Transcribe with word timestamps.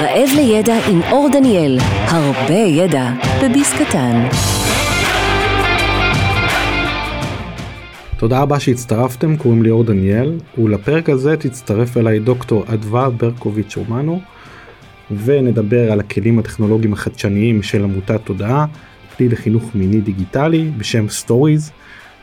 רעב 0.00 0.28
לידע 0.36 0.74
עם 0.90 1.00
אור 1.10 1.28
דניאל, 1.32 1.78
הרבה 2.06 2.54
ידע 2.54 3.10
בביס 3.44 3.72
קטן. 3.72 4.28
תודה 8.18 8.40
רבה 8.40 8.60
שהצטרפתם, 8.60 9.36
קוראים 9.36 9.62
לי 9.62 9.70
אור 9.70 9.84
דניאל, 9.84 10.38
ולפרק 10.58 11.08
הזה 11.08 11.36
תצטרף 11.36 11.96
אליי 11.96 12.18
דוקטור 12.18 12.64
אדווה 12.66 13.10
ברקוביץ' 13.10 13.76
רומנו, 13.76 14.20
ונדבר 15.24 15.92
על 15.92 16.00
הכלים 16.00 16.38
הטכנולוגיים 16.38 16.92
החדשניים 16.92 17.62
של 17.62 17.84
עמותת 17.84 18.20
תודעה, 18.24 18.66
כלי 19.16 19.28
לחינוך 19.28 19.70
מיני 19.74 20.00
דיגיטלי 20.00 20.70
בשם 20.78 21.08
סטוריז, 21.08 21.70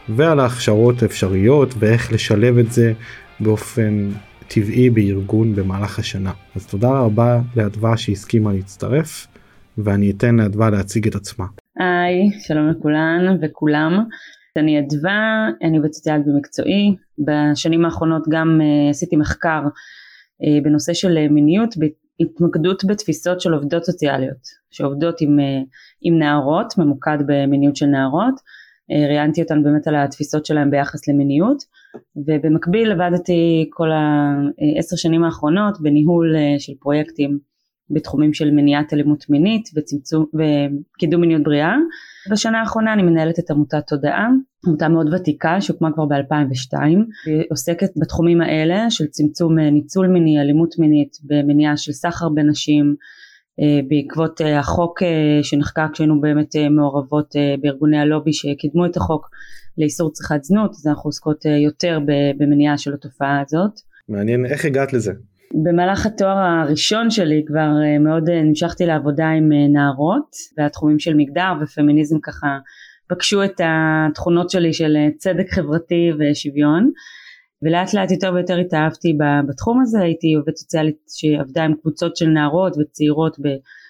ועל 0.09 0.39
ההכשרות 0.39 1.03
האפשריות 1.03 1.73
ואיך 1.79 2.11
לשלב 2.11 2.57
את 2.57 2.71
זה 2.71 2.93
באופן 3.39 4.09
טבעי 4.47 4.89
בארגון 4.89 5.55
במהלך 5.55 5.99
השנה. 5.99 6.31
אז 6.55 6.67
תודה 6.67 6.89
רבה 6.89 7.41
לאדווה 7.55 7.97
שהסכימה 7.97 8.53
להצטרף, 8.53 9.27
ואני 9.77 10.11
אתן 10.11 10.35
לאדווה 10.35 10.69
להציג 10.69 11.07
את 11.07 11.15
עצמה. 11.15 11.45
היי, 11.79 12.39
שלום 12.39 12.69
לכולן 12.69 13.37
וכולם. 13.41 14.03
אני 14.57 14.79
אדווה, 14.79 15.47
אני 15.63 15.77
עובדת 15.77 15.93
סוציאלית 15.93 16.25
במקצועי. 16.25 16.95
בשנים 17.19 17.85
האחרונות 17.85 18.23
גם 18.29 18.59
uh, 18.61 18.89
עשיתי 18.89 19.15
מחקר 19.15 19.61
uh, 19.63 20.63
בנושא 20.63 20.93
של 20.93 21.17
uh, 21.17 21.31
מיניות, 21.31 21.75
בהתמקדות 21.77 22.85
בתפיסות 22.85 23.41
של 23.41 23.53
עובדות 23.53 23.83
סוציאליות, 23.83 24.47
שעובדות 24.71 25.21
עם, 25.21 25.37
עם 26.01 26.19
נערות, 26.19 26.77
ממוקד 26.77 27.17
במיניות 27.27 27.75
של 27.75 27.85
נערות. 27.85 28.33
ראיינתי 29.09 29.41
אותן 29.41 29.63
באמת 29.63 29.87
על 29.87 29.95
התפיסות 29.95 30.45
שלהן 30.45 30.71
ביחס 30.71 31.07
למיניות. 31.07 31.63
ובמקביל 32.15 32.91
עבדתי 32.91 33.69
כל 33.69 33.89
העשר 33.91 34.95
שנים 34.95 35.23
האחרונות 35.23 35.81
בניהול 35.81 36.35
אה, 36.35 36.59
של 36.59 36.73
פרויקטים 36.79 37.39
בתחומים 37.89 38.33
של 38.33 38.51
מניעת 38.51 38.93
אלימות 38.93 39.29
מינית 39.29 39.69
וצמצום 39.75 40.25
וקידום 40.33 41.21
מיניות 41.21 41.43
בריאה. 41.43 41.75
בשנה 42.31 42.59
האחרונה 42.59 42.93
אני 42.93 43.03
מנהלת 43.03 43.39
את 43.39 43.51
עמותת 43.51 43.87
תודעה, 43.87 44.27
עמותה 44.67 44.89
מאוד 44.89 45.13
ותיקה 45.13 45.61
שהוקמה 45.61 45.91
כבר 45.93 46.05
ב-2002, 46.05 46.77
היא 47.25 47.43
עוסקת 47.51 47.89
בתחומים 48.01 48.41
האלה 48.41 48.89
של 48.89 49.05
צמצום 49.07 49.59
אה, 49.59 49.69
ניצול 49.69 50.07
מיני, 50.07 50.41
אלימות 50.41 50.79
מינית, 50.79 51.17
במניעה 51.23 51.77
של 51.77 51.91
סחר 51.91 52.29
בנשים, 52.29 52.95
בעקבות 53.87 54.41
החוק 54.55 54.99
שנחקק 55.43 55.83
כשהיינו 55.93 56.21
באמת 56.21 56.55
מעורבות 56.71 57.35
בארגוני 57.61 57.99
הלובי 57.99 58.33
שקידמו 58.33 58.85
את 58.85 58.97
החוק 58.97 59.29
לאיסור 59.77 60.11
צריכת 60.11 60.43
זנות, 60.43 60.71
אז 60.71 60.87
אנחנו 60.87 61.07
עוסקות 61.07 61.45
אה, 61.45 61.57
יותר 61.57 61.99
במניעה 62.37 62.77
של 62.77 62.93
התופעה 62.93 63.41
הזאת. 63.41 63.71
מעניין, 64.09 64.45
איך 64.45 64.65
הגעת 64.65 64.93
לזה? 64.93 65.13
במהלך 65.63 66.05
התואר 66.05 66.37
הראשון 66.37 67.09
שלי 67.09 67.43
כבר 67.47 67.69
אה, 67.83 67.99
מאוד 67.99 68.29
אה, 68.29 68.41
נמשכתי 68.41 68.85
לעבודה 68.85 69.27
עם 69.27 69.49
נערות, 69.73 70.35
והתחומים 70.57 70.99
של 70.99 71.13
מגדר 71.13 71.53
ופמיניזם 71.61 72.19
ככה 72.19 72.57
פגשו 73.09 73.43
את 73.43 73.61
התכונות 73.63 74.49
שלי 74.49 74.73
של 74.73 74.97
צדק 75.17 75.49
חברתי 75.49 76.11
ושוויון. 76.19 76.91
ולאט 77.61 77.93
לאט 77.93 78.11
יותר 78.11 78.33
ויותר 78.33 78.57
התאהבתי 78.57 79.17
בתחום 79.49 79.81
הזה, 79.81 80.01
הייתי 80.01 80.33
עובדת 80.33 80.55
סוציאלית 80.55 80.97
שעבדה 81.07 81.63
עם 81.63 81.73
קבוצות 81.81 82.17
של 82.17 82.27
נערות 82.27 82.77
וצעירות 82.79 83.37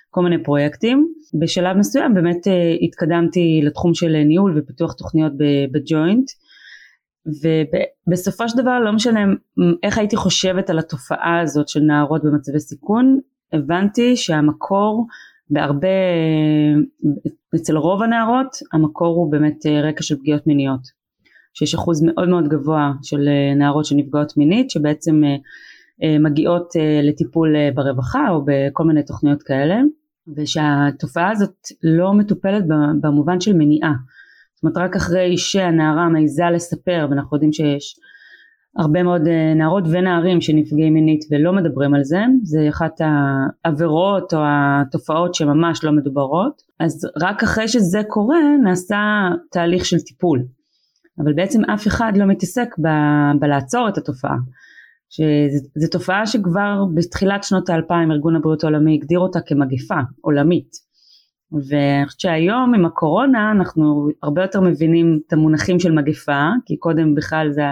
כל 0.10 0.22
מיני 0.24 0.44
פרויקטים. 0.44 1.08
בשלב 1.40 1.78
מסוים 1.78 2.14
באמת 2.14 2.48
אה, 2.48 2.76
התקדמתי 2.82 3.62
לתחום 3.64 3.94
של 3.94 4.24
ניהול 4.24 4.60
ופיתוח 4.60 4.94
תוכניות 4.94 5.32
בג'וינט 5.72 6.26
ובסופו 8.08 8.50
של 8.50 8.58
דבר 8.58 8.80
לא 8.80 8.92
משנה 8.92 9.20
איך 9.84 9.98
הייתי 9.98 10.16
חושבת 10.16 10.70
על 10.70 10.80
התופעה 10.80 11.40
הזאת 11.40 11.68
של 11.68 11.80
נערות 11.80 12.24
במצבי 12.24 12.60
סיכון, 12.60 13.20
הבנתי 13.54 14.16
שהמקור 14.16 15.08
בהרבה, 15.50 15.88
אצל 17.56 17.78
רוב 17.78 18.02
הנערות 18.02 18.56
המקור 18.74 19.16
הוא 19.16 19.32
באמת 19.32 19.66
אה, 19.66 19.82
רקע 19.82 20.04
של 20.04 20.16
פגיעות 20.18 20.48
מיניות. 20.48 20.97
שיש 21.58 21.76
אחוז 21.76 22.04
מאוד 22.04 22.30
מאוד 22.30 22.48
גבוה 22.48 22.92
של 23.04 23.28
אה, 23.28 23.56
נערות 23.56 23.86
שנפגעות 23.86 24.38
מינית 24.38 24.70
שבעצם 24.70 25.22
מגיעות 26.20 26.74
לטיפול 27.04 27.56
ברווחה 27.76 28.30
או 28.30 28.46
בכל 28.46 28.84
מיני 28.84 29.04
תוכניות 29.04 29.44
כאלה 29.44 29.76
ושהתופעה 30.36 31.32
הזאת 31.32 31.56
לא 31.84 32.14
מטופלת 32.14 32.64
במובן 33.02 33.42
של 33.42 33.54
מניעה. 33.54 33.94
זאת 34.56 34.64
אומרת 34.64 34.78
רק 34.78 34.96
אחרי 34.96 35.38
שהנערה 35.38 36.10
מעיזה 36.10 36.44
לספר 36.54 37.08
ואנחנו 37.10 37.38
יודעים 37.38 37.54
שיש 37.54 37.96
הרבה 38.78 39.04
מאוד 39.04 39.28
אה, 39.28 39.54
נערות 39.54 39.84
ונערים 39.92 40.42
שנפגעים 40.42 40.94
מינית 40.94 41.26
ולא 41.32 41.54
מדברים 41.54 41.94
על 41.94 42.04
זה, 42.04 42.20
זה 42.44 42.70
אחת 42.70 43.02
העבירות 43.66 44.34
או 44.34 44.40
התופעות 44.44 45.36
שממש 45.36 45.84
לא 45.84 45.92
מדוברות, 45.92 46.62
אז 46.80 47.10
רק 47.22 47.44
אחרי 47.44 47.68
שזה 47.68 48.02
קורה 48.08 48.40
נעשה 48.64 49.30
תהליך 49.52 49.86
של 49.86 50.00
טיפול, 50.00 50.44
אבל 51.20 51.34
בעצם 51.34 51.66
אף 51.66 51.88
אחד 51.88 52.12
לא 52.16 52.26
מתעסק 52.26 52.76
ב, 52.82 52.88
בלעצור 53.40 53.90
את 53.90 53.98
התופעה. 53.98 54.36
שזו 55.10 55.88
תופעה 55.92 56.28
שכבר 56.28 56.84
בתחילת 56.94 57.44
שנות 57.44 57.70
האלפיים 57.70 58.12
ארגון 58.12 58.36
הבריאות 58.36 58.64
העולמי 58.64 58.94
הגדיר 58.94 59.20
אותה 59.20 59.40
כמגפה 59.46 60.00
עולמית. 60.22 60.88
ואני 61.52 62.06
חושבת 62.06 62.20
שהיום 62.20 62.74
עם 62.76 62.86
הקורונה 62.86 63.52
אנחנו 63.52 64.08
הרבה 64.24 64.42
יותר 64.42 64.62
מבינים 64.62 65.20
את 65.28 65.34
המונחים 65.34 65.80
של 65.80 65.92
מגפה 65.92 66.50
כי 66.66 66.78
קודם 66.78 67.16
בכלל 67.16 67.52
זה 67.52 67.64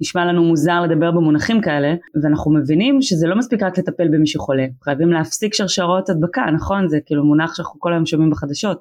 נשמע 0.00 0.24
לנו 0.24 0.44
מוזר 0.44 0.80
לדבר 0.80 1.10
במונחים 1.10 1.60
כאלה 1.60 1.94
ואנחנו 2.22 2.52
מבינים 2.54 3.02
שזה 3.02 3.26
לא 3.26 3.36
מספיק 3.36 3.62
רק 3.62 3.78
לטפל 3.78 4.08
במי 4.08 4.26
שחולה. 4.26 4.66
חייבים 4.84 5.12
להפסיק 5.12 5.54
שרשרות 5.54 6.10
הדבקה 6.10 6.42
נכון? 6.54 6.88
זה 6.88 6.98
כאילו 7.06 7.24
מונח 7.24 7.54
שאנחנו 7.54 7.80
כל 7.80 7.92
היום 7.92 8.06
שומעים 8.06 8.30
בחדשות 8.30 8.80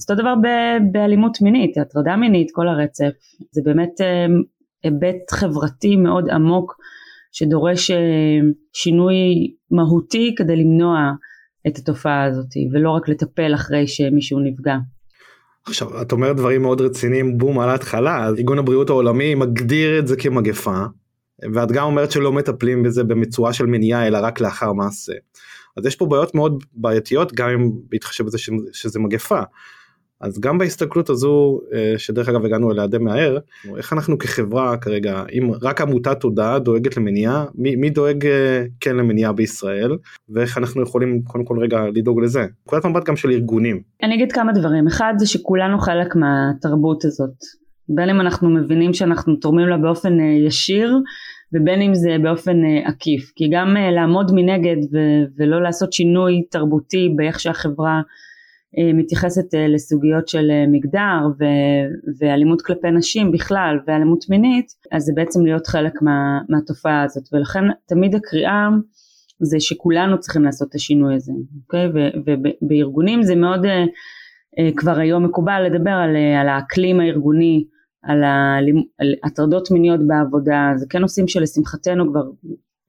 אותו 0.00 0.22
דבר 0.22 0.34
באלימות 0.92 1.40
מינית 1.40 1.78
הטרדה 1.78 2.16
מינית 2.16 2.48
כל 2.52 2.68
הרצף 2.68 3.10
זה 3.50 3.60
באמת 3.64 4.00
אה, 4.00 4.26
היבט 4.82 5.30
חברתי 5.30 5.96
מאוד 5.96 6.30
עמוק 6.30 6.76
שדורש 7.32 7.90
אה, 7.90 7.96
שינוי 8.72 9.14
מהותי 9.70 10.34
כדי 10.36 10.56
למנוע 10.56 11.12
את 11.66 11.78
התופעה 11.78 12.24
הזאת 12.24 12.48
ולא 12.72 12.90
רק 12.90 13.08
לטפל 13.08 13.54
אחרי 13.54 13.86
שמישהו 13.86 14.40
נפגע. 14.40 14.76
עכשיו 15.66 16.02
את 16.02 16.12
אומרת 16.12 16.36
דברים 16.36 16.62
מאוד 16.62 16.80
רציניים 16.80 17.38
בום 17.38 17.58
על 17.58 17.68
ההתחלה 17.68 18.26
ארגון 18.26 18.58
הבריאות 18.58 18.90
העולמי 18.90 19.34
מגדיר 19.34 19.98
את 19.98 20.06
זה 20.06 20.16
כמגפה 20.16 20.84
ואת 21.54 21.72
גם 21.72 21.86
אומרת 21.86 22.10
שלא 22.10 22.32
מטפלים 22.32 22.82
בזה 22.82 23.04
במצורה 23.04 23.52
של 23.52 23.66
מניעה 23.66 24.06
אלא 24.06 24.18
רק 24.22 24.40
לאחר 24.40 24.72
מעשה. 24.72 25.12
אז 25.76 25.86
יש 25.86 25.96
פה 25.96 26.06
בעיות 26.06 26.34
מאוד 26.34 26.64
בעייתיות 26.72 27.32
גם 27.32 27.48
אם 27.48 27.70
בהתחשב 27.90 28.24
בזה 28.24 28.38
שזה 28.72 28.98
מגפה. 28.98 29.40
אז 30.22 30.40
גם 30.40 30.58
בהסתכלות 30.58 31.10
הזו 31.10 31.60
אה, 31.74 31.94
שדרך 31.98 32.28
אגב 32.28 32.44
הגענו 32.44 32.72
אליה 32.72 32.86
די 32.86 32.98
מהר 32.98 33.38
איך 33.76 33.92
אנחנו 33.92 34.18
כחברה 34.18 34.76
כרגע 34.76 35.24
אם 35.32 35.50
רק 35.62 35.80
עמותת 35.80 36.20
תודעה 36.20 36.58
דואגת 36.58 36.96
למניעה 36.96 37.44
מי, 37.54 37.76
מי 37.76 37.90
דואג 37.90 38.26
אה, 38.26 38.64
כן 38.80 38.96
למניעה 38.96 39.32
בישראל 39.32 39.96
ואיך 40.28 40.58
אנחנו 40.58 40.82
יכולים 40.82 41.22
קודם 41.22 41.44
כל 41.44 41.58
רגע 41.60 41.80
לדאוג 41.94 42.20
לזה? 42.20 42.46
נקודת 42.66 42.84
מבט 42.84 43.04
גם 43.04 43.16
של 43.16 43.30
ארגונים. 43.30 43.82
אני 44.02 44.14
אגיד 44.14 44.32
כמה 44.32 44.52
דברים. 44.52 44.86
אחד 44.86 45.14
זה 45.16 45.26
שכולנו 45.26 45.78
חלק 45.78 46.16
מהתרבות 46.16 47.04
הזאת. 47.04 47.34
בין 47.88 48.10
אם 48.10 48.20
אנחנו 48.20 48.50
מבינים 48.50 48.94
שאנחנו 48.94 49.36
תורמים 49.36 49.68
לה 49.68 49.76
באופן 49.76 50.20
אה, 50.20 50.46
ישיר 50.46 50.98
ובין 51.54 51.82
אם 51.82 51.94
זה 51.94 52.16
באופן 52.22 52.56
עקיף. 52.84 53.32
כי 53.36 53.48
גם 53.52 53.76
לעמוד 53.94 54.30
מנגד 54.34 54.76
ו- 54.92 55.24
ולא 55.38 55.62
לעשות 55.62 55.92
שינוי 55.92 56.42
תרבותי 56.50 57.12
באיך 57.16 57.40
שהחברה 57.40 58.00
מתייחסת 58.94 59.54
אה, 59.54 59.68
לסוגיות 59.68 60.28
של 60.28 60.50
אה, 60.50 60.64
מגדר 60.68 61.26
ו- 61.38 62.14
ואלימות 62.18 62.62
כלפי 62.62 62.90
נשים 62.90 63.32
בכלל 63.32 63.78
ואלימות 63.86 64.24
מינית 64.30 64.66
אז 64.92 65.02
זה 65.02 65.12
בעצם 65.14 65.44
להיות 65.44 65.66
חלק 65.66 66.02
מה- 66.02 66.40
מהתופעה 66.48 67.02
הזאת. 67.02 67.24
ולכן 67.32 67.64
תמיד 67.86 68.14
הקריאה 68.14 68.68
זה 69.42 69.60
שכולנו 69.60 70.20
צריכים 70.20 70.44
לעשות 70.44 70.68
את 70.68 70.74
השינוי 70.74 71.14
הזה 71.14 71.32
אוקיי? 71.62 71.86
ובארגונים 72.62 73.22
זה 73.22 73.34
מאוד 73.36 73.66
כבר 74.76 74.98
היום 74.98 75.24
מקובל 75.24 75.62
לדבר 75.66 75.90
על, 75.90 76.16
על 76.40 76.48
האקלים 76.48 77.00
הארגוני 77.00 77.64
על, 78.02 78.24
על 78.98 79.14
הטרדות 79.24 79.70
מיניות 79.70 80.00
בעבודה. 80.06 80.72
זה 80.76 80.86
כן 80.90 80.98
נושאים 80.98 81.28
שלשמחתנו 81.28 82.10
כבר 82.10 82.22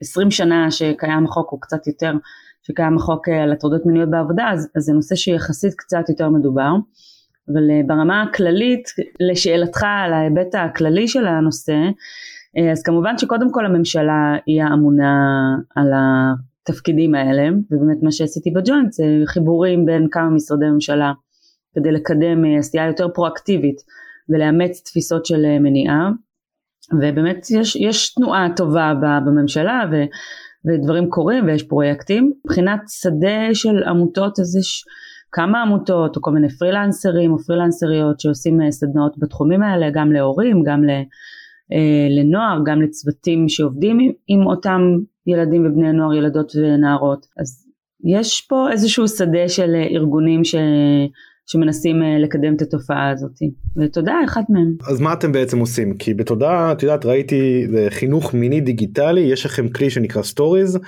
20 0.01 0.31
שנה 0.31 0.71
שקיים 0.71 1.25
החוק 1.25 1.51
או 1.51 1.59
קצת 1.59 1.87
יותר 1.87 2.13
שקיים 2.67 2.97
החוק 2.97 3.29
אה, 3.29 3.43
על 3.43 3.51
הטרדות 3.51 3.85
מיניות 3.85 4.09
בעבודה, 4.09 4.49
אז, 4.51 4.69
אז 4.75 4.83
זה 4.83 4.93
נושא 4.93 5.15
שיחסית 5.15 5.73
קצת 5.73 6.09
יותר 6.09 6.29
מדובר. 6.29 6.71
אבל 7.51 7.71
אה, 7.71 7.81
ברמה 7.87 8.21
הכללית, 8.21 8.83
לשאלתך 9.19 9.83
על 10.05 10.13
ההיבט 10.13 10.55
הכללי 10.55 11.07
של 11.07 11.27
הנושא, 11.27 11.77
אה, 12.57 12.71
אז 12.71 12.83
כמובן 12.83 13.17
שקודם 13.17 13.51
כל 13.51 13.65
הממשלה 13.65 14.35
היא 14.45 14.63
האמונה 14.63 15.15
על 15.75 15.91
התפקידים 15.95 17.15
האלה, 17.15 17.49
ובאמת 17.71 18.03
מה 18.03 18.11
שעשיתי 18.11 18.51
בג'וינט 18.51 18.91
זה 18.91 19.05
חיבורים 19.25 19.85
בין 19.85 20.07
כמה 20.11 20.29
משרדי 20.29 20.65
ממשלה 20.65 21.13
כדי 21.75 21.91
לקדם 21.91 22.45
עשייה 22.59 22.87
יותר 22.87 23.07
פרואקטיבית 23.13 23.81
ולאמץ 24.29 24.81
תפיסות 24.85 25.25
של 25.25 25.59
מניעה, 25.59 26.09
ובאמת 26.93 27.47
יש, 27.51 27.75
יש 27.75 28.13
תנועה 28.13 28.47
טובה 28.55 28.93
בממשלה, 29.25 29.83
ו... 29.91 29.95
ודברים 30.65 31.09
קורים 31.09 31.45
ויש 31.45 31.63
פרויקטים. 31.63 32.33
מבחינת 32.45 32.79
שדה 32.87 33.53
של 33.53 33.83
עמותות 33.83 34.39
אז 34.39 34.55
יש 34.55 34.83
כמה 35.31 35.61
עמותות 35.61 36.15
או 36.15 36.21
כל 36.21 36.31
מיני 36.31 36.49
פרילנסרים 36.49 37.31
או 37.33 37.37
פרילנסריות 37.37 38.19
שעושים 38.19 38.61
אה, 38.61 38.71
סדנאות 38.71 39.13
בתחומים 39.17 39.63
האלה 39.63 39.89
גם 39.93 40.11
להורים 40.11 40.63
גם 40.63 40.83
אה, 40.89 41.03
לנוער 42.09 42.59
גם 42.65 42.81
לצוותים 42.81 43.49
שעובדים 43.49 43.97
עם 44.27 44.45
אותם 44.45 44.81
ילדים 45.27 45.65
ובני 45.65 45.91
נוער 45.91 46.13
ילדות 46.13 46.51
ונערות 46.55 47.25
אז 47.39 47.67
יש 48.03 48.41
פה 48.49 48.71
איזשהו 48.71 49.07
שדה 49.07 49.49
של 49.49 49.75
ארגונים 49.75 50.43
ש... 50.43 50.55
שמנסים 51.47 52.03
אה, 52.03 52.19
לקדם 52.19 52.55
את 52.55 52.61
התופעה 52.61 53.09
הזאת 53.09 53.37
ותודה 53.77 54.13
אחת 54.25 54.43
מהם. 54.49 54.73
אז 54.89 55.01
מה 55.01 55.13
אתם 55.13 55.31
בעצם 55.31 55.59
עושים 55.59 55.97
כי 55.97 56.13
בתודה 56.13 56.71
את 56.71 56.83
יודעת 56.83 57.05
ראיתי 57.05 57.67
חינוך 57.89 58.33
מיני 58.33 58.61
דיגיטלי 58.61 59.21
יש 59.21 59.45
לכם 59.45 59.67
כלי 59.69 59.89
שנקרא 59.89 60.23
סטוריז 60.23 60.79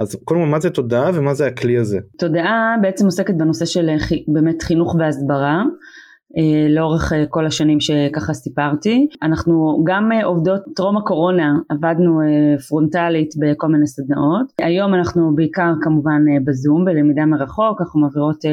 אז 0.00 0.14
קודם 0.24 0.40
כל 0.40 0.46
מה 0.46 0.60
זה 0.60 0.70
תודעה 0.70 1.10
ומה 1.14 1.34
זה 1.34 1.46
הכלי 1.46 1.78
הזה. 1.78 1.98
תודעה 2.18 2.74
בעצם 2.82 3.04
עוסקת 3.04 3.34
בנושא 3.34 3.64
של 3.64 3.88
אה, 3.88 4.16
באמת 4.28 4.62
חינוך 4.62 4.96
והסברה. 4.98 5.64
אה, 6.38 6.68
לאורך 6.68 7.12
כל 7.28 7.46
השנים 7.46 7.80
שככה 7.80 8.34
סיפרתי. 8.34 9.06
אנחנו 9.22 9.84
גם 9.86 10.10
עובדות 10.24 10.60
טרום 10.76 10.96
הקורונה 10.96 11.54
עבדנו 11.68 12.20
פרונטלית 12.68 13.30
בכל 13.40 13.66
מיני 13.66 13.86
סדנאות. 13.86 14.52
היום 14.60 14.94
אנחנו 14.94 15.34
בעיקר 15.34 15.72
כמובן 15.82 16.22
בזום 16.44 16.84
בלמידה 16.84 17.26
מרחוק, 17.26 17.80
אנחנו 17.80 18.00
מעבירות 18.00 18.44
אה, 18.44 18.50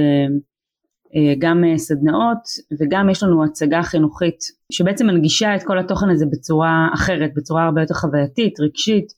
גם 1.40 1.64
אה, 1.64 1.78
סדנאות 1.78 2.44
וגם 2.80 3.10
יש 3.10 3.24
לנו 3.24 3.44
הצגה 3.44 3.84
חינוכית 3.84 4.40
שבעצם 4.72 5.08
מנגישה 5.08 5.56
את 5.56 5.64
כל 5.64 5.80
התוכן 5.80 6.10
הזה 6.10 6.26
בצורה 6.32 6.90
אחרת, 6.94 7.32
בצורה 7.36 7.64
הרבה 7.64 7.82
יותר 7.82 7.94
חווייתית, 7.94 8.60
רגשית, 8.60 9.14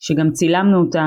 שגם 0.00 0.30
צילמנו 0.30 0.80
אותה 0.80 1.04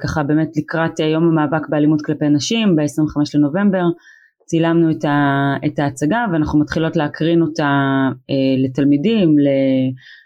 ככה 0.00 0.22
באמת 0.22 0.56
לקראת 0.56 0.98
יום 0.98 1.24
המאבק 1.24 1.68
באלימות 1.68 2.02
כלפי 2.02 2.28
נשים 2.28 2.76
ב-25 2.76 3.20
לנובמבר, 3.34 3.84
צילמנו 4.46 4.90
את, 4.90 5.04
ה, 5.04 5.54
את 5.66 5.78
ההצגה 5.78 6.24
ואנחנו 6.32 6.60
מתחילות 6.60 6.96
להקרין 6.96 7.42
אותה 7.42 7.70
אה, 8.30 8.64
לתלמידים, 8.64 9.38
ל, 9.38 9.48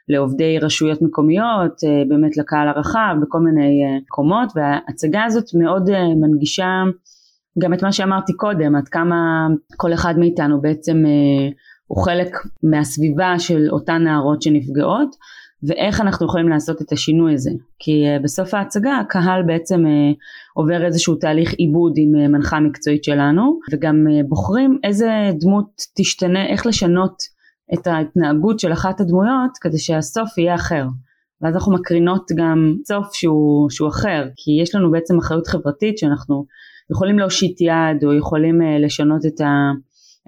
לעובדי 0.09 0.59
רשויות 0.59 1.03
מקומיות, 1.03 1.85
אה, 1.85 2.03
באמת 2.09 2.37
לקהל 2.37 2.69
הרחב 2.69 3.15
בכל 3.23 3.39
מיני 3.39 3.85
אה, 3.85 3.99
קומות 4.09 4.53
וההצגה 4.57 5.25
הזאת 5.25 5.45
מאוד 5.55 5.91
אה, 5.91 6.15
מנגישה 6.21 6.83
גם 7.59 7.75
את 7.75 7.83
מה 7.83 7.93
שאמרתי 7.93 8.33
קודם, 8.33 8.77
עד 8.77 8.89
כמה 8.89 9.49
כל 9.77 9.93
אחד 9.93 10.15
מאיתנו 10.19 10.61
בעצם 10.61 10.97
אה, 11.07 11.49
הוא 11.87 12.05
חלק 12.05 12.37
מהסביבה 12.63 13.39
של 13.39 13.69
אותן 13.71 14.03
נערות 14.05 14.43
שנפגעות, 14.43 15.17
ואיך 15.63 16.01
אנחנו 16.01 16.27
יכולים 16.27 16.49
לעשות 16.49 16.83
את 16.83 16.93
השינוי 16.93 17.35
הזה. 17.35 17.51
כי 17.79 18.07
אה, 18.07 18.19
בסוף 18.23 18.55
ההצגה 18.55 18.97
הקהל 18.97 19.43
בעצם 19.47 19.87
אה, 19.87 20.13
עובר 20.55 20.85
איזשהו 20.87 21.15
תהליך 21.15 21.53
עיבוד 21.53 21.93
עם 21.97 22.21
אה, 22.21 22.29
מנחה 22.29 22.61
מקצועית 22.61 23.05
שלנו, 23.05 23.59
וגם 23.73 24.07
אה, 24.11 24.21
בוחרים 24.29 24.79
איזה 24.85 25.11
דמות 25.41 25.71
תשתנה, 25.97 26.47
איך 26.47 26.67
לשנות 26.67 27.17
את 27.75 27.87
ההתנהגות 27.87 28.61
של 28.61 28.73
אחת 28.73 29.01
הדמויות 29.01 29.51
כדי 29.61 29.79
שהסוף 29.79 30.39
יהיה 30.39 30.55
אחר. 30.55 30.87
ואז 31.43 31.55
אנחנו 31.55 31.73
מקרינות 31.73 32.27
גם 32.37 32.75
סוף 32.89 33.07
שהוא, 33.13 33.71
שהוא 33.71 33.89
אחר, 33.89 34.29
כי 34.37 34.63
יש 34.63 34.75
לנו 34.75 34.91
בעצם 34.91 35.19
אחריות 35.19 35.47
חברתית 35.47 35.99
שאנחנו 35.99 36.45
יכולים 36.91 37.19
להושיט 37.19 37.61
יד 37.61 38.05
או 38.05 38.15
יכולים 38.15 38.63
אה, 38.63 38.79
לשנות 38.79 39.27
את, 39.27 39.41
ה, 39.41 39.71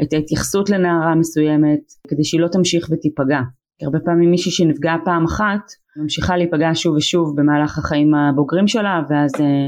את 0.03 0.13
ההתייחסות 0.13 0.71
לנערה 0.71 1.15
מסוימת 1.15 1.81
כדי 2.09 2.25
שהיא 2.25 2.41
לא 2.41 2.49
תמשיך 2.49 2.89
ותיפגע. 2.91 3.41
כי 3.79 3.85
הרבה 3.85 3.99
פעמים 4.05 4.31
מישהי 4.31 4.51
שנפגעה 4.53 4.97
פעם 5.05 5.25
אחת 5.25 5.61
ממשיכה 5.97 6.37
להיפגע 6.37 6.71
שוב 6.75 6.97
ושוב 6.97 7.41
במהלך 7.41 7.79
החיים 7.79 8.15
הבוגרים 8.15 8.69
שלה 8.69 9.03
ואז 9.11 9.33
אה, 9.41 9.67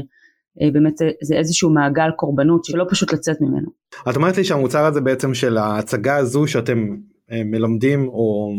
אה, 0.61 0.71
באמת 0.71 0.97
זה, 0.97 1.09
זה 1.23 1.35
איזשהו 1.35 1.69
מעגל 1.69 2.11
קורבנות 2.15 2.65
שלא 2.65 2.85
פשוט 2.89 3.13
לצאת 3.13 3.41
ממנו. 3.41 3.67
את 4.09 4.15
אומרת 4.15 4.37
לי 4.37 4.43
שהמוצר 4.43 4.85
הזה 4.85 5.01
בעצם 5.01 5.33
של 5.33 5.57
ההצגה 5.57 6.15
הזו 6.15 6.47
שאתם 6.47 6.95
מלמדים 7.31 8.07
או 8.07 8.53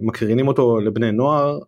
מקרינים 0.00 0.48
אותו 0.48 0.80
לבני 0.80 1.12
נוער 1.12 1.58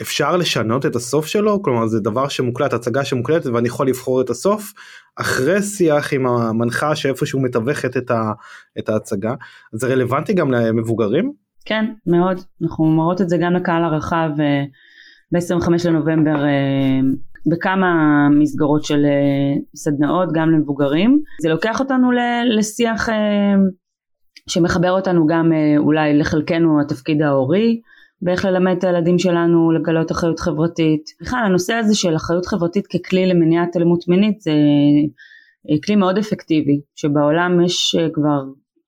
אפשר 0.00 0.36
לשנות 0.36 0.86
את 0.86 0.96
הסוף 0.96 1.26
שלו? 1.26 1.62
כלומר 1.62 1.86
זה 1.86 2.00
דבר 2.00 2.28
שמוקלט 2.28 2.72
הצגה 2.72 3.04
שמוקלטת 3.04 3.46
ואני 3.46 3.68
יכול 3.68 3.88
לבחור 3.88 4.20
את 4.20 4.30
הסוף 4.30 4.72
אחרי 5.16 5.62
שיח 5.62 6.12
עם 6.12 6.26
המנחה 6.26 6.96
שאיפשהו 6.96 7.42
מתווכת 7.42 7.96
את, 7.96 8.10
ה, 8.10 8.32
את 8.78 8.88
ההצגה. 8.88 9.34
זה 9.72 9.86
רלוונטי 9.86 10.32
גם 10.32 10.50
למבוגרים? 10.50 11.32
כן 11.64 11.84
מאוד. 12.06 12.40
אנחנו 12.62 12.84
אומרות 12.84 13.20
את 13.20 13.28
זה 13.28 13.36
גם 13.40 13.52
לקהל 13.52 13.84
הרחב 13.84 14.30
אה, 14.40 14.64
ב-25 15.32 15.88
לנובמבר 15.88 16.44
אה, 16.44 17.00
בכמה 17.50 18.28
מסגרות 18.40 18.84
של 18.84 19.04
אה, 19.04 19.60
סדנאות 19.76 20.28
גם 20.34 20.50
למבוגרים. 20.50 21.22
זה 21.42 21.48
לוקח 21.48 21.80
אותנו 21.80 22.10
לשיח 22.56 23.08
שמחבר 24.48 24.90
אותנו 24.90 25.26
גם 25.26 25.52
אולי 25.78 26.18
לחלקנו 26.18 26.80
התפקיד 26.80 27.22
ההורי 27.22 27.80
באיך 28.22 28.44
ללמד 28.44 28.76
את 28.78 28.84
הילדים 28.84 29.18
שלנו 29.18 29.72
לגלות 29.72 30.12
אחריות 30.12 30.40
חברתית. 30.40 31.10
בכלל 31.20 31.42
הנושא 31.44 31.74
הזה 31.74 31.94
של 31.94 32.16
אחריות 32.16 32.46
חברתית 32.46 32.86
ככלי 32.86 33.26
למניעת 33.26 33.76
אלימות 33.76 34.08
מינית 34.08 34.40
זה 34.40 34.50
אה, 35.70 35.76
כלי 35.84 35.96
מאוד 35.96 36.18
אפקטיבי 36.18 36.80
שבעולם 36.94 37.64
יש 37.64 37.94
אה, 37.94 38.08
כבר 38.12 38.42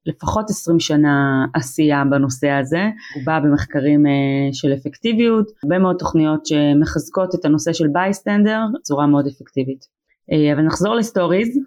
לפחות 0.07 0.51
20 0.51 0.81
שנה 0.81 1.45
עשייה 1.55 2.05
בנושא 2.11 2.49
הזה, 2.49 2.83
הוא 3.15 3.23
בא 3.27 3.41
במחקרים 3.41 4.07
אה, 4.07 4.13
של 4.53 4.73
אפקטיביות, 4.75 5.51
הרבה 5.63 5.79
מאוד 5.79 5.97
תוכניות 5.99 6.47
שמחזקות 6.47 7.35
את 7.35 7.45
הנושא 7.45 7.73
של 7.73 7.89
בייסטנדר 7.93 8.61
בצורה 8.75 9.07
מאוד 9.07 9.27
אפקטיבית. 9.27 9.95
אבל 10.55 10.63
נחזור 10.63 10.95
לסטוריז, 10.95 11.49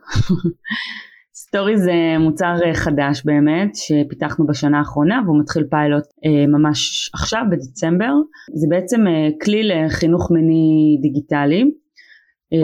Storyz 1.39 1.77
זה 1.77 1.93
מוצר 2.19 2.55
אה, 2.65 2.73
חדש 2.73 3.21
באמת 3.25 3.75
שפיתחנו 3.75 4.47
בשנה 4.47 4.77
האחרונה 4.77 5.21
והוא 5.25 5.39
מתחיל 5.39 5.63
פיילוט 5.69 6.03
אה, 6.25 6.47
ממש 6.47 7.09
עכשיו 7.13 7.41
בדצמבר. 7.51 8.13
זה 8.53 8.67
בעצם 8.69 9.07
אה, 9.07 9.29
כלי 9.43 9.63
לחינוך 9.63 10.31
מיני 10.31 10.97
דיגיטלי 11.01 11.71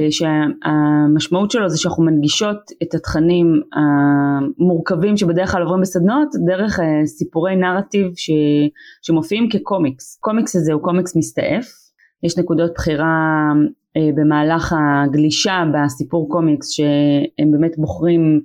שהמשמעות 0.10 1.52
שלו 1.52 1.70
זה 1.70 1.78
שאנחנו 1.78 2.04
מנגישות 2.04 2.58
את 2.84 2.94
התכנים 2.94 3.62
המורכבים 3.76 5.18
שבדרך 5.18 5.52
כלל 5.52 5.62
עוברים 5.62 5.82
בסדנות 5.82 6.28
דרך 6.46 6.80
סיפורי 7.06 7.56
נרטיב 7.56 8.08
ש... 8.16 8.32
שמופיעים 9.02 9.50
כקומיקס. 9.50 10.18
קומיקס 10.22 10.56
הזה 10.56 10.74
הוא 10.74 10.82
קומיקס 10.82 11.16
מסתעף 11.16 11.83
יש 12.24 12.38
נקודות 12.38 12.72
בחירה 12.76 13.52
במהלך 14.16 14.74
הגלישה 14.78 15.64
בסיפור 15.74 16.30
קומיקס 16.30 16.70
שהם 16.70 17.52
באמת 17.52 17.72
בוחרים 17.78 18.42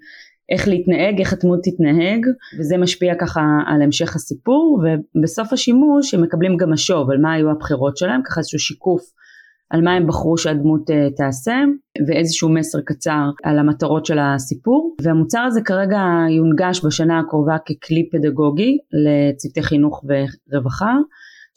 איך 0.53 0.69
להתנהג, 0.69 1.19
איך 1.19 1.33
הדמות 1.33 1.61
תתנהג, 1.63 2.27
וזה 2.59 2.77
משפיע 2.77 3.15
ככה 3.21 3.41
על 3.67 3.83
המשך 3.83 4.17
הסיפור, 4.17 4.81
ובסוף 5.15 5.53
השימוש 5.53 6.15
הם 6.15 6.23
מקבלים 6.23 6.57
גם 6.57 6.73
משוב 6.73 7.11
על 7.11 7.19
מה 7.21 7.33
היו 7.33 7.51
הבחירות 7.51 7.97
שלהם, 7.97 8.21
ככה 8.25 8.41
איזשהו 8.41 8.59
שיקוף 8.59 9.03
על 9.71 9.81
מה 9.81 9.93
הם 9.93 10.07
בחרו 10.07 10.39
שהדמות 10.39 10.91
uh, 10.91 11.17
תעשה, 11.17 11.57
ואיזשהו 12.09 12.49
מסר 12.49 12.79
קצר 12.85 13.31
על 13.45 13.59
המטרות 13.59 14.07
של 14.07 14.19
הסיפור, 14.19 14.97
והמוצר 15.03 15.41
הזה 15.41 15.61
כרגע 15.63 16.01
יונגש 16.31 16.85
בשנה 16.85 17.19
הקרובה 17.19 17.57
ככלי 17.59 18.09
פדגוגי 18.13 18.79
לצוותי 18.93 19.63
חינוך 19.63 20.05
ורווחה. 20.51 20.97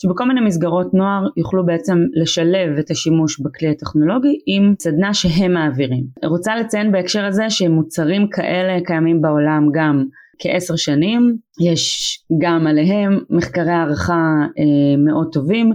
שבכל 0.02 0.28
מיני 0.28 0.42
מסגרות 0.42 0.94
נוער 0.94 1.28
יוכלו 1.38 1.66
בעצם 1.66 1.98
לשלב 2.14 2.78
את 2.80 2.92
השימוש 2.92 3.40
בכלי 3.40 3.70
הטכנולוגי 3.70 4.40
עם 4.46 4.74
סדנה 4.80 5.14
שהם 5.14 5.54
מעבירים. 5.54 6.04
רוצה 6.24 6.56
לציין 6.56 6.92
בהקשר 6.92 7.26
הזה 7.26 7.50
שמוצרים 7.50 8.30
כאלה 8.30 8.80
קיימים 8.86 9.22
בעולם 9.22 9.68
גם 9.74 10.06
כעשר 10.40 10.76
שנים, 10.76 11.38
יש 11.62 12.16
גם 12.42 12.68
עליהם 12.68 13.20
מחקרי 13.30 13.72
הערכה 13.72 14.22
אה, 14.60 14.98
מאוד 14.98 15.28
טובים. 15.34 15.72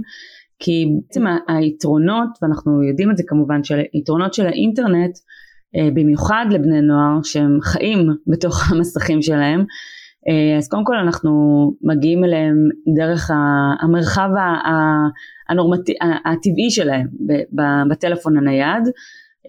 כי 0.59 0.85
בעצם 1.00 1.25
היתרונות, 1.49 2.28
ואנחנו 2.42 2.83
יודעים 2.83 3.11
את 3.11 3.16
זה 3.16 3.23
כמובן, 3.26 3.64
שהיתרונות 3.64 4.35
של 4.35 4.47
האינטרנט, 4.47 5.18
אה, 5.76 5.88
במיוחד 5.95 6.47
לבני 6.50 6.80
נוער 6.80 7.23
שהם 7.23 7.59
חיים 7.62 8.09
בתוך 8.26 8.73
המסכים 8.73 9.23
שלהם, 9.23 9.64
אז 10.59 10.68
קודם 10.68 10.85
כל 10.85 10.97
אנחנו 10.97 11.30
מגיעים 11.83 12.25
אליהם 12.25 12.56
דרך 12.97 13.30
המרחב 13.83 14.28
הנורמטי, 15.49 15.95
הטבעי 16.25 16.71
שלהם 16.71 17.06
בטלפון 17.90 18.37
הנייד. 18.37 18.88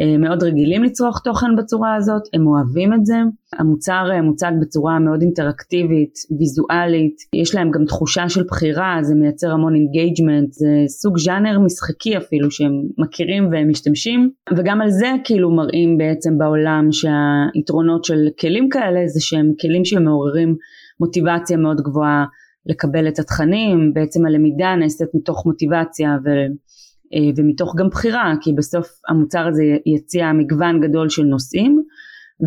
אה, 0.02 0.18
מאוד 0.18 0.44
רגילים 0.44 0.84
לצרוך 0.84 1.20
תוכן 1.24 1.56
בצורה 1.58 1.96
הזאת, 1.96 2.22
הם 2.34 2.48
אוהבים 2.48 2.94
את 2.94 3.06
זה. 3.06 3.16
המוצר 3.60 4.12
אה, 4.12 4.22
מוצג 4.22 4.52
בצורה 4.62 5.00
מאוד 5.00 5.22
אינטראקטיבית, 5.22 6.14
ויזואלית, 6.40 7.16
יש 7.36 7.56
להם 7.56 7.72
גם 7.72 7.86
תחושה 7.86 8.30
של 8.30 8.44
בחירה, 8.44 8.98
זה 9.02 9.16
מייצר 9.16 9.52
המון 9.52 9.76
engagement, 9.76 10.54
זה 10.54 10.70
סוג 10.88 11.18
ז'אנר 11.18 11.60
משחקי 11.60 12.18
אפילו 12.18 12.52
שהם 12.52 12.72
מכירים 12.98 13.50
והם 13.52 13.70
משתמשים, 13.70 14.30
וגם 14.58 14.82
על 14.82 14.90
זה 14.90 15.08
כאילו 15.24 15.56
מראים 15.56 15.98
בעצם 15.98 16.38
בעולם 16.38 16.88
שהיתרונות 16.92 18.04
של 18.04 18.28
כלים 18.40 18.70
כאלה 18.70 19.08
זה 19.08 19.20
שהם 19.22 19.52
כלים 19.62 19.86
שמעוררים 19.86 20.56
מוטיבציה 21.00 21.58
מאוד 21.58 21.82
גבוהה 21.82 22.26
לקבל 22.66 23.08
את 23.08 23.20
התכנים, 23.20 23.94
בעצם 23.94 24.26
הלמידה 24.26 24.76
נעשית 24.76 25.08
מתוך 25.14 25.46
מוטיבציה 25.46 26.10
ו... 26.26 26.30
ומתוך 27.38 27.76
גם 27.76 27.90
בחירה, 27.90 28.34
כי 28.42 28.54
בסוף 28.54 28.88
המוצר 29.10 29.48
הזה 29.48 29.64
יציע 29.86 30.32
מגוון 30.32 30.82
גדול 30.82 31.10
של 31.10 31.24
נושאים, 31.24 31.84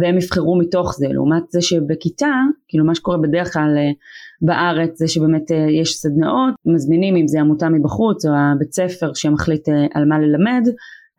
והם 0.00 0.18
יבחרו 0.18 0.58
מתוך 0.58 0.94
זה, 0.98 1.06
לעומת 1.10 1.42
זה 1.50 1.60
שבכיתה, 1.60 2.32
כאילו 2.68 2.84
מה 2.84 2.94
שקורה 2.94 3.18
בדרך 3.18 3.52
כלל 3.52 3.76
בארץ 4.42 4.98
זה 4.98 5.08
שבאמת 5.08 5.50
יש 5.82 5.96
סדנאות, 5.96 6.54
מזמינים 6.66 7.16
אם 7.16 7.28
זה 7.28 7.40
עמותה 7.40 7.68
מבחוץ 7.68 8.26
או 8.26 8.30
הבית 8.34 8.72
ספר 8.72 9.14
שמחליט 9.14 9.68
על 9.94 10.04
מה 10.04 10.18
ללמד, 10.18 10.68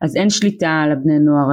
אז 0.02 0.16
אין 0.16 0.30
שליטה 0.30 0.70
על 0.84 0.92
הבני 0.92 1.18
נוער 1.18 1.46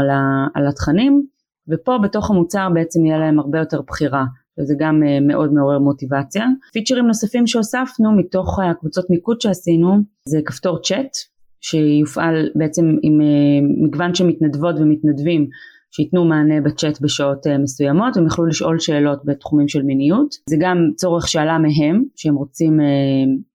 על, 0.56 0.68
התכנים, 0.68 1.24
ופה 1.68 1.98
בתוך 2.04 2.32
המוצר 2.32 2.68
בעצם 2.74 3.06
יהיה 3.06 3.18
להם 3.18 3.40
הרבה 3.40 3.60
יותר 3.60 3.82
בחירה. 3.82 4.26
וזה 4.60 4.74
גם 4.80 5.04
אה, 5.04 5.20
מאוד 5.20 5.54
מעורר 5.54 5.80
מוטיבציה. 5.80 6.46
פיצ'רים 6.74 7.08
נוספים 7.08 7.48
שהוספנו 7.48 8.12
מתוך 8.18 8.60
הקבוצות 8.60 9.10
מיקוד 9.10 9.42
שעשינו 9.42 9.98
זה 10.28 10.40
כפתור 10.46 10.82
צ'אט 10.82 11.10
שיופעל 11.62 12.50
בעצם 12.56 12.96
עם 13.02 13.22
אה, 13.22 13.86
מגוון 13.88 14.16
של 14.16 14.28
מתנדבות 14.28 14.76
ומתנדבים 14.80 15.48
שייתנו 15.92 16.26
מענה 16.26 16.62
בצ'אט 16.62 17.02
בשעות 17.02 17.48
אה, 17.48 17.58
מסוימות 17.58 18.18
והם 18.18 18.26
יוכלו 18.26 18.46
לשאול 18.46 18.80
שאלות 18.80 19.26
בתחומים 19.26 19.68
של 19.68 19.84
מיניות. 19.84 20.36
זה 20.50 20.56
גם 20.60 20.78
צורך 20.96 21.28
שעלה 21.28 21.58
מהם 21.58 22.04
שהם 22.16 22.36
רוצים 22.36 22.80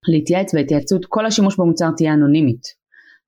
להתייעץ 0.09 0.55
והתייעצות 0.55 1.07
כל 1.09 1.27
השימוש 1.27 1.57
במוצר 1.59 1.91
תהיה 1.97 2.15
אנונימית 2.15 2.85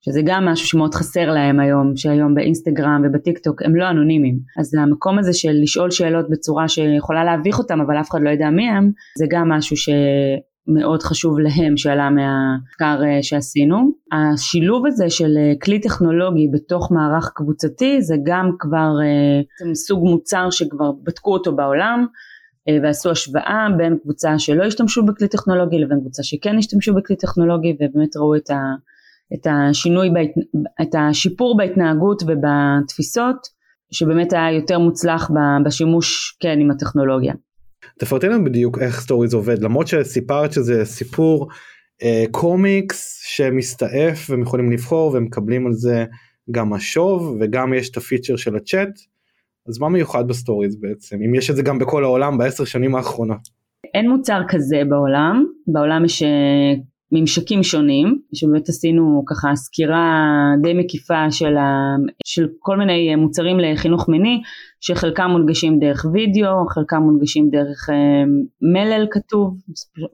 שזה 0.07 0.21
גם 0.25 0.45
משהו 0.45 0.67
שמאוד 0.67 0.95
חסר 0.95 1.31
להם 1.31 1.61
היום, 1.61 1.97
שהיום 1.97 2.35
באינסטגרם 2.35 3.03
ובטיק 3.05 3.39
טוק 3.39 3.63
הם 3.63 3.77
לא 3.77 3.91
אנונימיים. 3.91 4.39
אז 4.61 4.75
המקום 4.75 5.19
הזה 5.19 5.33
של 5.33 5.53
לשאול 5.63 5.91
שאלות 5.91 6.31
בצורה 6.31 6.69
שיכולה 6.69 7.25
להביך 7.25 7.59
אותם 7.59 7.81
אבל 7.81 8.01
אף 8.01 8.11
אחד 8.11 8.19
לא 8.23 8.31
יודע 8.31 8.51
מי 8.51 8.69
הם, 8.69 8.91
זה 9.19 9.27
גם 9.31 9.49
משהו 9.49 9.77
שמאוד 10.67 11.03
חשוב 11.03 11.39
להם 11.39 11.77
שעלה 11.77 12.11
מהמחקר 12.11 13.05
אה, 13.05 13.23
שעשינו. 13.23 13.93
השילוב 14.13 14.87
הזה 14.87 15.11
של 15.11 15.37
אה, 15.37 15.53
כלי 15.63 15.81
טכנולוגי 15.81 16.49
בתוך 16.53 16.93
מערך 16.93 17.33
קבוצתי 17.35 18.03
זה 18.03 18.15
גם 18.25 18.51
כבר 18.59 18.91
אה, 19.03 19.75
סוג 19.75 20.05
מוצר 20.05 20.51
שכבר 20.51 20.93
בדקו 20.93 21.33
אותו 21.33 21.57
בעולם. 21.57 22.07
ועשו 22.83 23.11
השוואה 23.11 23.67
בין 23.77 23.99
קבוצה 24.03 24.39
שלא 24.39 24.65
השתמשו 24.65 25.07
בכלי 25.07 25.29
טכנולוגי 25.29 25.79
לבין 25.79 26.01
קבוצה 26.01 26.23
שכן 26.23 26.59
השתמשו 26.59 26.95
בכלי 26.95 27.17
טכנולוגי 27.17 27.77
ובאמת 27.81 28.17
ראו 28.17 28.37
את 28.37 28.51
ה... 28.51 28.57
את 29.35 29.47
השינוי, 29.51 30.11
בהת... 30.11 30.31
את 30.83 30.95
השיפור 30.99 31.57
בהתנהגות 31.57 32.23
ובתפיסות 32.23 33.37
שבאמת 33.91 34.33
היה 34.33 34.53
יותר 34.53 34.79
מוצלח 34.79 35.31
בשימוש 35.65 36.37
כן 36.41 36.61
עם 36.61 36.71
הטכנולוגיה. 36.71 37.35
תפרטי 37.99 38.27
לנו 38.27 38.45
בדיוק 38.45 38.79
איך 38.79 39.01
סטוריז 39.01 39.35
עובד 39.35 39.63
למרות 39.63 39.87
שסיפרת 39.87 40.53
שזה 40.53 40.85
סיפור 40.85 41.49
אה, 42.03 42.25
קומיקס 42.31 43.21
שמסתעף 43.25 44.31
והם 44.31 44.43
יכולים 44.43 44.73
לבחור 44.73 45.13
ומקבלים 45.15 45.67
על 45.67 45.73
זה 45.73 46.05
גם 46.51 46.71
משוב 46.71 47.37
וגם 47.41 47.75
יש 47.75 47.91
את 47.91 47.97
הפיצ'ר 47.97 48.37
של 48.37 48.57
הצ'אט 48.57 48.99
אז 49.69 49.79
מה 49.79 49.89
מיוחד 49.89 50.29
בסטוריז 50.29 50.77
בעצם 50.81 51.17
אם 51.27 51.35
יש 51.35 51.51
את 51.51 51.57
זה 51.57 51.63
גם 51.63 51.79
בכל 51.79 52.05
העולם 52.05 52.39
בעשר 52.39 52.65
שנים 52.65 52.95
האחרונות. 52.95 53.49
אין 53.95 54.11
מוצר 54.11 54.41
כזה 54.49 54.77
בעולם 54.89 55.45
בעולם 55.67 56.05
יש 56.05 56.23
אה, 56.23 56.75
ממשקים 57.13 57.63
שונים, 57.63 58.19
שבאמת 58.35 58.69
עשינו 58.69 59.23
ככה 59.27 59.55
סקירה 59.55 60.25
די 60.63 60.75
מקיפה 60.75 61.31
של, 61.31 61.57
ה, 61.57 61.97
של 62.25 62.49
כל 62.59 62.77
מיני 62.77 63.15
מוצרים 63.17 63.57
לחינוך 63.61 64.09
מיני, 64.09 64.43
שחלקם 64.81 65.29
מונגשים 65.31 65.79
דרך 65.79 66.07
וידאו, 66.13 66.67
חלקם 66.69 67.03
מונגשים 67.03 67.51
דרך 67.51 67.91
אה, 67.91 68.25
מלל 68.73 69.07
כתוב, 69.11 69.57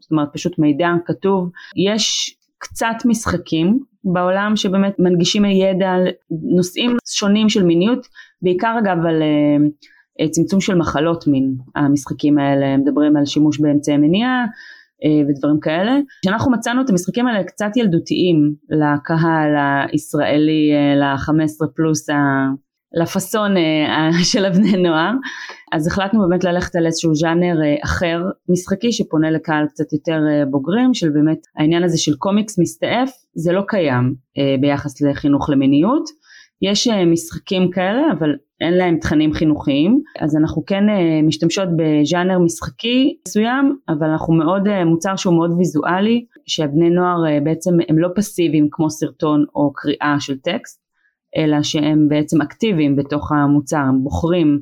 זאת 0.00 0.10
אומרת 0.10 0.28
פשוט 0.32 0.58
מידע 0.58 0.88
כתוב. 1.06 1.50
יש 1.86 2.36
קצת 2.58 2.96
משחקים 3.04 3.78
בעולם 4.04 4.56
שבאמת 4.56 4.94
מנגישים 4.98 5.44
ידע 5.44 5.90
על 5.90 6.08
נושאים 6.56 6.96
שונים 7.08 7.48
של 7.48 7.64
מיניות, 7.64 8.06
בעיקר 8.42 8.76
אגב 8.78 9.06
על 9.06 9.22
אה, 10.20 10.28
צמצום 10.28 10.60
של 10.60 10.74
מחלות 10.74 11.26
מין. 11.26 11.54
המשחקים 11.76 12.38
האלה 12.38 12.76
מדברים 12.76 13.16
על 13.16 13.26
שימוש 13.26 13.60
באמצעי 13.60 13.96
מניעה, 13.96 14.44
ודברים 15.28 15.60
כאלה. 15.60 15.92
כשאנחנו 16.22 16.52
מצאנו 16.52 16.82
את 16.82 16.90
המשחקים 16.90 17.26
האלה 17.26 17.44
קצת 17.44 17.76
ילדותיים 17.76 18.54
לקהל 18.70 19.54
הישראלי, 19.92 20.70
אה, 20.72 20.94
ל-15 20.96 21.66
פלוס, 21.76 22.08
לפאסון 23.02 23.56
אה, 23.56 24.10
של 24.32 24.44
הבני 24.44 24.82
נוער, 24.82 25.12
אז 25.72 25.86
החלטנו 25.86 26.28
באמת 26.28 26.44
ללכת 26.44 26.76
על 26.76 26.86
איזשהו 26.86 27.14
ז'אנר 27.14 27.56
אחר 27.84 28.22
משחקי 28.48 28.92
שפונה 28.92 29.30
לקהל 29.30 29.66
קצת 29.66 29.92
יותר 29.92 30.20
בוגרים, 30.50 30.94
של 30.94 31.10
באמת 31.10 31.38
העניין 31.56 31.82
הזה 31.82 31.98
של 31.98 32.16
קומיקס 32.16 32.58
מסתעף, 32.58 33.10
זה 33.34 33.52
לא 33.52 33.62
קיים 33.68 34.14
ביחס 34.60 35.02
לחינוך 35.02 35.50
למיניות. 35.50 36.21
יש 36.62 36.88
משחקים 36.88 37.70
כאלה, 37.70 38.02
אבל 38.18 38.30
אין 38.60 38.74
להם 38.74 38.98
תכנים 38.98 39.32
חינוכיים, 39.32 40.02
אז 40.20 40.36
אנחנו 40.36 40.64
כן 40.66 40.84
uh, 40.88 41.26
משתמשות 41.26 41.68
בז'אנר 41.76 42.38
משחקי 42.38 43.16
מסוים, 43.28 43.76
אבל 43.88 44.06
אנחנו 44.06 44.34
מאוד, 44.34 44.68
uh, 44.68 44.84
מוצר 44.84 45.16
שהוא 45.16 45.34
מאוד 45.34 45.50
ויזואלי, 45.58 46.24
שהבני 46.46 46.90
נוער 46.90 47.16
בעצם 47.44 47.70
הם 47.88 47.98
לא 47.98 48.08
פסיביים 48.16 48.68
כמו 48.70 48.90
סרטון 48.90 49.44
או 49.54 49.72
קריאה 49.74 50.16
של 50.20 50.38
טקסט, 50.38 50.82
אלא 51.36 51.62
שהם 51.62 52.08
בעצם 52.08 52.42
אקטיביים 52.42 52.96
בתוך 52.96 53.32
המוצר, 53.32 53.76
הם 53.76 54.04
בוחרים 54.04 54.60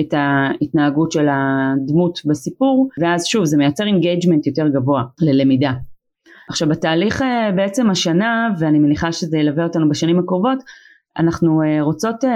את 0.00 0.14
ההתנהגות 0.14 1.12
של 1.12 1.26
הדמות 1.30 2.18
בסיפור, 2.24 2.88
ואז 3.00 3.26
שוב 3.26 3.44
זה 3.44 3.56
מייצר 3.56 3.86
engagement 3.86 4.46
יותר 4.46 4.68
גבוה 4.68 5.02
ללמידה. 5.20 5.72
עכשיו 6.48 6.68
בתהליך 6.68 7.24
בעצם 7.56 7.90
השנה, 7.90 8.48
ואני 8.58 8.78
מניחה 8.78 9.12
שזה 9.12 9.38
ילווה 9.38 9.64
אותנו 9.64 9.88
בשנים 9.88 10.18
הקרובות, 10.18 10.58
אנחנו 11.18 11.62
אה, 11.62 11.82
רוצות 11.82 12.24
אה, 12.24 12.30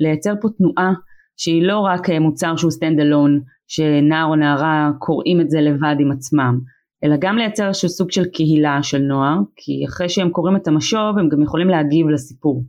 לייצר 0.00 0.34
פה 0.40 0.48
תנועה 0.58 0.92
שהיא 1.36 1.62
לא 1.62 1.78
רק 1.78 2.10
אה, 2.10 2.20
מוצר 2.20 2.56
שהוא 2.56 2.70
stand 2.70 3.00
alone 3.00 3.44
שנער 3.68 4.26
או 4.26 4.36
נערה 4.36 4.90
קוראים 4.98 5.40
את 5.40 5.50
זה 5.50 5.60
לבד 5.60 5.96
עם 6.00 6.12
עצמם 6.12 6.58
אלא 7.04 7.16
גם 7.20 7.36
לייצר 7.36 7.68
איזשהו 7.68 7.88
סוג 7.88 8.10
של 8.10 8.24
קהילה 8.24 8.82
של 8.82 8.98
נוער 8.98 9.38
כי 9.56 9.84
אחרי 9.88 10.08
שהם 10.08 10.30
קוראים 10.30 10.56
את 10.56 10.68
המשוב 10.68 11.18
הם 11.18 11.28
גם 11.28 11.42
יכולים 11.42 11.68
להגיב 11.68 12.08
לסיפור. 12.08 12.64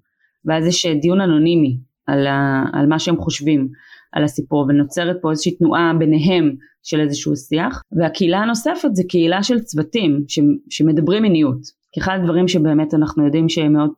ואז 0.46 0.66
יש 0.66 0.86
דיון 0.86 1.22
אנונימי 1.22 1.77
על, 2.08 2.27
ה, 2.27 2.63
על 2.74 2.88
מה 2.88 3.00
שהם 3.00 3.18
חושבים 3.18 3.68
על 4.13 4.24
הסיפור 4.24 4.66
ונוצרת 4.70 5.18
פה 5.22 5.32
איזושהי 5.32 5.56
תנועה 5.58 5.94
ביניהם 6.00 6.56
של 6.84 7.00
איזשהו 7.00 7.36
שיח. 7.36 7.82
והקהילה 7.92 8.39
הנוספת 8.39 8.89
זה 8.94 9.04
קהילה 9.10 9.44
של 9.44 9.60
צוותים 9.60 10.24
ש, 10.27 10.39
שמדברים 10.70 11.24
מיניות 11.24 11.60
כי 11.92 12.00
אחד 12.00 12.20
הדברים 12.22 12.48
שבאמת 12.48 12.94
אנחנו 12.94 13.25
יודעים 13.25 13.50
שהם 13.50 13.74
מאוד 13.74 13.89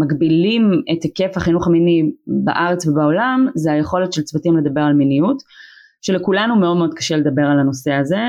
מגבילים 0.00 0.70
את 0.92 1.02
היקף 1.02 1.36
החינוך 1.36 1.66
המיני 1.66 2.10
בארץ 2.26 2.86
ובעולם 2.86 3.48
זה 3.54 3.72
היכולת 3.72 4.12
של 4.12 4.22
צוותים 4.22 4.56
לדבר 4.56 4.80
על 4.80 4.92
מיניות 4.92 5.42
שלכולנו 6.06 6.56
מאוד 6.56 6.76
מאוד 6.76 6.94
קשה 6.94 7.16
לדבר 7.16 7.42
על 7.42 7.58
הנושא 7.58 7.92
הזה 7.92 8.20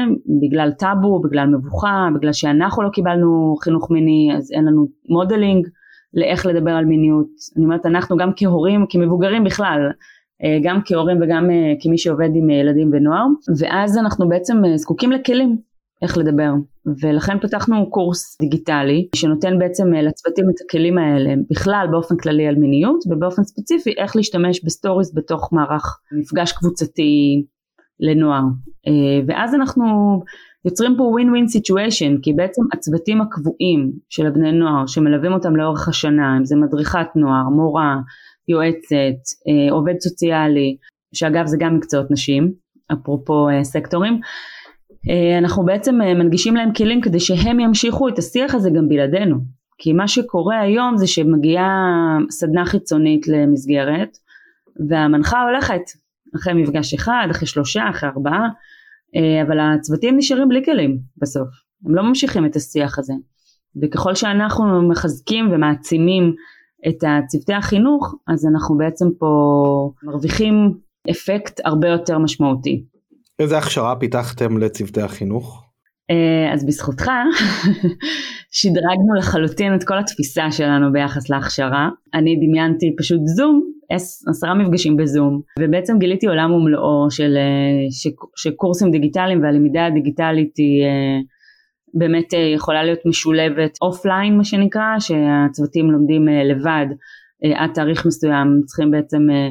בגלל 0.41 0.71
טאבו, 0.71 1.21
בגלל 1.21 1.47
מבוכה, 1.47 2.07
בגלל 2.15 2.33
שאנחנו 2.33 2.83
לא 2.83 2.89
קיבלנו 2.89 3.55
חינוך 3.63 3.91
מיני 3.91 4.29
אז 4.37 4.51
אין 4.51 4.65
לנו 4.65 4.87
modeling 5.09 5.67
לאיך 6.13 6.45
לדבר 6.45 6.71
על 6.71 6.85
מיניות. 6.85 7.27
אני 7.57 7.65
אומרת 7.65 7.85
אנחנו 7.85 8.17
גם 8.17 8.31
כהורים, 8.35 8.85
כמבוגרים 8.89 9.43
בכלל, 9.43 9.79
אה, 10.43 10.59
גם 10.63 10.79
כהורים 10.85 11.17
וגם 11.21 11.49
אה, 11.49 11.73
כמי 11.81 11.97
שעובד 11.97 12.29
עם 12.35 12.49
ילדים 12.49 12.89
ונוער 12.93 13.25
ואז 13.59 13.97
אנחנו 13.97 14.29
בעצם 14.29 14.57
זקוקים 14.75 15.11
לכלים 15.11 15.57
איך 16.05 16.17
לדבר. 16.17 16.51
ולכן 17.01 17.39
פיתחנו 17.39 17.89
קורס 17.89 18.37
דיגיטלי 18.41 19.07
שנותן 19.15 19.59
בעצם 19.59 19.93
אה, 19.95 20.01
לצוותים 20.01 20.45
את 20.49 20.55
הכלים 20.65 20.97
האלה 20.97 21.33
בכלל 21.49 21.87
באופן 21.91 22.17
כללי 22.17 22.47
על 22.47 22.55
מיניות 22.55 23.03
ובאופן 23.09 23.43
ספציפי 23.43 23.93
איך 23.97 24.15
להשתמש 24.15 24.63
בסטוריס 24.65 25.11
בתוך 25.15 25.53
מערך 25.53 25.99
מפגש 26.19 26.51
קבוצתי 26.51 27.45
לנוער. 27.99 28.43
אה, 28.87 29.21
ואז 29.27 29.55
אנחנו 29.55 29.83
יוצרים 30.65 30.95
פה 30.97 31.03
win 31.03 31.29
win 31.29 31.47
situation 31.47 32.17
כי 32.21 32.33
בעצם 32.33 32.61
הצוותים 32.73 33.21
הקבועים 33.21 33.91
של 34.09 34.27
הבני 34.27 34.51
נוער 34.51 34.87
שמלווים 34.87 35.33
אותם 35.33 35.55
לאורך 35.55 35.87
השנה 35.87 36.37
אם 36.37 36.45
זה 36.45 36.55
מדריכת 36.55 37.07
נוער, 37.15 37.49
מורה, 37.49 37.95
יועצת, 38.47 39.21
אה, 39.47 39.73
עובד 39.73 39.93
סוציאלי 39.99 40.77
שאגב 41.13 41.45
זה 41.45 41.57
גם 41.59 41.75
מקצועות 41.75 42.11
נשים 42.11 42.53
אפרופו 42.93 43.47
סקטורים 43.63 44.19
אנחנו 45.39 45.65
בעצם 45.65 46.01
אה, 46.01 46.13
מנגישים 46.13 46.55
להם 46.55 46.73
כלים 46.73 47.01
כדי 47.01 47.19
שהם 47.19 47.59
ימשיכו 47.59 48.09
את 48.09 48.17
השיח 48.17 48.55
הזה 48.55 48.69
גם 48.69 48.89
בלעדינו. 48.89 49.35
כי 49.77 49.93
מה 49.93 50.07
שקורה 50.07 50.59
היום 50.59 50.97
זה 50.97 51.07
שמגיעה 51.07 51.69
סדנה 52.29 52.65
חיצונית 52.65 53.27
למסגרת 53.27 54.17
והמנחה 54.89 55.41
הולכת. 55.41 55.81
אחרי 56.35 56.53
מפגש 56.53 56.93
אחד, 56.93 57.27
אחרי 57.31 57.47
שלושה, 57.47 57.89
אחרי 57.89 58.09
ארבעה 58.09 58.49
אה, 59.15 59.41
אבל 59.41 59.59
הצוותים 59.59 60.17
נשארים 60.17 60.49
בלי 60.49 60.65
כלים 60.65 60.97
בסוף. 61.21 61.47
הם 61.85 61.95
לא 61.95 62.03
ממשיכים 62.03 62.45
את 62.45 62.55
השיח 62.55 62.99
הזה. 62.99 63.13
וככל 63.81 64.15
שאנחנו 64.15 64.89
מחזקים 64.89 65.51
ומעצימים 65.51 66.33
את 66.87 67.03
צוותי 67.27 67.53
החינוך 67.53 68.15
אז 68.27 68.45
אנחנו 68.45 68.77
בעצם 68.77 69.05
פה 69.19 69.91
מרוויחים 70.03 70.77
אפקט 71.11 71.61
הרבה 71.65 71.87
יותר 71.87 72.17
משמעותי 72.17 72.85
איזה 73.39 73.57
הכשרה 73.57 73.95
פיתחתם 73.95 74.57
לצוותי 74.57 75.01
החינוך? 75.01 75.63
אה, 76.11 76.53
אז 76.53 76.65
בזכותך 76.65 77.11
שדרגנו 78.57 79.13
לחלוטין 79.17 79.75
את 79.75 79.83
כל 79.83 79.99
התפיסה 79.99 80.51
שלנו 80.51 80.93
ביחס 80.93 81.29
להכשרה. 81.29 81.89
אני 82.13 82.35
דמיינתי 82.35 82.95
פשוט 82.97 83.19
זום, 83.25 83.61
עשרה 84.29 84.53
מפגשים 84.53 84.97
בזום, 84.97 85.41
ובעצם 85.59 85.99
גיליתי 85.99 86.27
עולם 86.27 86.51
ומלואו 86.51 87.11
של, 87.11 87.37
של, 87.91 88.09
של 88.35 88.51
קורסים 88.51 88.91
דיגיטליים 88.91 89.43
והלמידה 89.43 89.85
הדיגיטלית 89.85 90.57
היא 90.57 90.85
באמת 91.93 92.33
יכולה 92.55 92.83
להיות 92.83 92.99
משולבת 93.05 93.77
offline 93.81 94.37
מה 94.37 94.43
שנקרא, 94.43 94.99
שהצוותים 94.99 95.91
לומדים 95.91 96.27
לבד 96.27 96.85
עד 97.55 97.69
תאריך 97.73 98.05
מסוים, 98.05 98.61
צריכים 98.65 98.91
בעצם 98.91 99.29
אה, 99.29 99.49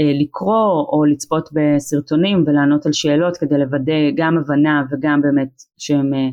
לקרוא 0.00 0.86
או 0.92 1.04
לצפות 1.04 1.48
בסרטונים 1.52 2.44
ולענות 2.46 2.86
על 2.86 2.92
שאלות 2.92 3.36
כדי 3.36 3.58
לוודא 3.58 4.10
גם 4.16 4.38
הבנה 4.38 4.82
וגם 4.90 5.20
באמת 5.22 5.50
שהם 5.78 6.14
אה, 6.14 6.28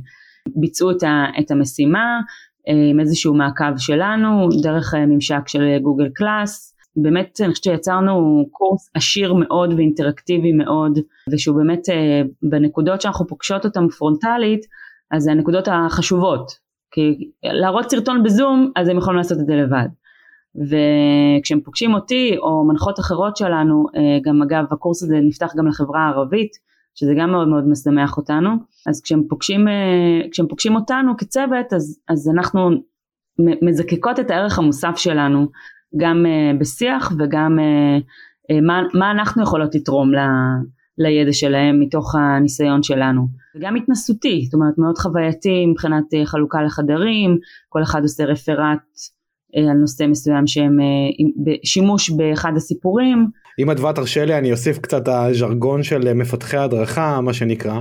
ביצעו 0.55 0.91
את 1.39 1.51
המשימה 1.51 2.19
אה, 2.67 2.89
עם 2.89 2.99
איזשהו 2.99 3.33
מעקב 3.33 3.77
שלנו 3.77 4.49
דרך 4.63 4.93
ממשק 4.95 5.47
של 5.47 5.77
Google 5.81 6.09
Class. 6.09 6.75
באמת 6.95 7.41
אני 7.41 7.51
חושבת 7.51 7.63
שיצרנו 7.63 8.45
קורס 8.51 8.89
עשיר 8.95 9.33
מאוד 9.33 9.73
ואינטראקטיבי 9.73 10.53
מאוד 10.53 10.99
ושהוא 11.31 11.57
באמת 11.57 11.81
בנקודות 12.41 13.01
שאנחנו 13.01 13.27
פוגשות 13.27 13.65
אותם 13.65 13.87
פרונטלית 13.97 14.65
אז 15.11 15.23
זה 15.23 15.31
הנקודות 15.31 15.67
החשובות 15.71 16.51
כי 16.91 17.31
להראות 17.43 17.89
סרטון 17.89 18.23
בזום 18.23 18.71
אז 18.75 18.87
הם 18.87 18.97
יכולים 18.97 19.17
לעשות 19.17 19.39
את 19.39 19.45
זה 19.45 19.55
לבד 19.55 19.87
וכשהם 20.55 21.61
פוגשים 21.61 21.93
אותי 21.93 22.35
או 22.37 22.63
מנחות 22.67 22.99
אחרות 22.99 23.37
שלנו, 23.37 23.85
אה, 23.95 24.19
גם 24.23 24.41
אגב 24.41 24.65
הקורס 24.71 25.03
הזה 25.03 25.19
נפתח 25.21 25.53
גם 25.57 25.67
לחברה 25.67 26.01
הערבית, 26.01 26.51
שזה 26.95 27.13
גם 27.17 27.31
מאוד 27.31 27.47
מאוד 27.47 27.67
משמח 27.67 28.17
אותנו, 28.17 28.49
אז 28.87 29.01
כשהם 29.01 29.23
פוגשים, 29.29 29.67
אה, 29.67 30.29
כשהם 30.31 30.47
פוגשים 30.47 30.75
אותנו 30.75 31.17
כצוות 31.17 31.73
אז, 31.73 31.99
אז 32.09 32.29
אנחנו 32.29 32.69
מזקקות 33.61 34.19
את 34.19 34.31
הערך 34.31 34.59
המוסף 34.59 34.93
שלנו 34.97 35.47
גם 35.97 36.25
אה, 36.25 36.57
בשיח 36.59 37.11
וגם 37.19 37.57
מה, 38.61 38.81
מה 38.93 39.11
אנחנו 39.11 39.43
יכולות 39.43 39.75
לתרום 39.75 40.13
ל, 40.13 40.17
לידע 40.97 41.33
שלהם 41.33 41.79
מתוך 41.79 42.15
הניסיון 42.15 42.83
שלנו. 42.83 43.27
וגם 43.55 43.75
התנסותי, 43.75 44.41
זאת 44.45 44.53
אומרת 44.53 44.77
מאוד 44.77 44.97
חווייתי 44.97 45.65
מבחינת 45.65 46.05
חלוקה 46.25 46.61
לחדרים, 46.61 47.37
כל 47.69 47.83
אחד 47.83 48.01
עושה 48.01 48.25
רפרט 48.25 48.79
על 49.55 49.73
נושא 49.73 50.03
מסוים 50.07 50.47
שהם 50.47 50.79
אה, 50.79 51.53
שימוש 51.63 52.09
באחד 52.09 52.51
הסיפורים. 52.55 53.27
אם 53.59 53.69
אדווה 53.69 53.93
תרשה 53.93 54.25
לי 54.25 54.37
אני 54.37 54.51
אוסיף 54.51 54.79
קצת 54.79 55.07
הז'רגון 55.07 55.83
של 55.83 56.13
מפתחי 56.13 56.57
הדרכה 56.57 57.21
מה 57.21 57.33
שנקרא 57.33 57.79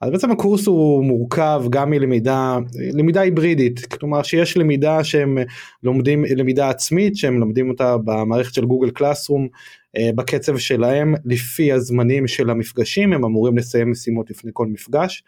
אז 0.00 0.10
בעצם 0.10 0.30
הקורס 0.30 0.66
הוא 0.66 1.04
מורכב 1.04 1.62
גם 1.70 1.90
מלמידה 1.90 2.58
למידה 2.92 3.20
היברידית 3.20 3.86
כלומר 3.86 4.22
שיש 4.22 4.56
למידה 4.56 5.04
שהם 5.04 5.38
לומדים 5.82 6.24
למידה 6.36 6.68
עצמית 6.68 7.16
שהם 7.16 7.40
לומדים 7.40 7.70
אותה 7.70 7.96
במערכת 8.04 8.54
של 8.54 8.64
גוגל 8.64 8.90
קלאסרום 8.90 9.48
אה, 9.96 10.10
בקצב 10.14 10.58
שלהם 10.58 11.14
לפי 11.24 11.72
הזמנים 11.72 12.28
של 12.28 12.50
המפגשים 12.50 13.12
הם 13.12 13.24
אמורים 13.24 13.58
לסיים 13.58 13.90
משימות 13.90 14.30
לפני 14.30 14.50
כל 14.54 14.66
מפגש. 14.66 15.22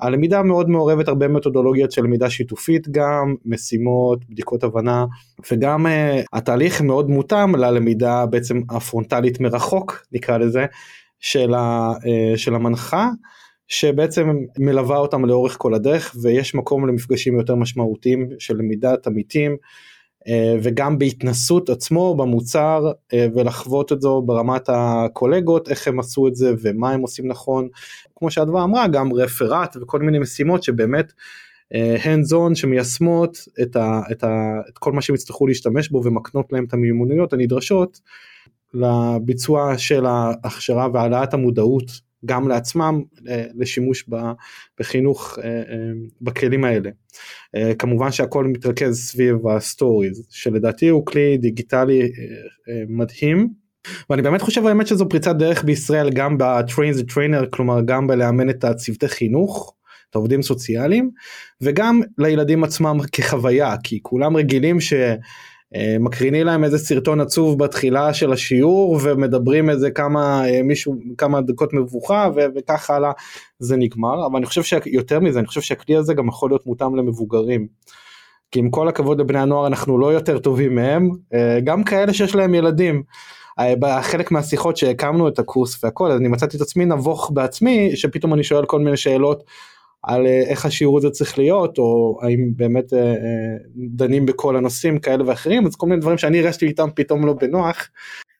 הלמידה 0.00 0.42
מאוד 0.42 0.68
מעורבת 0.68 1.08
הרבה 1.08 1.28
מתודולוגיות 1.28 1.92
של 1.92 2.02
למידה 2.02 2.30
שיתופית 2.30 2.88
גם 2.88 3.34
משימות 3.44 4.24
בדיקות 4.30 4.64
הבנה 4.64 5.06
וגם 5.52 5.86
uh, 5.86 5.90
התהליך 6.32 6.80
מאוד 6.80 7.10
מותאם 7.10 7.56
ללמידה 7.56 8.26
בעצם 8.26 8.60
הפרונטלית 8.70 9.40
מרחוק 9.40 10.06
נקרא 10.12 10.38
לזה 10.38 10.66
של, 11.20 11.54
ה, 11.54 11.92
uh, 11.92 12.36
של 12.36 12.54
המנחה. 12.54 13.08
שבעצם 13.68 14.38
מלווה 14.58 14.98
אותם 14.98 15.24
לאורך 15.24 15.56
כל 15.58 15.74
הדרך 15.74 16.16
ויש 16.22 16.54
מקום 16.54 16.88
למפגשים 16.88 17.38
יותר 17.38 17.54
משמעותיים 17.54 18.28
של 18.38 18.56
למידת 18.56 19.06
עמיתים 19.06 19.56
אה, 20.28 20.56
וגם 20.62 20.98
בהתנסות 20.98 21.70
עצמו 21.70 22.14
במוצר 22.14 22.92
אה, 23.14 23.26
ולחוות 23.34 23.92
את 23.92 24.00
זה 24.02 24.08
ברמת 24.26 24.68
הקולגות 24.68 25.68
איך 25.68 25.88
הם 25.88 26.00
עשו 26.00 26.28
את 26.28 26.36
זה 26.36 26.52
ומה 26.62 26.90
הם 26.90 27.00
עושים 27.00 27.28
נכון. 27.28 27.68
כמו 28.16 28.30
שאדווה 28.30 28.64
אמרה 28.64 28.88
גם 28.88 29.12
רפרט 29.12 29.76
וכל 29.80 29.98
מיני 29.98 30.18
משימות 30.18 30.62
שבאמת 30.62 31.12
אה, 31.74 31.96
hands 31.96 32.32
on 32.32 32.54
שמיישמות 32.54 33.38
את, 33.62 33.76
ה, 33.76 34.00
את, 34.10 34.24
ה, 34.24 34.60
את 34.68 34.78
כל 34.78 34.92
מה 34.92 35.02
שהם 35.02 35.14
יצטרכו 35.14 35.46
להשתמש 35.46 35.88
בו 35.88 36.04
ומקנות 36.04 36.52
להם 36.52 36.64
את 36.64 36.72
המיומנויות 36.72 37.32
הנדרשות 37.32 38.00
לביצוע 38.74 39.78
של 39.78 40.06
ההכשרה 40.06 40.88
והעלאת 40.92 41.34
המודעות 41.34 42.07
גם 42.26 42.48
לעצמם 42.48 43.02
אה, 43.28 43.44
לשימוש 43.54 44.08
בחינוך 44.80 45.38
אה, 45.38 45.48
אה, 45.48 45.62
בכלים 46.20 46.64
האלה. 46.64 46.90
כמובן 47.78 48.12
שהכל 48.12 48.44
מתרכז 48.44 48.98
סביב 48.98 49.48
הסטוריז 49.48 50.26
שלדעתי 50.30 50.88
הוא 50.88 51.06
כלי 51.06 51.36
דיגיטלי 51.38 52.10
מדהים 52.88 53.48
ואני 54.10 54.22
באמת 54.22 54.42
חושב 54.42 54.66
האמת 54.66 54.86
שזו 54.86 55.08
פריצת 55.08 55.36
דרך 55.36 55.64
בישראל 55.64 56.10
גם 56.10 56.38
ב-train 56.38 56.98
the 57.00 57.12
trainer 57.12 57.46
כלומר 57.50 57.80
גם 57.84 58.06
בלאמן 58.06 58.50
את 58.50 58.64
הצוותי 58.64 59.08
חינוך 59.08 59.74
את 60.10 60.14
העובדים 60.14 60.42
סוציאליים 60.42 61.10
וגם 61.60 62.00
לילדים 62.18 62.64
עצמם 62.64 62.98
כחוויה 63.12 63.74
כי 63.82 63.98
כולם 64.02 64.36
רגילים 64.36 64.80
ש... 64.80 64.92
אה, 65.74 65.96
מקרינים 66.00 66.46
להם 66.46 66.64
איזה 66.64 66.78
סרטון 66.78 67.20
עצוב 67.20 67.58
בתחילה 67.58 68.14
של 68.14 68.32
השיעור 68.32 68.98
ומדברים 69.02 69.70
איזה 69.70 69.90
כמה 69.90 70.48
אה, 70.48 70.62
מישהו 70.62 70.94
כמה 71.18 71.40
דקות 71.40 71.72
מבוכה 71.72 72.28
וכך 72.54 72.90
הלאה 72.90 73.12
זה 73.58 73.76
נגמר 73.76 74.26
אבל 74.26 74.36
אני 74.36 74.46
חושב 74.46 74.62
שיותר 74.62 75.20
מזה 75.20 75.38
אני 75.38 75.46
חושב 75.46 75.60
שהכלי 75.60 75.96
הזה 75.96 76.14
גם 76.14 76.28
יכול 76.28 76.50
להיות 76.50 76.66
מותאם 76.66 76.96
למבוגרים. 76.96 77.66
כי 78.50 78.58
עם 78.58 78.70
כל 78.70 78.88
הכבוד 78.88 79.20
לבני 79.20 79.38
הנוער 79.38 79.66
אנחנו 79.66 79.98
לא 79.98 80.12
יותר 80.12 80.38
טובים 80.38 80.74
מהם 80.74 81.10
אה, 81.34 81.60
גם 81.64 81.84
כאלה 81.84 82.12
שיש 82.12 82.34
להם 82.34 82.54
ילדים. 82.54 83.02
בחלק 83.80 84.30
מהשיחות 84.30 84.76
שהקמנו 84.76 85.28
את 85.28 85.38
הקורס 85.38 85.84
והכל 85.84 86.10
אני 86.10 86.28
מצאתי 86.28 86.56
את 86.56 86.62
עצמי 86.62 86.84
נבוך 86.84 87.30
בעצמי 87.34 87.96
שפתאום 87.96 88.34
אני 88.34 88.44
שואל 88.44 88.66
כל 88.66 88.80
מיני 88.80 88.96
שאלות 88.96 89.44
על 90.02 90.26
אה, 90.26 90.42
איך 90.46 90.66
השיעור 90.66 90.98
הזה 90.98 91.10
צריך 91.10 91.38
להיות 91.38 91.78
או 91.78 92.18
האם 92.22 92.52
באמת 92.56 92.92
אה, 92.92 92.98
אה, 92.98 93.56
דנים 93.96 94.26
בכל 94.26 94.56
הנושאים 94.56 94.98
כאלה 94.98 95.24
ואחרים 95.26 95.66
אז 95.66 95.76
כל 95.76 95.86
מיני 95.86 96.00
דברים 96.00 96.18
שאני 96.18 96.38
הרגשתי 96.38 96.66
איתם 96.66 96.88
פתאום 96.94 97.26
לא 97.26 97.32
בנוח. 97.32 97.88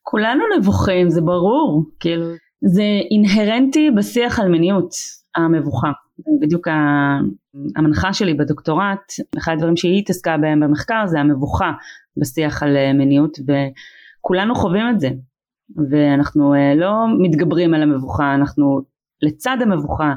כולנו 0.03 0.45
נבוכים 0.59 1.11
זה 1.11 1.21
ברור 1.21 1.85
כאילו 2.01 2.27
זה 2.65 2.83
אינהרנטי 3.11 3.91
בשיח 3.91 4.41
על 4.41 4.49
מיניות 4.49 4.91
המבוכה 5.37 5.91
בדיוק 6.41 6.69
המנחה 7.77 8.13
שלי 8.13 8.35
בדוקטורט 8.35 9.13
אחד 9.39 9.53
הדברים 9.53 9.77
שהיא 9.77 9.99
התעסקה 9.99 10.37
בהם 10.37 10.61
במחקר 10.61 11.07
זה 11.07 11.21
המבוכה 11.21 11.73
בשיח 12.17 12.63
על 12.63 12.77
מיניות 12.95 13.39
וכולנו 13.39 14.55
חווים 14.55 14.91
את 14.91 15.01
זה 15.01 15.09
ואנחנו 15.91 16.55
לא 16.77 17.07
מתגברים 17.19 17.75
על 17.75 17.83
המבוכה 17.83 18.35
אנחנו 18.35 18.81
לצד 19.23 19.57
המבוכה 19.61 20.05
אה, 20.05 20.15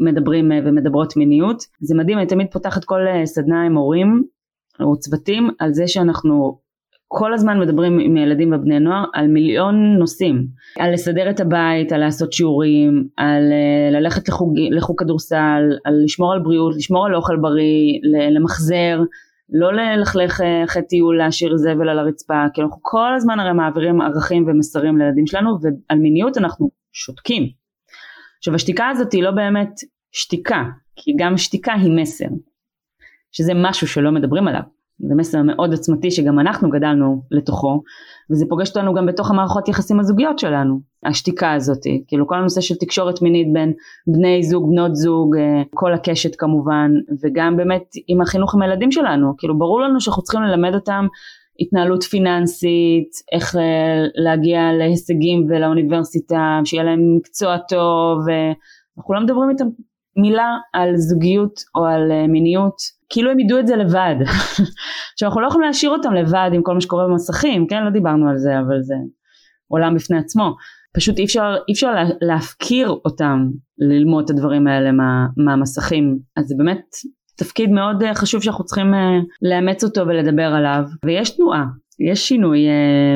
מדברים 0.00 0.52
אה, 0.52 0.58
ומדברות 0.64 1.16
מיניות. 1.16 1.62
זה 1.80 1.94
מדהים, 1.94 2.18
אני 2.18 2.26
תמיד 2.26 2.46
פותחת 2.52 2.84
כל 2.84 3.00
אה, 3.06 3.26
סדנה 3.26 3.62
עם 3.62 3.76
הורים 3.76 4.22
או 4.80 4.98
צוותים 4.98 5.50
על 5.58 5.72
זה 5.72 5.88
שאנחנו 5.88 6.58
כל 7.08 7.34
הזמן 7.34 7.60
מדברים 7.60 7.98
עם 7.98 8.16
ילדים 8.16 8.52
ובני 8.52 8.80
נוער 8.80 9.04
על 9.14 9.28
מיליון 9.28 9.96
נושאים, 9.98 10.46
על 10.78 10.92
לסדר 10.92 11.30
את 11.30 11.40
הבית, 11.40 11.92
על 11.92 12.00
לעשות 12.00 12.32
שיעורים, 12.32 13.08
על 13.16 13.42
ללכת 13.92 14.28
לחוג, 14.28 14.54
לחוג 14.70 15.00
כדורסל, 15.00 15.62
על 15.84 15.94
לשמור 16.04 16.32
על 16.32 16.40
בריאות, 16.40 16.76
לשמור 16.76 17.06
על 17.06 17.14
אוכל 17.14 17.36
בריא, 17.36 17.98
למחזר, 18.34 19.00
לא 19.52 19.72
ללכלך 19.72 20.40
אחרי 20.64 20.82
טיול 20.82 21.18
להשאיר 21.18 21.56
זבל 21.56 21.88
על 21.88 21.98
הרצפה, 21.98 22.44
כי 22.54 22.62
אנחנו 22.62 22.78
כל 22.82 23.14
הזמן 23.16 23.40
הרי 23.40 23.52
מעבירים 23.52 24.00
ערכים 24.00 24.46
ומסרים 24.48 24.98
לילדים 24.98 25.26
שלנו 25.26 25.50
ועל 25.62 25.98
מיניות 25.98 26.38
אנחנו 26.38 26.70
שותקים, 26.92 27.61
עכשיו 28.42 28.54
השתיקה 28.54 28.88
הזאת 28.88 29.12
היא 29.12 29.22
לא 29.22 29.30
באמת 29.30 29.70
שתיקה, 30.12 30.62
כי 30.96 31.10
גם 31.18 31.36
שתיקה 31.36 31.72
היא 31.72 31.92
מסר, 31.96 32.26
שזה 33.32 33.52
משהו 33.54 33.88
שלא 33.88 34.10
מדברים 34.10 34.48
עליו, 34.48 34.62
זה 35.08 35.14
מסר 35.14 35.42
מאוד 35.42 35.74
עצמתי 35.74 36.10
שגם 36.10 36.40
אנחנו 36.40 36.70
גדלנו 36.70 37.22
לתוכו, 37.30 37.82
וזה 38.30 38.44
פוגש 38.48 38.68
אותנו 38.68 38.94
גם 38.94 39.06
בתוך 39.06 39.30
המערכות 39.30 39.68
יחסים 39.68 40.00
הזוגיות 40.00 40.38
שלנו, 40.38 40.80
השתיקה 41.06 41.52
הזאת, 41.52 41.80
כאילו 42.06 42.26
כל 42.26 42.34
הנושא 42.34 42.60
של 42.60 42.74
תקשורת 42.74 43.22
מינית 43.22 43.52
בין 43.52 43.72
בני 44.06 44.42
זוג, 44.42 44.70
בנות 44.70 44.96
זוג, 44.96 45.36
אה, 45.36 45.62
כל 45.74 45.94
הקשת 45.94 46.36
כמובן, 46.38 46.90
וגם 47.22 47.56
באמת 47.56 47.84
עם 48.08 48.20
החינוך 48.20 48.54
עם 48.54 48.62
הילדים 48.62 48.92
שלנו, 48.92 49.36
כאילו 49.38 49.58
ברור 49.58 49.80
לנו 49.80 50.00
שאנחנו 50.00 50.22
צריכים 50.22 50.42
ללמד 50.42 50.74
אותם 50.74 51.06
התנהלות 51.60 52.02
פיננסית, 52.02 53.10
איך 53.32 53.56
אה, 53.56 54.04
להגיע 54.14 54.60
להישגים 54.78 55.46
ולאוניברסיטה, 55.48 56.60
שיהיה 56.64 56.84
להם 56.84 57.16
מקצוע 57.16 57.58
טוב, 57.58 58.18
אנחנו 58.98 59.14
לא 59.14 59.20
מדברים 59.20 59.50
איתם 59.50 59.66
מילה 60.16 60.56
על 60.72 60.96
זוגיות 60.96 61.60
או 61.74 61.86
על 61.86 62.12
אה, 62.12 62.26
מיניות, 62.26 62.76
כאילו 63.10 63.30
הם 63.30 63.40
ידעו 63.40 63.58
את 63.58 63.66
זה 63.66 63.76
לבד. 63.76 64.14
עכשיו 65.12 65.28
אנחנו 65.28 65.40
לא 65.40 65.46
יכולים 65.46 65.66
להשאיר 65.66 65.92
אותם 65.92 66.12
לבד 66.12 66.50
עם 66.52 66.62
כל 66.62 66.74
מה 66.74 66.80
שקורה 66.80 67.08
במסכים, 67.08 67.66
כן? 67.66 67.84
לא 67.84 67.90
דיברנו 67.90 68.28
על 68.28 68.38
זה, 68.38 68.58
אבל 68.58 68.82
זה 68.82 68.94
עולם 69.68 69.94
בפני 69.94 70.18
עצמו. 70.18 70.54
פשוט 70.94 71.18
אי 71.18 71.24
אפשר, 71.24 71.54
אי 71.68 71.72
אפשר 71.72 71.92
להפקיר 72.20 72.88
אותם 72.88 73.38
ללמוד 73.78 74.24
את 74.24 74.30
הדברים 74.30 74.66
האלה 74.66 74.92
מה, 74.92 75.26
מהמסכים 75.36 76.18
אז 76.36 76.46
זה 76.46 76.54
באמת 76.58 76.84
תפקיד 77.42 77.70
מאוד 77.70 78.02
אה, 78.02 78.14
חשוב 78.14 78.42
שאנחנו 78.42 78.64
צריכים 78.64 78.94
אה, 78.94 79.18
לאמץ 79.42 79.84
אותו 79.84 80.00
ולדבר 80.00 80.42
עליו 80.42 80.84
ויש 81.04 81.30
תנועה 81.30 81.64
יש 82.00 82.28
שינוי 82.28 82.66
אה, 82.68 83.14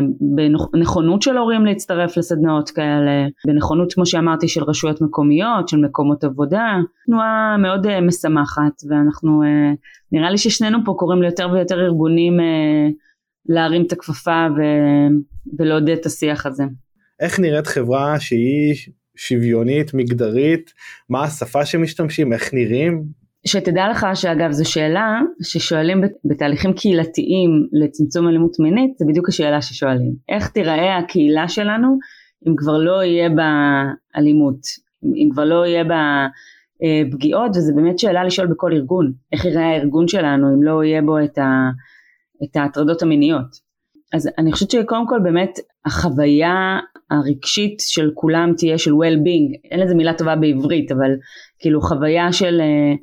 בנכונות 0.73 1.23
של 1.23 1.37
הורים 1.37 1.67
להצטרף 1.67 2.17
לסדנאות 2.17 2.71
כאלה, 2.71 3.27
בנכונות 3.47 3.93
כמו 3.93 4.07
שאמרתי 4.07 4.49
של 4.49 4.65
רשויות 4.65 5.01
מקומיות, 5.01 5.69
של 5.69 5.77
מקומות 5.77 6.25
עבודה, 6.25 6.77
תנועה 7.07 7.57
מאוד 7.59 8.01
משמחת 8.01 8.73
ואנחנו, 8.89 9.43
נראה 10.13 10.31
לי 10.31 10.39
ששנינו 10.39 10.79
פה 10.85 10.95
קוראים 10.99 11.23
ליותר 11.23 11.49
ויותר 11.53 11.81
ארגונים 11.81 12.37
להרים 13.49 13.83
את 13.87 13.93
הכפפה 13.93 14.47
ו, 14.57 14.61
ולעודד 15.59 15.97
את 16.01 16.07
השיח 16.07 16.47
הזה. 16.47 16.65
איך 17.21 17.41
נראית 17.41 17.67
חברה 17.67 18.21
שהיא 18.21 18.75
שוויונית, 19.17 19.95
מגדרית, 19.95 20.73
מה 21.09 21.25
השפה 21.25 21.67
שמשתמשים, 21.67 22.33
איך 22.33 22.55
נראים? 22.55 23.26
שתדע 23.47 23.89
לך 23.91 24.07
שאגב 24.15 24.51
זו 24.51 24.71
שאלה 24.71 25.21
ששואלים 25.43 26.01
בתהליכים 26.25 26.73
קהילתיים 26.73 27.51
לצמצום 27.73 28.29
אלימות 28.29 28.59
מינית, 28.59 28.99
זה 28.99 29.05
בדיוק 29.09 29.29
השאלה 29.29 29.63
ששואלים. 29.63 30.13
איך 30.29 30.49
תיראה 30.49 30.99
הקהילה 30.99 31.49
שלנו 31.49 31.99
אם 32.49 32.57
כבר 32.57 32.79
לא 32.79 33.05
יהיה 33.05 33.29
בה 33.29 33.83
אלימות, 34.17 34.61
אם 35.05 35.29
כבר 35.33 35.45
לא 35.45 35.67
יהיה 35.67 35.85
בה 35.85 36.27
אה, 36.83 37.03
פגיעות, 37.11 37.51
וזה 37.57 37.73
באמת 37.77 37.99
שאלה 37.99 38.25
לשאול 38.25 38.47
בכל 38.47 38.73
ארגון. 38.73 39.13
איך 39.33 39.45
ייראה 39.45 39.67
הארגון 39.67 40.09
שלנו 40.09 40.55
אם 40.55 40.63
לא 40.63 40.85
יהיה 40.85 41.03
בו 41.03 41.19
את, 41.25 41.39
ה, 41.39 41.71
את 42.45 42.57
ההטרדות 42.57 43.03
המיניות. 43.03 43.67
אז 44.15 44.29
אני 44.39 44.53
חושבת 44.53 44.71
שקודם 44.71 45.07
כל 45.09 45.21
באמת 45.23 45.59
החוויה 45.87 46.79
הרגשית 47.11 47.81
של 47.81 48.11
כולם 48.15 48.53
תהיה 48.59 48.79
של 48.79 48.91
well-being, 48.91 49.71
אין 49.71 49.81
לזה 49.81 49.95
מילה 49.95 50.15
טובה 50.15 50.37
בעברית, 50.37 50.93
אבל 50.93 51.11
כאילו 51.59 51.81
חוויה 51.81 52.33
של, 52.33 52.61
אה, 52.61 52.95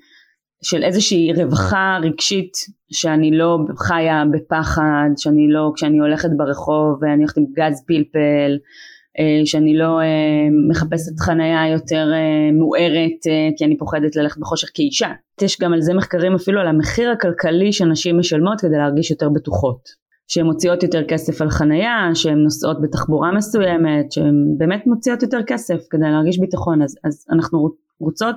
של 0.64 0.84
איזושהי 0.84 1.34
רווחה 1.34 1.98
רגשית 2.02 2.54
שאני 2.92 3.38
לא 3.38 3.58
חיה 3.78 4.24
בפחד, 4.32 5.10
שאני 5.18 5.48
לא, 5.50 5.72
כשאני 5.76 6.00
הולכת 6.00 6.30
ברחוב 6.38 6.98
ואני 7.02 7.18
הולכת 7.18 7.38
עם 7.38 7.46
גז 7.56 7.84
פלפל, 7.88 8.58
אה, 9.20 9.46
שאני 9.46 9.78
לא 9.78 10.00
אה, 10.00 10.48
מחפשת 10.70 11.20
חניה 11.20 11.68
יותר 11.68 12.12
מוארת 12.54 13.20
כי 13.58 13.66
אני 13.66 13.78
פוחדת 13.78 14.16
ללכת 14.16 14.38
בחושך 14.38 14.68
כאישה. 14.74 15.12
יש 15.42 15.60
גם 15.62 15.74
על 15.74 15.82
זה 15.82 15.94
מחקרים 15.94 16.36
אפילו 16.36 16.62
על 16.62 16.68
המחיר 16.68 17.12
הכלכלי 17.12 17.74
שנשים 17.74 18.20
משלמות 18.20 18.62
כדי 18.62 18.78
להרגיש 18.78 19.12
יותר 19.12 19.30
בטוחות. 19.30 20.04
שהן 20.28 20.46
מוציאות 20.46 20.84
יותר 20.84 21.04
כסף 21.04 21.42
על 21.42 21.50
חנייה, 21.50 22.10
שהן 22.14 22.38
נוסעות 22.38 22.82
בתחבורה 22.82 23.32
מסוימת, 23.32 24.12
שהן 24.12 24.46
באמת 24.58 24.88
מוציאות 24.88 25.22
יותר 25.22 25.40
כסף 25.48 25.78
כדי 25.90 26.12
להרגיש 26.12 26.40
ביטחון, 26.40 26.82
אז, 26.82 26.96
אז 27.04 27.26
אנחנו 27.32 27.70
רוצות 28.00 28.36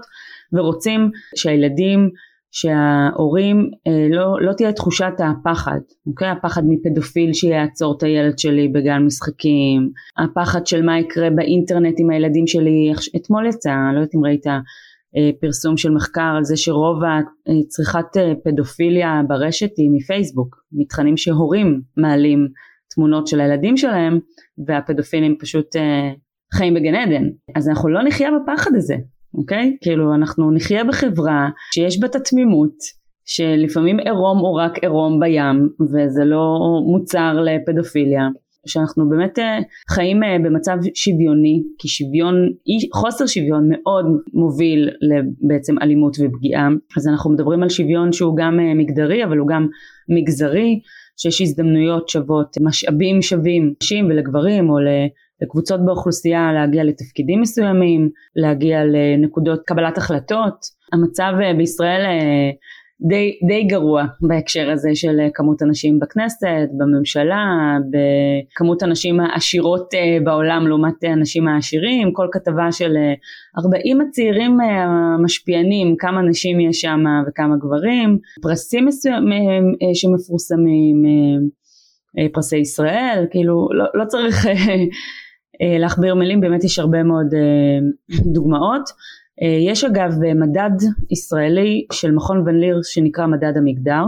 ורוצים 0.52 1.11
שהילדים, 1.37 2.11
שההורים, 2.56 3.70
אה, 3.87 4.09
לא, 4.11 4.40
לא 4.40 4.52
תהיה 4.52 4.72
תחושת 4.72 5.12
הפחד, 5.18 5.78
אוקיי? 6.06 6.28
הפחד 6.28 6.62
מפדופיל 6.68 7.32
שיעצור 7.32 7.96
את 7.96 8.02
הילד 8.02 8.38
שלי 8.38 8.68
בגן 8.68 9.02
משחקים, 9.06 9.90
הפחד 10.18 10.66
של 10.66 10.82
מה 10.82 10.98
יקרה 10.98 11.30
באינטרנט 11.30 11.94
עם 11.98 12.11
הילדים 12.11 12.46
שלי, 12.46 12.92
אתמול 13.16 13.46
יצא, 13.46 13.70
לא 13.94 13.98
יודעת 13.98 14.14
אם 14.14 14.24
ראית, 14.24 14.46
אה, 14.46 15.30
פרסום 15.40 15.76
של 15.76 15.90
מחקר 15.90 16.35
על 16.37 16.44
זה 16.44 16.56
שרוב 16.56 17.02
הצריכת 17.46 18.16
אה, 18.16 18.32
פדופיליה 18.44 19.20
ברשת 19.28 19.70
היא 19.76 19.90
מפייסבוק, 19.92 20.56
מתכנים 20.72 21.16
שהורים 21.16 21.80
מעלים 21.96 22.48
תמונות 22.94 23.26
של 23.26 23.40
הילדים 23.40 23.76
שלהם 23.76 24.18
והפדופילים 24.66 25.37
פשוט 25.40 25.66
חיים 26.54 26.74
בגן 26.74 26.94
עדן. 26.94 27.24
אז 27.54 27.68
אנחנו 27.68 27.88
לא 27.88 28.02
נחיה 28.02 28.28
בפחד 28.30 28.70
הזה, 28.74 28.96
אוקיי? 29.37 29.77
כאילו 29.81 30.14
אנחנו 30.14 30.51
נחיה 30.51 30.85
בחברה 30.85 31.49
שיש 31.75 32.01
בה 32.01 32.07
את 32.07 32.14
התמימות 32.14 32.75
שלפעמים 33.25 33.99
עירום 33.99 34.38
הוא 34.38 34.61
רק 34.61 34.79
עירום 34.79 35.20
בים 35.20 35.68
וזה 35.81 36.25
לא 36.25 36.59
מוצר 36.87 37.33
לפדופיליה 37.40 38.29
שאנחנו 38.66 39.09
באמת 39.09 39.38
אה, 39.38 39.59
חיים 39.90 40.22
אה, 40.22 40.37
במצב 40.44 40.77
שוויוני, 40.94 41.62
כי 41.79 41.88
שוויון, 41.88 42.35
חוסר 42.94 43.27
שוויון 43.27 43.68
מאוד 43.72 44.05
מוביל 44.35 44.88
לבעצם 45.01 45.75
אלימות 45.83 46.16
ופגיעה, 46.20 46.68
אז 46.96 47.09
אנחנו 47.09 47.31
מדברים 47.31 47.62
על 47.62 47.68
שוויון 47.68 48.12
שהוא 48.12 48.37
גם 48.37 48.61
אה, 48.61 48.75
מגדרי 48.75 49.25
אבל 49.25 49.38
הוא 49.38 49.49
גם 49.49 49.66
מגזרי, 50.09 50.81
שיש 51.16 51.40
הזדמנויות 51.40 52.09
שוות, 52.09 52.57
משאבים 52.61 53.22
שווים 53.22 53.75
נשים 53.83 54.07
ולגברים 54.07 54.70
או 54.70 54.75
לקבוצות 55.42 55.85
באוכלוסייה 55.85 56.53
להגיע 56.53 56.85
לתפקידים 56.85 57.40
מסוימים, 57.40 58.11
להגיע 58.37 58.85
לנקודות 58.85 59.61
קבלת 59.66 59.99
החלטות. 59.99 60.55
המצב 60.92 61.33
בישראל 61.57 62.01
די, 63.01 63.38
די 63.49 63.64
גרוע 63.64 64.05
בהקשר 64.20 64.70
הזה 64.70 64.90
של 64.94 65.20
אה, 65.20 65.29
כמות 65.35 65.62
הנשים 65.62 65.99
בכנסת, 65.99 66.68
בממשלה, 66.79 67.44
בכמות 67.90 68.83
הנשים 68.83 69.20
העשירות 69.20 69.94
אה, 69.94 70.18
בעולם 70.25 70.66
לעומת 70.66 70.94
הנשים 71.03 71.49
העשירים, 71.49 72.12
כל 72.12 72.29
כתבה 72.33 72.72
של 72.72 72.92
40 73.59 74.01
אה, 74.01 74.07
הצעירים 74.07 74.61
המשפיענים, 74.61 75.96
כמה 75.99 76.22
נשים 76.22 76.61
יש 76.61 76.81
שם 76.81 77.01
וכמה 77.29 77.57
גברים, 77.57 78.18
פרסים 78.42 78.87
מסוימים 78.87 79.75
שמפורסמים, 79.94 81.03
פרסי 82.33 82.57
ישראל, 82.57 83.27
כאילו 83.31 83.68
לא, 83.72 83.85
לא 83.94 84.05
צריך 84.05 84.46
להכביר 85.60 86.14
מילים, 86.14 86.40
באמת 86.40 86.64
יש 86.64 86.78
הרבה 86.78 87.02
מאוד 87.02 87.26
דוגמאות. 88.34 88.90
אה, 89.42 89.70
יש 89.70 89.84
אגב 89.84 90.12
מדד 90.34 90.86
ישראלי 91.10 91.86
של 91.92 92.12
מכון 92.12 92.38
ון 92.38 92.60
ליר 92.60 92.80
שנקרא 92.82 93.26
מדד 93.26 93.56
המגדר 93.56 94.04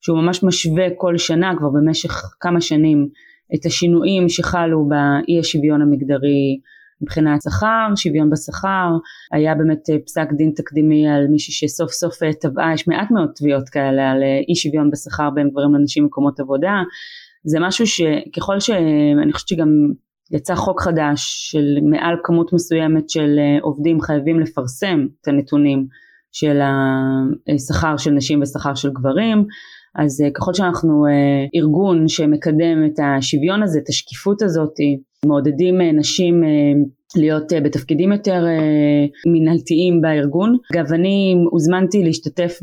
שהוא 0.00 0.18
ממש 0.18 0.42
משווה 0.42 0.86
כל 0.96 1.18
שנה 1.18 1.52
כבר 1.58 1.68
במשך 1.68 2.22
כמה 2.40 2.60
שנים 2.60 3.08
את 3.54 3.66
השינויים 3.66 4.28
שחלו 4.28 4.88
באי 4.88 5.38
השוויון 5.40 5.82
המגדרי 5.82 6.60
מבחינת 7.00 7.42
שכר, 7.42 7.88
שוויון 7.96 8.30
בשכר, 8.30 8.88
היה 9.32 9.54
באמת 9.54 9.90
אה, 9.90 9.96
פסק 10.06 10.32
דין 10.32 10.52
תקדימי 10.56 11.08
על 11.08 11.26
מישהי 11.26 11.52
שסוף 11.52 11.90
סוף 11.90 12.22
אה, 12.22 12.32
תבעה, 12.32 12.74
יש 12.74 12.88
מעט 12.88 13.10
מאוד 13.10 13.30
תביעות 13.34 13.68
כאלה 13.68 14.10
על 14.10 14.22
אי 14.48 14.54
שוויון 14.54 14.90
בשכר 14.90 15.30
בין 15.30 15.50
גברים 15.50 15.74
לנשים 15.74 16.04
במקומות 16.04 16.40
עבודה, 16.40 16.82
זה 17.44 17.60
משהו 17.60 17.86
שככל 17.86 18.60
שאני 18.60 19.32
חושבת 19.32 19.48
שגם 19.48 19.68
יצא 20.30 20.54
חוק 20.54 20.80
חדש 20.82 21.50
של 21.50 21.78
מעל 21.82 22.16
כמות 22.24 22.52
מסוימת 22.52 23.10
של 23.10 23.36
אה, 23.38 23.58
עובדים 23.62 24.00
חייבים 24.00 24.40
לפרסם 24.40 25.06
את 25.20 25.28
הנתונים 25.28 25.86
של 26.32 26.60
השכר 27.54 27.96
של 27.96 28.10
נשים 28.10 28.42
ושכר 28.42 28.74
של 28.74 28.90
גברים 28.90 29.46
אז 29.94 30.22
אה, 30.22 30.30
ככל 30.30 30.54
שאנחנו 30.54 31.06
אה, 31.06 31.60
ארגון 31.60 32.08
שמקדם 32.08 32.84
את 32.86 32.98
השוויון 33.02 33.62
הזה, 33.62 33.78
את 33.78 33.88
השקיפות 33.88 34.42
הזאת, 34.42 34.74
מעודדים 35.26 35.80
נשים 35.80 36.42
להיות 37.16 37.52
בתפקידים 37.64 38.12
יותר 38.12 38.44
מנהלתיים 39.26 40.00
בארגון. 40.00 40.56
אגב 40.74 40.92
אני 40.92 41.34
הוזמנתי 41.50 42.02
להשתתף 42.04 42.58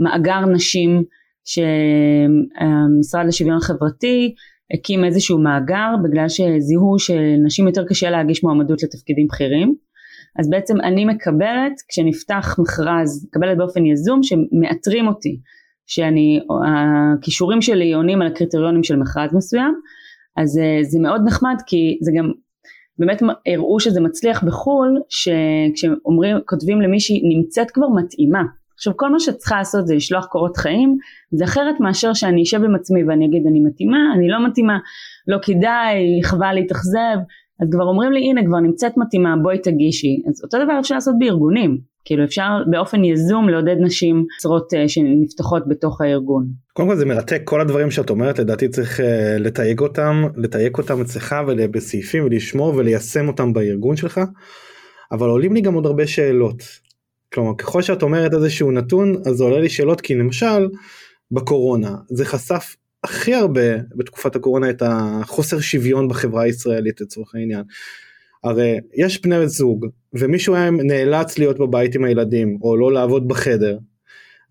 במאגר 0.00 0.40
נשים 0.46 1.02
שהמשרד 1.44 3.26
לשוויון 3.26 3.60
חברתי 3.60 4.34
הקים 4.74 5.04
איזשהו 5.04 5.38
מאגר 5.38 5.94
בגלל 6.04 6.28
שזיהו 6.28 6.98
שנשים 6.98 7.66
יותר 7.66 7.84
קשה 7.88 8.10
להגיש 8.10 8.44
מועמדות 8.44 8.82
לתפקידים 8.82 9.26
בכירים. 9.26 9.74
אז 10.38 10.50
בעצם 10.50 10.80
אני 10.80 11.04
מקבלת 11.04 11.72
כשנפתח 11.88 12.56
מכרז 12.58 13.26
מקבלת 13.28 13.58
באופן 13.58 13.86
יזום 13.86 14.22
שמאתרים 14.22 15.08
אותי 15.08 15.40
שאני 15.86 16.40
הכישורים 16.66 17.62
שלי 17.62 17.92
עונים 17.92 18.22
על 18.22 18.28
הקריטריונים 18.28 18.84
של 18.84 18.96
מכרז 18.96 19.34
מסוים. 19.34 19.74
אז 20.36 20.58
אה, 20.58 20.78
זה 20.82 20.98
מאוד 21.00 21.22
נחמד 21.26 21.56
כי 21.66 21.98
זה 22.02 22.12
גם 22.16 22.32
באמת 22.98 23.22
הראו 23.46 23.80
שזה 23.80 24.00
מצליח 24.00 24.44
בחו"ל 24.44 25.00
שכשאומרים 25.08 26.36
כותבים 26.46 26.80
למישהי 26.80 27.20
נמצאת 27.34 27.70
כבר 27.70 27.88
מתאימה 27.88 28.42
עכשיו 28.78 28.96
כל 28.96 29.10
מה 29.10 29.20
שאת 29.20 29.36
צריכה 29.36 29.56
לעשות 29.56 29.86
זה 29.86 29.94
לשלוח 29.94 30.26
קורות 30.26 30.56
חיים, 30.56 30.96
זה 31.30 31.44
אחרת 31.44 31.80
מאשר 31.80 32.14
שאני 32.14 32.42
אשב 32.42 32.64
עם 32.64 32.74
עצמי 32.74 33.04
ואני 33.04 33.26
אגיד 33.26 33.42
אני 33.50 33.60
מתאימה, 33.60 33.98
אני 34.14 34.28
לא 34.28 34.46
מתאימה, 34.46 34.78
לא 35.28 35.38
כדאי, 35.42 36.20
חבל 36.24 36.52
להתאכזב, 36.52 37.18
אז 37.62 37.68
כבר 37.72 37.84
אומרים 37.84 38.12
לי 38.12 38.20
הנה 38.20 38.46
כבר 38.46 38.60
נמצאת 38.60 38.96
מתאימה 38.96 39.36
בואי 39.42 39.58
תגישי, 39.58 40.22
אז 40.28 40.42
אותו 40.44 40.64
דבר 40.64 40.80
אפשר 40.80 40.94
לעשות 40.94 41.14
בארגונים, 41.18 41.78
כאילו 42.04 42.24
אפשר 42.24 42.48
באופן 42.70 43.04
יזום 43.04 43.48
לעודד 43.48 43.76
נשים 43.80 44.26
צרות 44.38 44.72
uh, 44.72 44.88
שנפתחות 44.88 45.68
בתוך 45.68 46.00
הארגון. 46.00 46.46
קודם 46.72 46.88
כל 46.88 46.96
זה 46.96 47.06
מרתק 47.06 47.42
כל 47.44 47.60
הדברים 47.60 47.90
שאת 47.90 48.10
אומרת 48.10 48.38
לדעתי 48.38 48.68
צריך 48.68 49.00
uh, 49.00 49.02
לתייג 49.38 49.80
אותם 49.80 50.22
לתייג 50.36 50.76
אותם 50.78 51.00
אצלך 51.00 51.34
ובסעיפים 51.46 52.24
ולשמור 52.24 52.74
וליישם 52.76 53.28
אותם 53.28 53.52
בארגון 53.52 53.96
שלך. 53.96 54.20
אבל 55.12 55.28
עולים 55.28 55.54
לי 55.54 55.60
גם 55.60 55.74
עוד 55.74 55.86
הרבה 55.86 56.06
שאלות 56.06 56.62
כלומר 57.34 57.54
ככל 57.58 57.82
שאת 57.82 58.02
אומרת 58.02 58.34
איזשהו 58.34 58.70
נתון 58.70 59.14
אז 59.26 59.36
זה 59.36 59.44
עולה 59.44 59.60
לי 59.60 59.68
שאלות 59.68 60.00
כי 60.00 60.14
למשל 60.14 60.68
בקורונה 61.30 61.96
זה 62.10 62.24
חשף 62.24 62.76
הכי 63.04 63.34
הרבה 63.34 63.76
בתקופת 63.96 64.36
הקורונה 64.36 64.70
את 64.70 64.82
החוסר 64.86 65.60
שוויון 65.60 66.08
בחברה 66.08 66.42
הישראלית 66.42 67.00
לצורך 67.00 67.34
העניין. 67.34 67.62
הרי 68.44 68.76
יש 68.94 69.22
בני 69.22 69.48
זוג 69.48 69.86
ומישהו 70.12 70.54
היה 70.54 70.70
נאלץ 70.70 71.38
להיות 71.38 71.58
בבית 71.58 71.94
עם 71.94 72.04
הילדים 72.04 72.58
או 72.62 72.76
לא 72.76 72.92
לעבוד 72.92 73.28
בחדר 73.28 73.78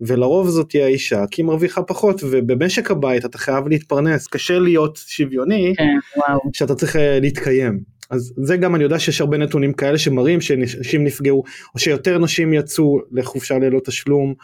ולרוב 0.00 0.48
זאת 0.48 0.70
תהיה 0.70 0.84
האישה 0.84 1.24
כי 1.30 1.42
היא 1.42 1.46
מרוויחה 1.46 1.82
פחות 1.82 2.20
ובמשק 2.30 2.90
הבית 2.90 3.24
אתה 3.24 3.38
חייב 3.38 3.68
להתפרנס 3.68 4.26
קשה 4.26 4.58
להיות 4.58 4.98
שוויוני 5.06 5.74
כן. 5.76 6.20
שאתה 6.52 6.74
צריך 6.74 6.96
אה, 6.96 7.20
להתקיים 7.20 7.80
אז 8.10 8.32
זה 8.36 8.56
גם 8.56 8.74
אני 8.74 8.84
יודע 8.84 8.98
שיש 8.98 9.20
הרבה 9.20 9.38
נתונים 9.38 9.72
כאלה 9.72 9.98
שמראים 9.98 10.40
שנשים 10.40 11.04
נפגעו 11.04 11.44
או 11.74 11.78
שיותר 11.78 12.18
נשים 12.18 12.54
יצאו 12.54 13.00
לחופשה 13.12 13.58
ללא 13.58 13.80
תשלום. 13.84 14.34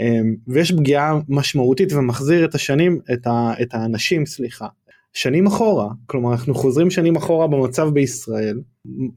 אמ, 0.00 0.34
ויש 0.48 0.72
פגיעה 0.72 1.18
משמעותית 1.28 1.92
ומחזיר 1.92 2.44
את 2.44 2.54
השנים 2.54 3.00
את, 3.12 3.26
ה, 3.26 3.52
את 3.62 3.74
האנשים 3.74 4.26
סליחה 4.26 4.66
שנים 5.12 5.46
אחורה. 5.46 5.88
כלומר 6.06 6.32
אנחנו 6.32 6.54
חוזרים 6.54 6.90
שנים 6.90 7.16
אחורה 7.16 7.46
במצב 7.46 7.88
בישראל. 7.88 8.60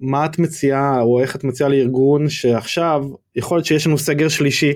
מה 0.01 0.25
את 0.25 0.39
מציעה 0.39 1.01
או 1.01 1.21
איך 1.21 1.35
את 1.35 1.43
מציעה 1.43 1.69
לארגון 1.69 2.29
שעכשיו 2.29 3.05
יכול 3.35 3.57
להיות 3.57 3.65
שיש 3.65 3.87
לנו 3.87 3.97
סגר 3.97 4.29
שלישי 4.29 4.73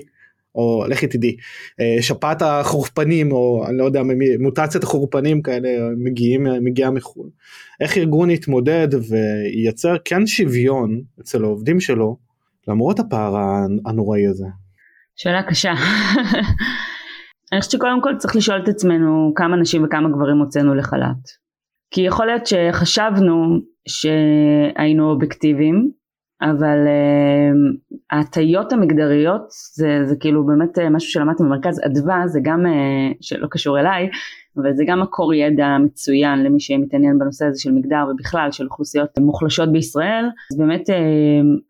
או 0.56 0.84
לכי 0.88 1.06
תדעי 1.06 1.36
אה, 1.80 2.02
שפעת 2.02 2.42
החורפנים 2.42 3.32
או 3.32 3.64
אני 3.68 3.78
לא 3.78 3.84
יודע 3.84 4.02
מוטציית 4.40 4.84
החורפנים 4.84 5.42
כאלה 5.42 5.68
מגיעים 5.96 6.46
מגיעה 6.60 6.90
מחו"ל 6.90 7.28
איך 7.80 7.96
ארגון 7.96 8.30
יתמודד 8.30 8.88
וייצר 9.08 9.96
כן 10.04 10.26
שוויון 10.26 11.00
אצל 11.20 11.44
העובדים 11.44 11.80
שלו 11.80 12.16
למרות 12.68 12.98
הפער 12.98 13.36
הנוראי 13.86 14.26
הזה. 14.26 14.46
שאלה 15.16 15.42
קשה. 15.42 15.72
אני 17.52 17.60
חושבת 17.60 17.72
שקודם 17.72 18.00
כל 18.02 18.10
צריך 18.18 18.36
לשאול 18.36 18.62
את 18.62 18.68
עצמנו 18.68 19.32
כמה 19.36 19.56
נשים 19.56 19.84
וכמה 19.84 20.08
גברים 20.08 20.38
הוצאנו 20.38 20.74
לחל"ת. 20.74 21.28
כי 21.90 22.00
יכול 22.00 22.26
להיות 22.26 22.46
שחשבנו 22.46 23.60
שהיינו 23.88 25.10
אובייקטיביים 25.10 25.90
אבל 26.42 26.78
uh, 26.86 27.96
ההטיות 28.10 28.72
המגדריות 28.72 29.42
זה, 29.74 30.00
זה 30.04 30.16
כאילו 30.20 30.46
באמת 30.46 30.78
uh, 30.78 30.82
משהו 30.90 31.10
שלמדתי 31.10 31.42
במרכז 31.42 31.80
אדווה 31.86 32.22
זה 32.26 32.40
גם 32.42 32.66
uh, 32.66 33.16
שלא 33.20 33.46
קשור 33.50 33.80
אליי 33.80 34.08
אבל 34.56 34.74
זה 34.74 34.84
גם 34.86 35.00
מקור 35.00 35.34
ידע 35.34 35.76
מצוין 35.84 36.42
למי 36.42 36.60
שמתעניין 36.60 37.18
בנושא 37.18 37.46
הזה 37.46 37.60
של 37.60 37.72
מגדר 37.72 38.04
ובכלל 38.10 38.52
של 38.52 38.64
אוכלוסיות 38.64 39.18
מוחלשות 39.18 39.72
בישראל. 39.72 40.24
אז 40.52 40.58
באמת 40.58 40.90
uh, 40.90 40.92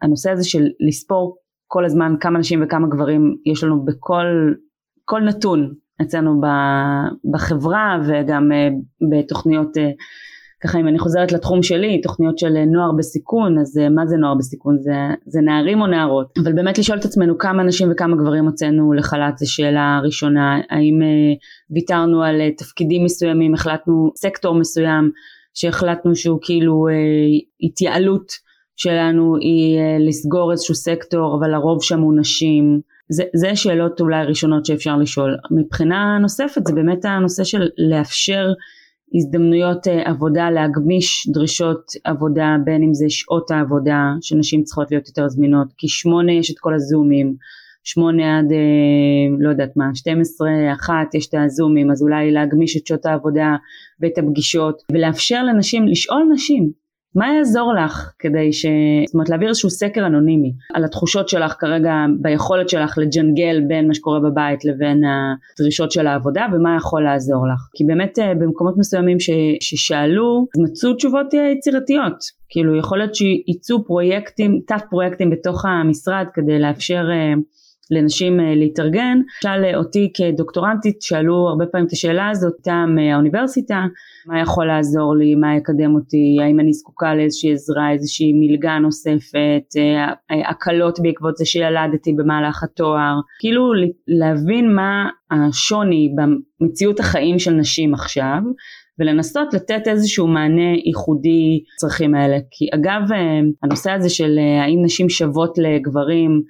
הנושא 0.02 0.30
הזה 0.30 0.44
של 0.44 0.66
לספור 0.80 1.36
כל 1.68 1.84
הזמן 1.84 2.14
כמה 2.20 2.38
נשים 2.38 2.62
וכמה 2.64 2.88
גברים 2.88 3.36
יש 3.46 3.64
לנו 3.64 3.84
בכל 3.84 4.52
כל 5.04 5.20
נתון 5.20 5.74
אצלנו 6.02 6.40
בחברה 7.32 7.98
וגם 8.08 8.50
בתוכניות 9.10 9.76
ככה 10.64 10.80
אם 10.80 10.88
אני 10.88 10.98
חוזרת 10.98 11.32
לתחום 11.32 11.62
שלי, 11.62 12.00
תוכניות 12.00 12.38
של 12.38 12.64
נוער 12.72 12.92
בסיכון, 12.98 13.58
אז 13.58 13.78
אה, 13.78 13.88
מה 13.88 14.06
זה 14.06 14.16
נוער 14.16 14.34
בסיכון? 14.34 14.78
זה, 14.78 14.92
זה 15.26 15.40
נערים 15.40 15.80
או 15.80 15.86
נערות? 15.86 16.38
אבל 16.42 16.52
באמת 16.52 16.78
לשאול 16.78 16.98
את 16.98 17.04
עצמנו 17.04 17.38
כמה 17.38 17.62
נשים 17.62 17.88
וכמה 17.92 18.16
גברים 18.16 18.44
הוצאנו 18.44 18.92
לחל"ת 18.92 19.38
זו 19.38 19.52
שאלה 19.52 20.00
ראשונה, 20.04 20.60
האם 20.70 21.02
אה, 21.02 21.34
ויתרנו 21.70 22.22
על 22.22 22.40
אה, 22.40 22.50
תפקידים 22.56 23.04
מסוימים, 23.04 23.54
החלטנו 23.54 24.10
סקטור 24.16 24.54
מסוים 24.54 25.10
שהחלטנו 25.54 26.14
שהוא 26.14 26.38
כאילו 26.42 26.88
אה, 26.88 26.94
התייעלות 27.62 28.32
שלנו 28.76 29.36
היא 29.36 29.78
אה, 29.78 29.96
לסגור 30.08 30.52
איזשהו 30.52 30.74
סקטור, 30.74 31.38
אבל 31.38 31.54
הרוב 31.54 31.82
שם 31.82 32.00
הוא 32.00 32.18
נשים. 32.18 32.80
זה, 33.08 33.24
זה 33.34 33.56
שאלות 33.56 34.00
אולי 34.00 34.24
ראשונות 34.24 34.66
שאפשר 34.66 34.96
לשאול. 34.96 35.36
מבחינה 35.50 36.18
נוספת 36.20 36.66
זה 36.66 36.74
באמת 36.74 37.04
הנושא 37.04 37.44
של 37.44 37.68
לאפשר 37.90 38.52
הזדמנויות 39.14 39.88
אה, 39.88 40.10
עבודה, 40.10 40.50
להגמיש 40.50 41.28
דרישות 41.34 41.92
עבודה, 42.04 42.56
בין 42.64 42.82
אם 42.82 42.94
זה 42.94 43.06
שעות 43.08 43.50
העבודה 43.50 44.00
שנשים 44.20 44.62
צריכות 44.62 44.90
להיות 44.90 45.08
יותר 45.08 45.28
זמינות, 45.28 45.68
כי 45.78 45.88
שמונה 45.88 46.32
יש 46.32 46.50
את 46.50 46.58
כל 46.58 46.74
הזומים, 46.74 47.34
שמונה 47.84 48.38
עד 48.38 48.52
אה, 48.52 49.36
לא 49.38 49.50
יודעת 49.50 49.76
מה, 49.76 49.84
12, 49.94 50.48
אחת 50.72 51.14
יש 51.14 51.28
את 51.28 51.34
הזומים, 51.34 51.90
אז 51.90 52.02
אולי 52.02 52.32
להגמיש 52.32 52.76
את 52.76 52.86
שעות 52.86 53.06
העבודה 53.06 53.56
ואת 54.00 54.18
הפגישות, 54.18 54.82
ולאפשר 54.92 55.42
לנשים, 55.44 55.88
לשאול 55.88 56.28
נשים, 56.32 56.70
מה 57.16 57.34
יעזור 57.36 57.74
לך 57.74 58.12
כדי 58.18 58.52
ש... 58.52 58.66
זאת 59.06 59.14
אומרת 59.14 59.28
להעביר 59.28 59.48
איזשהו 59.48 59.70
סקר 59.70 60.06
אנונימי 60.06 60.52
על 60.74 60.84
התחושות 60.84 61.28
שלך 61.28 61.54
כרגע 61.58 61.92
ביכולת 62.20 62.68
שלך 62.68 62.98
לג'נגל 62.98 63.60
בין 63.68 63.88
מה 63.88 63.94
שקורה 63.94 64.20
בבית 64.20 64.64
לבין 64.64 65.02
הדרישות 65.04 65.92
של 65.92 66.06
העבודה 66.06 66.46
ומה 66.52 66.76
יכול 66.76 67.04
לעזור 67.04 67.46
לך? 67.48 67.60
כי 67.74 67.84
באמת 67.84 68.18
אה, 68.18 68.34
במקומות 68.34 68.74
מסוימים 68.78 69.20
ש... 69.20 69.30
ששאלו 69.60 70.46
מצאו 70.62 70.94
תשובות 70.94 71.34
אה, 71.34 71.52
יצירתיות. 71.58 72.16
כאילו 72.48 72.76
יכול 72.76 72.98
להיות 72.98 73.14
שיצאו 73.14 73.84
פרויקטים 73.84 74.60
תת 74.66 74.82
פרויקטים 74.90 75.30
בתוך 75.30 75.64
המשרד 75.64 76.26
כדי 76.34 76.58
לאפשר 76.58 77.04
אה, 77.10 77.34
לנשים 77.90 78.40
להתארגן. 78.40 79.18
שאל 79.42 79.76
אותי 79.76 80.12
כדוקטורנטית 80.14 81.02
שאלו 81.02 81.48
הרבה 81.48 81.66
פעמים 81.66 81.86
את 81.86 81.92
השאלה 81.92 82.30
הזאת 82.30 82.66
מטעם 82.66 82.98
האוניברסיטה 82.98 83.84
מה 84.26 84.40
יכול 84.40 84.66
לעזור 84.66 85.16
לי, 85.16 85.34
מה 85.34 85.56
יקדם 85.56 85.94
אותי, 85.94 86.36
האם 86.42 86.60
אני 86.60 86.72
זקוקה 86.72 87.14
לאיזושהי 87.14 87.52
עזרה, 87.52 87.92
איזושהי 87.92 88.32
מלגה 88.34 88.78
נוספת, 88.78 89.64
אה, 89.78 90.50
הקלות 90.50 90.98
בעקבות 91.02 91.36
זה 91.36 91.44
שילדתי 91.44 92.12
במהלך 92.12 92.62
התואר, 92.62 93.14
כאילו 93.40 93.72
להבין 94.08 94.74
מה 94.74 95.08
השוני 95.30 96.08
במציאות 96.16 97.00
החיים 97.00 97.38
של 97.38 97.52
נשים 97.52 97.94
עכשיו 97.94 98.38
ולנסות 98.98 99.54
לתת 99.54 99.88
איזשהו 99.88 100.26
מענה 100.26 100.72
ייחודי 100.86 101.60
לצרכים 101.74 102.14
האלה 102.14 102.36
כי 102.50 102.66
אגב 102.74 103.12
אה, 103.12 103.40
הנושא 103.62 103.90
הזה 103.90 104.10
של 104.10 104.38
אה, 104.38 104.64
האם 104.64 104.78
נשים 104.84 105.08
שוות 105.08 105.58
לגברים 105.58 106.42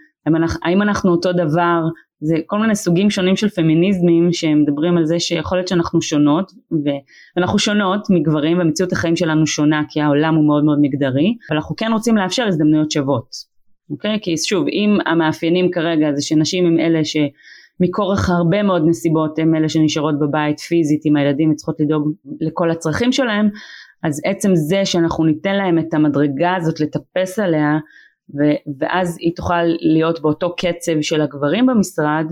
האם 0.63 0.83
אנחנו, 0.83 1.11
אותו 1.11 1.33
דבר 1.33 1.81
זה 2.21 2.37
כל 2.47 2.59
מיני 2.59 2.75
סוגים 2.75 3.11
שונים 3.11 3.37
של 3.37 3.49
פמיניזמים 3.49 4.33
שמדברים 4.33 4.99
על 4.99 5.07
זה 5.07 5.21
שיכול 5.21 5.59
להיות 5.59 5.69
שאנחנו 5.69 6.03
שונות 6.03 6.53
ואנחנו 7.37 7.59
שונות 7.59 8.01
מגברים 8.11 8.59
ומציאות 8.61 8.93
החיים 8.93 9.17
שלנו 9.17 9.47
שונה 9.47 9.83
כי 9.89 10.01
העולם 10.01 10.35
הוא 10.35 10.47
מאוד 10.47 10.65
מאוד 10.65 10.79
מגדרי 10.81 11.37
אבל 11.51 11.57
אנחנו 11.57 11.77
כן 11.77 11.93
רוצים 11.93 12.17
לאפשר 12.17 12.47
הזדמנויות 12.47 12.91
שוות 12.91 13.57
אוקיי? 13.91 14.19
כי 14.23 14.37
שוב 14.37 14.67
אם 14.69 14.99
המאפיינים 15.07 15.71
כרגע 15.71 16.13
זה 16.15 16.23
שנשים 16.23 16.67
הם 16.67 16.79
אלה 16.79 17.01
שמכורח 17.05 18.31
הרבה 18.31 18.63
מאוד 18.63 18.83
נסיבות 18.87 19.39
הם 19.39 19.55
אלה 19.55 19.69
שנשארות 19.69 20.19
בבית 20.19 20.61
פיזית 20.61 21.01
עם 21.05 21.17
הילדים 21.17 21.51
וצריכות 21.51 21.81
לדאוג 21.81 22.13
לכל 22.41 22.71
הצרכים 22.71 23.13
שלהם 23.13 23.49
אז 24.03 24.21
עצם 24.25 24.51
זה 24.55 24.85
שאנחנו 24.85 25.25
ניתן 25.25 25.57
להם 25.57 25.79
את 25.79 25.95
המדרגה 25.95 26.55
הזאת 26.57 26.81
לטפס 26.81 27.39
עליה 27.39 27.79
ו- 28.35 28.71
ואז 28.81 29.17
היא 29.21 29.33
תוכל 29.37 29.65
להיות 29.81 30.23
באותו 30.23 30.57
קצב 30.57 31.01
של 31.01 31.21
הגברים 31.21 31.67
במשרד, 31.67 32.27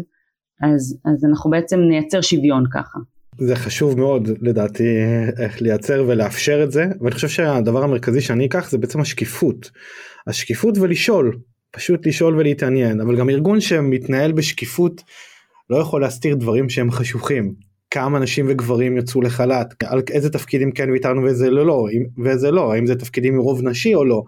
אז, 0.63 0.99
אז 1.05 1.25
אנחנו 1.31 1.51
בעצם 1.51 1.81
נייצר 1.81 2.21
שוויון 2.21 2.65
ככה. 2.73 2.99
זה 3.39 3.57
חשוב 3.57 3.99
מאוד 3.99 4.29
לדעתי 4.41 4.85
איך 5.39 5.63
לייצר 5.63 6.05
ולאפשר 6.09 6.65
את 6.65 6.73
זה 6.73 6.87
ואני 7.01 7.15
חושב 7.15 7.29
שהדבר 7.29 7.83
המרכזי 7.83 8.21
שאני 8.21 8.47
אקח 8.47 8.71
זה 8.71 8.79
בעצם 8.79 9.01
השקיפות. 9.01 9.71
השקיפות 10.27 10.79
ולשאול 10.79 11.39
פשוט 11.71 12.07
לשאול 12.07 12.39
ולהתעניין 12.39 13.01
אבל 13.01 13.17
גם 13.17 13.31
ארגון 13.31 13.61
שמתנהל 13.61 14.33
בשקיפות 14.33 15.03
לא 15.71 15.77
יכול 15.77 16.01
להסתיר 16.01 16.35
דברים 16.35 16.69
שהם 16.69 16.91
חשוכים 16.91 17.55
כמה 17.91 18.19
נשים 18.19 18.47
וגברים 18.49 18.97
יצאו 18.97 19.23
לחל"ת 19.23 19.75
על 19.85 20.03
איזה 20.11 20.31
תפקידים 20.31 20.73
כן 20.73 20.91
ויתרנו 20.91 21.23
ואיזה 21.23 21.51
לא, 21.51 21.87
ואיזה 22.25 22.51
לא 22.51 22.73
האם 22.73 22.87
זה 22.87 22.95
תפקידים 22.95 23.37
מרוב 23.37 23.63
נשי 23.63 23.95
או 23.95 24.05
לא 24.05 24.23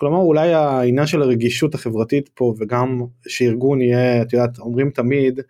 כלומר 0.00 0.18
אולי 0.18 0.54
העניין 0.54 1.06
של 1.06 1.22
הרגישות 1.22 1.74
החברתית 1.74 2.30
פה 2.34 2.54
וגם 2.58 3.02
שארגון 3.28 3.80
יהיה, 3.82 4.22
את 4.22 4.32
יודעת, 4.32 4.58
אומרים 4.58 4.90
תמיד 4.90 5.40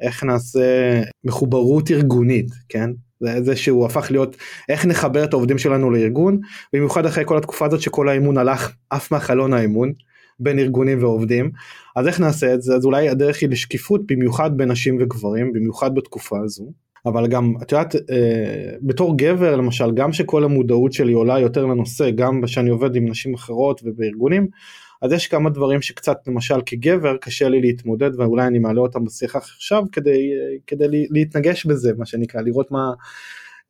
איך 0.00 0.24
נעשה 0.24 1.02
מחוברות 1.24 1.90
ארגונית, 1.90 2.46
כן? 2.68 2.90
זה, 3.20 3.42
זה 3.42 3.56
שהוא 3.56 3.86
הפך 3.86 4.10
להיות 4.10 4.36
איך 4.68 4.86
נחבר 4.86 5.24
את 5.24 5.32
העובדים 5.32 5.58
שלנו 5.58 5.90
לארגון, 5.90 6.40
במיוחד 6.72 7.06
אחרי 7.06 7.24
כל 7.26 7.38
התקופה 7.38 7.66
הזאת 7.66 7.80
שכל 7.80 8.08
האימון 8.08 8.38
הלך 8.38 8.72
עף 8.90 9.12
מהחלון 9.12 9.52
האימון 9.52 9.92
בין 10.40 10.58
ארגונים 10.58 11.02
ועובדים, 11.02 11.50
אז 11.96 12.06
איך 12.06 12.20
נעשה 12.20 12.54
את 12.54 12.62
זה? 12.62 12.74
אז 12.74 12.84
אולי 12.84 13.08
הדרך 13.08 13.40
היא 13.40 13.48
לשקיפות 13.48 14.00
במיוחד 14.06 14.56
בין 14.56 14.70
נשים 14.70 14.96
וגברים, 15.00 15.52
במיוחד 15.52 15.94
בתקופה 15.94 16.38
הזו. 16.44 16.72
אבל 17.06 17.26
גם 17.26 17.54
את 17.62 17.72
יודעת 17.72 17.94
אה, 17.94 18.72
בתור 18.82 19.18
גבר 19.18 19.56
למשל 19.56 19.92
גם 19.94 20.12
שכל 20.12 20.44
המודעות 20.44 20.92
שלי 20.92 21.12
עולה 21.12 21.40
יותר 21.40 21.66
לנושא 21.66 22.10
גם 22.10 22.40
כשאני 22.44 22.70
עובד 22.70 22.96
עם 22.96 23.08
נשים 23.08 23.34
אחרות 23.34 23.80
ובארגונים 23.84 24.48
אז 25.02 25.12
יש 25.12 25.26
כמה 25.26 25.50
דברים 25.50 25.82
שקצת 25.82 26.16
למשל 26.26 26.60
כגבר 26.66 27.16
קשה 27.16 27.48
לי 27.48 27.60
להתמודד 27.60 28.20
ואולי 28.20 28.46
אני 28.46 28.58
מעלה 28.58 28.80
אותם 28.80 29.04
בשיחה 29.04 29.38
עכשיו 29.38 29.82
כדי 29.92 30.30
כדי 30.66 30.86
להתנגש 31.10 31.66
בזה 31.66 31.92
מה 31.98 32.06
שנקרא 32.06 32.40
לראות 32.40 32.70
מה 32.70 32.92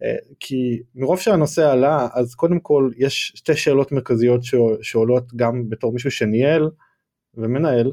אה, 0.02 0.16
כי 0.40 0.80
מרוב 0.94 1.20
שהנושא 1.20 1.70
עלה 1.70 2.08
אז 2.14 2.34
קודם 2.34 2.60
כל 2.60 2.90
יש 2.96 3.32
שתי 3.34 3.56
שאלות 3.56 3.92
מרכזיות 3.92 4.40
שעולות 4.82 5.34
גם 5.36 5.68
בתור 5.68 5.92
מישהו 5.92 6.10
שניהל 6.10 6.70
ומנהל. 7.34 7.92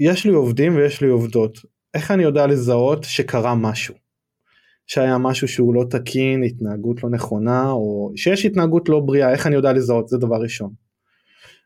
יש 0.00 0.26
לי 0.26 0.32
עובדים 0.32 0.76
ויש 0.76 1.00
לי 1.00 1.08
עובדות. 1.08 1.58
איך 1.94 2.10
אני 2.10 2.22
יודע 2.22 2.46
לזהות 2.46 3.04
שקרה 3.04 3.54
משהו 3.54 4.01
שהיה 4.86 5.18
משהו 5.18 5.48
שהוא 5.48 5.74
לא 5.74 5.84
תקין, 5.90 6.42
התנהגות 6.42 7.02
לא 7.02 7.10
נכונה, 7.10 7.70
או 7.70 8.12
שיש 8.16 8.46
התנהגות 8.46 8.88
לא 8.88 9.00
בריאה, 9.00 9.32
איך 9.32 9.46
אני 9.46 9.54
יודע 9.54 9.72
לזהות, 9.72 10.08
זה 10.08 10.18
דבר 10.18 10.36
ראשון. 10.42 10.70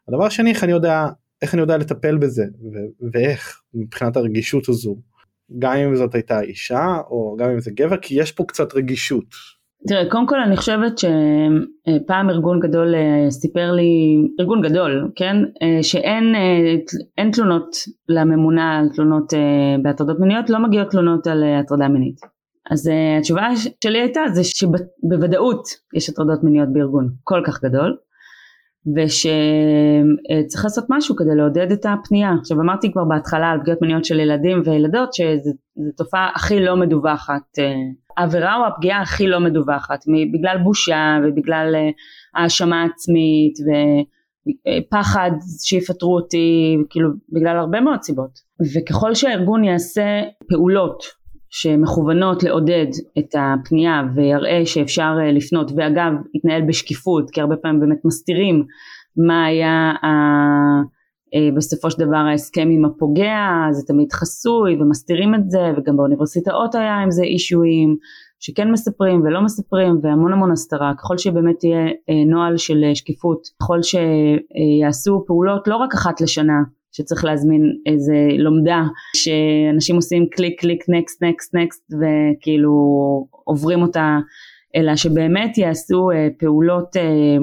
הדבר 0.08 0.24
השני, 0.24 0.50
איך 0.50 0.64
אני 0.64 0.72
יודע, 0.72 1.06
איך 1.42 1.54
אני 1.54 1.62
יודע 1.62 1.76
לטפל 1.76 2.18
בזה, 2.18 2.44
ו- 2.44 3.10
ואיך, 3.12 3.60
מבחינת 3.74 4.16
הרגישות 4.16 4.68
הזו, 4.68 4.96
גם 5.58 5.76
אם 5.76 5.96
זאת 5.96 6.14
הייתה 6.14 6.40
אישה, 6.40 6.96
או 7.10 7.36
גם 7.38 7.50
אם 7.50 7.60
זה 7.60 7.70
גבר, 7.74 7.96
כי 7.96 8.20
יש 8.20 8.32
פה 8.32 8.44
קצת 8.44 8.74
רגישות. 8.74 9.24
תראה, 9.88 10.10
קודם 10.10 10.26
כל 10.26 10.40
אני 10.40 10.56
חושבת 10.56 10.98
שפעם 10.98 12.30
ארגון 12.30 12.60
גדול 12.60 12.94
אה, 12.94 13.30
סיפר 13.30 13.72
לי, 13.72 14.16
ארגון 14.40 14.62
גדול, 14.62 15.10
כן, 15.16 15.36
אה, 15.62 15.82
שאין 15.82 16.34
אה, 17.18 17.30
תלונות 17.32 17.76
לממונה 18.08 18.78
על 18.78 18.88
תלונות 18.94 19.32
בהטרדות 19.82 20.20
מיניות, 20.20 20.50
לא 20.50 20.58
מגיעות 20.58 20.90
תלונות 20.90 21.26
על 21.26 21.44
הטרדה 21.44 21.88
מינית. 21.88 22.35
אז 22.70 22.90
התשובה 23.18 23.48
שלי 23.84 23.98
הייתה 23.98 24.20
זה 24.32 24.44
שבוודאות 24.44 25.68
יש 25.96 26.08
הטרדות 26.08 26.44
מיניות 26.44 26.68
בארגון 26.72 27.10
כל 27.24 27.42
כך 27.46 27.64
גדול, 27.64 27.96
ושצריך 28.96 30.64
לעשות 30.64 30.84
משהו 30.88 31.16
כדי 31.16 31.34
לעודד 31.36 31.72
את 31.72 31.86
הפנייה. 31.86 32.30
עכשיו 32.40 32.60
אמרתי 32.60 32.92
כבר 32.92 33.04
בהתחלה 33.04 33.50
על 33.50 33.60
פגיעות 33.60 33.82
מיניות 33.82 34.04
של 34.04 34.20
ילדים 34.20 34.62
וילדות 34.64 35.14
שזו 35.14 35.50
תופעה 35.96 36.30
הכי 36.34 36.60
לא 36.60 36.76
מדווחת, 36.76 37.58
העבירה 38.16 38.56
או 38.56 38.66
הפגיעה 38.66 39.00
הכי 39.00 39.26
לא 39.26 39.40
מדווחת, 39.40 40.04
בגלל 40.32 40.58
בושה 40.64 41.18
ובגלל 41.24 41.74
אה, 41.74 41.90
האשמה 42.42 42.84
עצמית 42.84 43.54
ופחד 44.86 45.30
שיפטרו 45.62 46.16
אותי, 46.16 46.76
כאילו 46.90 47.10
בגלל 47.32 47.56
הרבה 47.56 47.80
מאוד 47.80 48.02
סיבות. 48.02 48.30
וככל 48.74 49.14
שהארגון 49.14 49.64
יעשה 49.64 50.22
פעולות 50.48 51.02
שמכוונות 51.50 52.42
לעודד 52.42 52.86
את 53.18 53.34
הפנייה 53.38 54.02
ויראה 54.14 54.66
שאפשר 54.66 55.16
אה, 55.20 55.32
לפנות. 55.32 55.70
ואגב 55.76 56.12
יתנהל 56.34 56.62
בשקיפות 56.68 57.30
כי 57.30 57.40
הרבה 57.40 57.56
פעמים 57.56 57.80
באמת 57.80 57.98
מסתירים 58.04 58.64
מה 59.16 59.44
היה 59.44 59.92
ה... 60.02 60.06
אה, 61.34 61.48
בסופו 61.56 61.90
של 61.90 61.98
דבר 61.98 62.16
ההסכם 62.16 62.68
עם 62.70 62.84
הפוגע 62.84 63.66
זה 63.70 63.86
תמיד 63.86 64.12
חסוי 64.12 64.76
ומסתירים 64.80 65.34
את 65.34 65.50
זה 65.50 65.72
וגם 65.76 65.96
באוניברסיטאות 65.96 66.74
היה 66.74 66.94
עם 66.94 67.10
זה 67.10 67.22
אישויים 67.22 67.96
שכן 68.40 68.70
מספרים 68.70 69.22
ולא 69.22 69.44
מספרים 69.44 69.98
והמון 70.02 70.32
המון 70.32 70.52
הסתרה. 70.52 70.92
ככל 70.98 71.18
שבאמת 71.18 71.56
תהיה 71.58 71.86
אה, 71.86 72.24
נוהל 72.30 72.56
של 72.56 72.84
שקיפות 72.94 73.40
ככל 73.60 73.78
שיעשו 73.82 75.24
פעולות 75.26 75.68
לא 75.68 75.76
רק 75.76 75.94
אחת 75.94 76.20
לשנה 76.20 76.62
שצריך 76.96 77.24
להזמין 77.24 77.62
איזה 77.86 78.14
לומדה 78.38 78.82
שאנשים 79.16 79.96
עושים 79.96 80.26
click 80.30 80.60
click 80.60 80.84
next 80.88 81.22
next 81.22 81.54
next 81.54 81.92
וכאילו 81.92 82.70
עוברים 83.44 83.82
אותה 83.82 84.18
אלא 84.76 84.96
שבאמת 84.96 85.58
יעשו 85.58 86.10
אה, 86.10 86.28
פעולות 86.38 86.96
אה, 86.96 87.36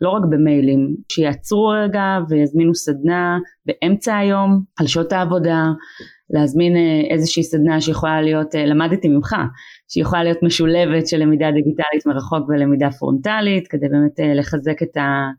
לא 0.00 0.08
רק 0.08 0.22
במיילים, 0.30 0.94
שיעצרו 1.12 1.66
רגע 1.66 2.18
ויזמינו 2.28 2.74
סדנה 2.74 3.38
באמצע 3.66 4.16
היום 4.16 4.62
על 4.80 4.86
שעות 4.86 5.12
העבודה, 5.12 5.64
להזמין 6.30 6.76
אה, 6.76 7.14
איזושהי 7.14 7.42
סדנה 7.42 7.80
שיכולה 7.80 8.22
להיות, 8.22 8.54
למדתי 8.54 9.08
ממך, 9.08 9.36
שיכולה 9.88 10.24
להיות 10.24 10.42
משולבת 10.42 11.06
של 11.06 11.16
למידה 11.16 11.50
דיגיטלית 11.50 12.06
מרחוק 12.06 12.48
ולמידה 12.48 12.90
פרונטלית, 12.90 13.68
כדי 13.68 13.88
באמת 13.88 14.38
לחזק 14.38 14.82
את 14.82 14.96
ה... 14.96 15.30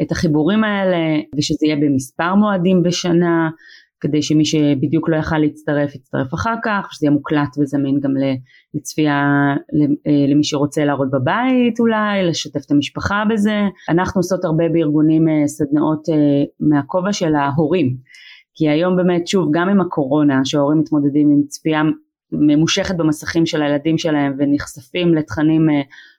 את 0.00 0.12
החיבורים 0.12 0.64
האלה 0.64 1.20
ושזה 1.36 1.66
יהיה 1.66 1.76
במספר 1.76 2.34
מועדים 2.34 2.82
בשנה 2.82 3.50
כדי 4.02 4.22
שמי 4.22 4.44
שבדיוק 4.44 5.08
לא 5.08 5.16
יכל 5.16 5.38
להצטרף 5.38 5.94
יצטרף 5.94 6.34
אחר 6.34 6.54
כך, 6.64 6.88
שזה 6.92 7.06
יהיה 7.06 7.14
מוקלט 7.14 7.58
וזמין 7.60 8.00
גם 8.00 8.10
לצפייה 8.74 9.14
אה, 10.06 10.26
למי 10.28 10.44
שרוצה 10.44 10.84
לעבוד 10.84 11.08
בבית 11.10 11.80
אולי, 11.80 12.24
לשתף 12.28 12.66
את 12.66 12.70
המשפחה 12.70 13.22
בזה. 13.30 13.60
אנחנו 13.88 14.18
עושות 14.18 14.44
הרבה 14.44 14.64
בארגונים 14.72 15.28
אה, 15.28 15.48
סדנאות 15.48 16.08
אה, 16.08 16.44
מהכובע 16.60 17.12
של 17.12 17.34
ההורים, 17.34 17.96
כי 18.54 18.68
היום 18.68 18.96
באמת 18.96 19.26
שוב 19.26 19.48
גם 19.52 19.68
עם 19.68 19.80
הקורונה 19.80 20.40
שההורים 20.44 20.78
מתמודדים 20.78 21.30
עם 21.30 21.42
צפייה 21.48 21.82
ממושכת 22.32 22.96
במסכים 22.96 23.46
של 23.46 23.62
הילדים 23.62 23.98
שלהם 23.98 24.34
ונחשפים 24.38 25.14
לתכנים 25.14 25.68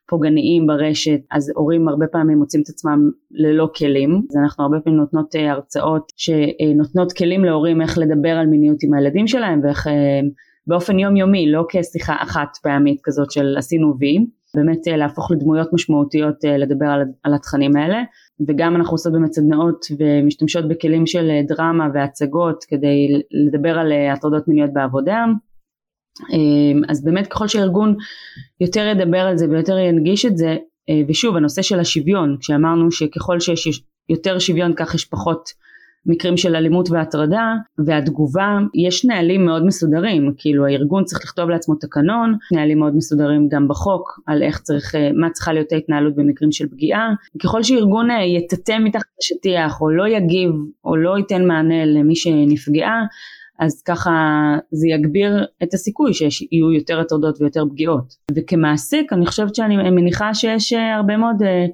פוגעניים 0.09 0.67
ברשת 0.67 1.19
אז 1.31 1.51
הורים 1.55 1.87
הרבה 1.87 2.07
פעמים 2.07 2.37
מוצאים 2.37 2.63
את 2.63 2.69
עצמם 2.69 3.09
ללא 3.31 3.69
כלים. 3.75 4.21
אז 4.29 4.37
אנחנו 4.43 4.63
הרבה 4.63 4.79
פעמים 4.79 4.99
נותנות 4.99 5.35
אה, 5.35 5.51
הרצאות 5.51 6.11
שנותנות 6.17 7.13
כלים 7.13 7.45
להורים 7.45 7.81
איך 7.81 7.97
לדבר 7.97 8.29
על 8.29 8.47
מיניות 8.47 8.77
עם 8.83 8.93
הילדים 8.93 9.27
שלהם 9.27 9.59
ואיך 9.63 9.87
אה, 9.87 10.19
באופן 10.67 10.99
יומיומי 10.99 11.51
לא 11.51 11.65
כשיחה 11.69 12.15
אחת 12.19 12.47
פעמית 12.63 12.99
כזאת 13.03 13.31
של 13.31 13.55
עשינו 13.57 13.93
וי 13.99 14.17
באמת 14.55 14.87
אה, 14.87 14.97
להפוך 14.97 15.31
לדמויות 15.31 15.73
משמעותיות 15.73 16.35
לדבר 16.43 16.87
על, 17.23 17.33
התכנים 17.33 17.75
האלה. 17.75 18.03
וגם 18.47 18.75
אנחנו 18.75 18.93
עושות 18.93 19.13
באמת 19.13 19.33
סדנאות 19.33 19.85
ומשתמשות 19.99 20.67
בכלים 20.67 21.07
של 21.07 21.29
דרמה 21.47 21.87
והצגות 21.93 22.63
כדי 22.67 23.21
לדבר 23.31 23.79
על 23.79 23.91
הטרדות 24.13 24.47
מיניות 24.47 24.73
בעבודה 24.73 25.25
אז 26.89 27.03
באמת 27.03 27.27
ככל 27.27 27.47
שהארגון 27.47 27.95
יותר 28.61 28.81
ידבר 28.81 29.19
על 29.19 29.37
זה 29.37 29.49
ויותר 29.49 29.77
ינגיש 29.77 30.25
את 30.25 30.37
זה 30.37 30.57
אה, 30.89 31.01
ושוב 31.07 31.35
הנושא 31.35 31.61
של 31.61 31.79
השוויון 31.79 32.37
כשאמרנו 32.39 32.91
שככל 32.91 33.39
שיש 33.39 33.83
יותר 34.09 34.39
שוויון 34.39 34.73
כך 34.75 34.95
יש 34.95 35.05
פחות 35.05 35.49
מקרים 36.05 36.37
של 36.37 36.55
אלימות 36.55 36.89
והטרדה 36.89 37.53
והתגובה 37.85 38.59
יש 38.75 39.05
נהלים 39.05 39.45
מאוד 39.45 39.65
מסודרים. 39.65 40.33
כאילו 40.37 40.65
הארגון 40.65 41.03
צריך 41.03 41.23
לכתוב 41.23 41.49
לעצמו 41.49 41.75
תקנון 41.75 42.37
נהלים 42.51 42.79
מאוד 42.79 42.95
מסודרים 42.95 43.47
גם 43.51 43.67
בחוק 43.67 44.19
על 44.27 44.43
איך 44.43 44.59
צריך 44.59 44.95
אה, 44.95 45.09
מה 45.13 45.29
צריכה 45.29 45.53
להיות 45.53 45.71
ההתנהלות 45.71 46.15
במקרים 46.15 46.51
של 46.51 46.67
פגיעה. 46.69 47.13
ככל 47.43 47.63
שארגון 47.63 48.11
אה, 48.11 48.23
יטאטא 48.23 48.77
מתחת 48.79 49.05
לשטיח 49.21 49.81
או 49.81 49.89
לא 49.89 50.07
יגיב 50.07 50.51
או 50.85 50.95
לא 50.95 51.17
ייתן 51.17 51.47
מענה 51.47 51.85
למי 51.85 52.15
שנפגעה 52.15 53.03
אז 53.59 53.81
ככה 53.81 54.11
זה 54.71 54.87
יגביר 54.87 55.45
את 55.63 55.73
הסיכוי 55.73 56.13
שיהיו 56.13 56.71
יותר 56.71 56.99
הטרדות 56.99 57.41
ויותר 57.41 57.63
פגיעות. 57.71 58.13
וכמעסיק 58.35 59.13
אני 59.13 59.25
חושבת 59.25 59.55
שאני 59.55 59.75
מניחה 59.91 60.33
שיש 60.33 60.73
אה, 60.73 60.95
הרבה 60.95 61.17
מאוד 61.17 61.43
אה, 61.43 61.65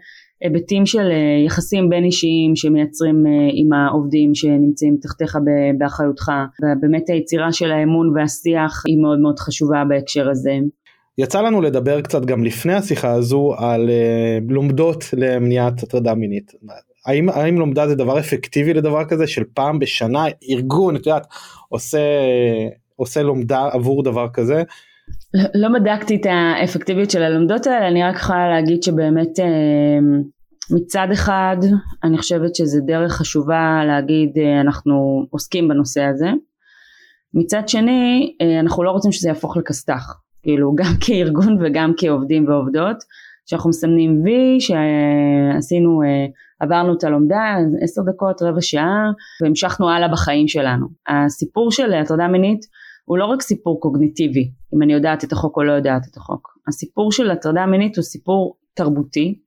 היבטים 0.42 0.86
של 0.86 1.12
אה, 1.12 1.46
יחסים 1.46 1.89
בין 1.89 2.04
אישיים 2.04 2.56
שמייצרים 2.56 3.24
עם 3.54 3.74
העובדים 3.74 4.36
שנמצאים 4.36 4.98
תחתיך 5.02 5.38
באחריותך 5.78 6.32
ובאמת 6.62 7.10
היצירה 7.10 7.52
של 7.52 7.72
האמון 7.72 8.18
והשיח 8.18 8.84
היא 8.88 9.02
מאוד 9.02 9.20
מאוד 9.20 9.39
חשובה 9.39 9.84
בהקשר 9.89 10.30
הזה. 10.30 10.52
יצא 11.18 11.42
לנו 11.42 11.62
לדבר 11.62 12.02
קצת 12.02 12.26
גם 12.26 12.44
לפני 12.44 12.74
השיחה 12.74 13.12
הזו 13.12 13.54
על 13.58 13.89
לומדות 14.50 15.04
למניעת 15.13 15.84
הטרדה 15.84 16.13
מינית. 16.13 16.52
האם, 17.10 17.30
האם 17.30 17.60
לומדה 17.60 17.88
זה 17.88 17.95
דבר 17.95 18.19
אפקטיבי 18.19 18.74
לדבר 18.74 19.06
כזה 19.06 19.28
של 19.28 19.43
פעם 19.54 19.80
בשנה 19.80 20.24
ארגון 20.50 20.95
את 20.95 21.06
יודעת 21.06 21.28
עושה 21.69 22.00
עושה 22.95 23.24
לומדה 23.24 23.69
עבור 23.72 24.04
דבר 24.04 24.28
כזה. 24.34 24.63
לא, 25.34 25.43
לא 25.56 25.80
בדקתי 25.80 26.15
את 26.15 26.26
האפקטיביות 26.26 27.12
של 27.12 27.24
הלומדות 27.24 27.67
האלה 27.67 27.88
אני 27.88 28.04
רק 28.04 28.15
יכולה 28.15 28.50
להגיד 28.50 28.84
שבאמת 28.84 29.39
אה, 29.39 29.45
מצד 30.72 31.08
אחד 31.13 31.58
אני 32.04 32.17
חושבת 32.17 32.56
שזה 32.56 32.80
דרך 32.86 33.12
חשובה 33.12 33.82
להגיד 33.88 34.38
אה, 34.38 34.62
אנחנו 34.62 35.26
עוסקים 35.30 35.67
בנושא 35.67 36.04
הזה 36.04 36.30
מצד 37.34 37.69
שני 37.69 38.36
אה, 38.41 38.60
אנחנו 38.60 38.84
לא 38.84 38.91
רוצים 38.91 39.12
שזה 39.12 39.30
יהפוך 39.30 39.58
לכסת"ח 39.58 40.22
כאילו 40.43 40.76
גם 40.76 40.93
כארגון 41.06 41.58
וגם 41.62 41.93
כעובדים 41.98 42.48
ועובדות 42.48 42.98
שאנחנו 43.49 43.69
מסמנים 43.69 44.21
וי 44.23 44.59
שעשינו 44.59 46.01
עברנו 46.59 46.93
את 46.97 47.03
הלומדה 47.03 47.55
עשר 47.81 48.01
דקות 48.01 48.41
רבע 48.41 48.62
שעה 48.62 49.12
והמשכנו 49.43 49.89
הלאה 49.89 50.07
בחיים 50.07 50.47
שלנו. 50.47 50.88
הסיפור 51.07 51.71
של 51.71 51.93
הטרדה 51.93 52.27
מינית 52.27 52.59
הוא 53.05 53.17
לא 53.17 53.25
רק 53.25 53.41
סיפור 53.41 53.79
קוגניטיבי 53.79 54.51
אם 54.75 54.81
אני 54.81 54.93
יודעת 54.93 55.23
את 55.23 55.31
החוק 55.31 55.57
או 55.57 55.63
לא 55.63 55.71
יודעת 55.71 56.01
את 56.12 56.17
החוק. 56.17 56.47
הסיפור 56.67 57.12
של 57.12 57.31
הטרדה 57.31 57.65
מינית 57.65 57.97
הוא 57.97 58.03
סיפור 58.03 58.55
תרבותי 58.73 59.39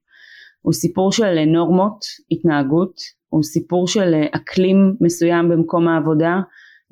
הוא 0.62 0.72
סיפור 0.72 1.12
של 1.12 1.44
נורמות 1.44 2.04
התנהגות 2.30 2.94
הוא 3.28 3.42
סיפור 3.42 3.88
של 3.88 4.14
אקלים 4.32 4.96
מסוים 5.00 5.48
במקום 5.48 5.88
העבודה. 5.88 6.40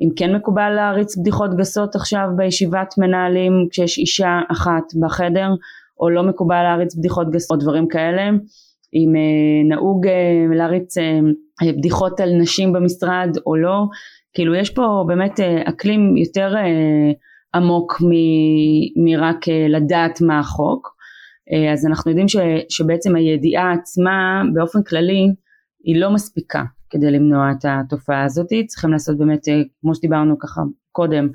אם 0.01 0.09
כן 0.17 0.37
מקובל 0.37 0.71
להריץ 0.71 1.17
בדיחות 1.17 1.57
גסות 1.57 1.95
עכשיו 1.95 2.29
בישיבת 2.37 2.95
מנהלים 2.99 3.53
כשיש 3.71 3.99
אישה 3.99 4.41
אחת 4.53 4.83
בחדר 5.03 5.49
או 6.01 6.11
לא 6.11 6.23
מקובל 6.23 6.63
להריץ 6.63 6.95
בדיחות 6.95 7.31
גסות 7.31 7.51
או 7.51 7.63
דברים 7.63 7.89
כאלה. 7.89 8.31
אם 8.95 9.17
אה, 9.17 9.69
נהוג 9.77 10.07
אה, 10.07 10.47
להריץ 10.57 10.99
אה, 10.99 11.21
בדיחות 11.77 12.21
על 12.21 12.31
נשים 12.41 12.73
במשרד 12.73 13.37
או 13.47 13.57
לא, 13.57 13.85
כאילו 14.35 14.55
יש 14.55 14.71
פה 14.71 15.05
באמת 15.07 15.41
אקלים 15.65 16.17
יותר 16.17 16.55
עמוק 17.55 18.03
מרק 18.97 19.49
לדעת 19.69 20.21
מה 20.21 20.39
החוק, 20.39 20.97
אז 21.73 21.87
אנחנו 21.87 22.11
יודעים 22.11 22.29
ש, 22.29 22.37
שבעצם 22.69 23.17
הידיעה 23.17 23.73
עצמה 23.73 24.43
באופן 24.55 24.83
כללי 24.83 25.27
היא 25.85 26.01
לא 26.01 26.11
מספיקה 26.11 26.63
כדי 26.91 27.11
למנוע 27.11 27.51
את 27.51 27.65
התופעה 27.65 28.25
הזאת, 28.25 28.49
צריכים 28.67 28.91
לעשות 28.91 29.19
באמת 29.19 29.43
כמו 29.81 29.95
שדיברנו 29.95 30.39
ככה 30.39 30.63
קודם 30.93 31.29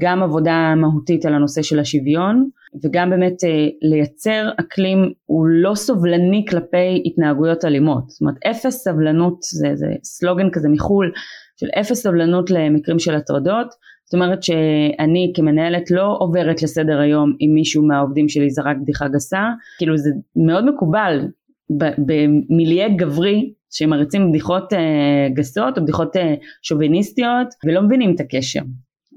גם 0.00 0.22
עבודה 0.22 0.74
מהותית 0.76 1.26
על 1.26 1.34
הנושא 1.34 1.62
של 1.62 1.78
השוויון 1.78 2.48
וגם 2.84 3.10
באמת 3.10 3.36
לייצר 3.82 4.48
אקלים 4.60 5.12
הוא 5.26 5.46
לא 5.46 5.74
סובלני 5.74 6.44
כלפי 6.50 7.02
התנהגויות 7.04 7.64
אלימות, 7.64 8.10
זאת 8.10 8.20
אומרת 8.20 8.36
אפס 8.50 8.84
סבלנות 8.84 9.42
זה, 9.42 9.68
זה 9.74 9.86
סלוגן 10.02 10.50
כזה 10.52 10.68
מחו"ל 10.68 11.12
של 11.60 11.66
אפס 11.80 12.02
סבלנות 12.02 12.50
למקרים 12.50 12.98
של 12.98 13.14
הטרדות. 13.14 13.66
זאת 14.04 14.14
אומרת 14.14 14.42
שאני 14.42 15.32
כמנהלת 15.36 15.90
לא 15.90 16.16
עוברת 16.18 16.62
לסדר 16.62 17.00
היום 17.00 17.32
אם 17.40 17.50
מישהו 17.54 17.86
מהעובדים 17.86 18.28
שלי 18.28 18.50
זרק 18.50 18.76
בדיחה 18.82 19.08
גסה, 19.08 19.42
כאילו 19.78 19.96
זה 19.96 20.10
מאוד 20.36 20.64
מקובל 20.64 21.20
במיליה 21.98 22.88
גברי 22.88 23.52
שמריצים 23.70 24.28
בדיחות 24.30 24.72
אה, 24.72 25.28
גסות 25.34 25.78
או 25.78 25.82
בדיחות 25.82 26.16
אה, 26.16 26.34
שוביניסטיות 26.62 27.48
ולא 27.66 27.82
מבינים 27.82 28.14
את 28.14 28.20
הקשר 28.20 28.60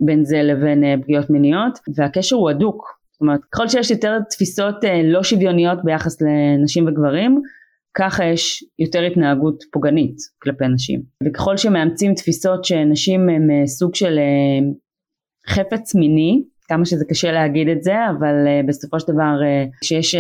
בין 0.02 0.26
זה 0.26 0.44
לבין 0.44 0.84
אה, 0.84 0.96
פגיעות 1.02 1.30
מיניות 1.30 1.80
והקשר 1.96 2.36
הוא 2.36 2.50
הדוק. 2.50 3.02
זאת 3.12 3.22
אומרת 3.22 3.40
ככל 3.52 3.68
שיש 3.68 3.92
יותר 3.92 4.18
תפיסות 4.30 4.76
לא 5.04 5.24
שוויוניות 5.24 5.80
ביחס 5.84 6.18
לנשים 6.22 6.88
וגברים 6.88 7.42
ככה 7.98 8.26
יש 8.26 8.64
יותר 8.80 9.02
התנהגות 9.02 9.64
פוגענית 9.72 10.16
כלפי 10.42 10.68
נשים. 10.68 11.02
וככל 11.24 11.58
שמאמצים 11.58 12.14
תפיסות 12.14 12.66
שנשים 12.66 13.30
הם 13.30 13.66
סוג 13.66 13.96
של 13.96 14.20
חפץ 15.48 15.96
מיני 15.96 16.44
כמה 16.68 16.86
שזה 16.86 17.06
קשה 17.06 17.32
להגיד 17.32 17.68
את 17.68 17.84
זה 17.84 17.94
אבל 18.10 18.36
בסופו 18.68 19.00
של 19.00 19.14
דבר 19.14 19.34
כשיש 19.82 20.16